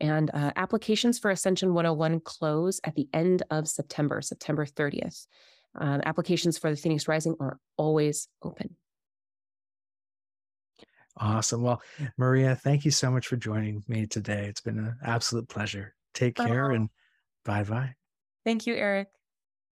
And 0.00 0.30
uh, 0.34 0.52
applications 0.56 1.18
for 1.18 1.30
Ascension 1.30 1.72
101 1.72 2.20
close 2.20 2.80
at 2.84 2.94
the 2.94 3.08
end 3.14 3.42
of 3.50 3.66
September, 3.68 4.20
September 4.20 4.66
30th. 4.66 5.26
Um, 5.74 6.00
applications 6.04 6.58
for 6.58 6.70
the 6.70 6.76
Phoenix 6.76 7.08
Rising 7.08 7.36
are 7.40 7.58
always 7.76 8.28
open. 8.42 8.76
Awesome. 11.18 11.62
Well, 11.62 11.80
Maria, 12.18 12.54
thank 12.54 12.84
you 12.84 12.90
so 12.90 13.10
much 13.10 13.26
for 13.26 13.36
joining 13.36 13.82
me 13.88 14.06
today. 14.06 14.46
It's 14.48 14.60
been 14.60 14.78
an 14.78 14.96
absolute 15.02 15.48
pleasure. 15.48 15.94
Take 16.12 16.34
care 16.34 16.70
and 16.70 16.90
bye 17.44 17.62
bye. 17.62 17.94
Thank 18.44 18.66
you, 18.66 18.74
Eric. 18.74 19.08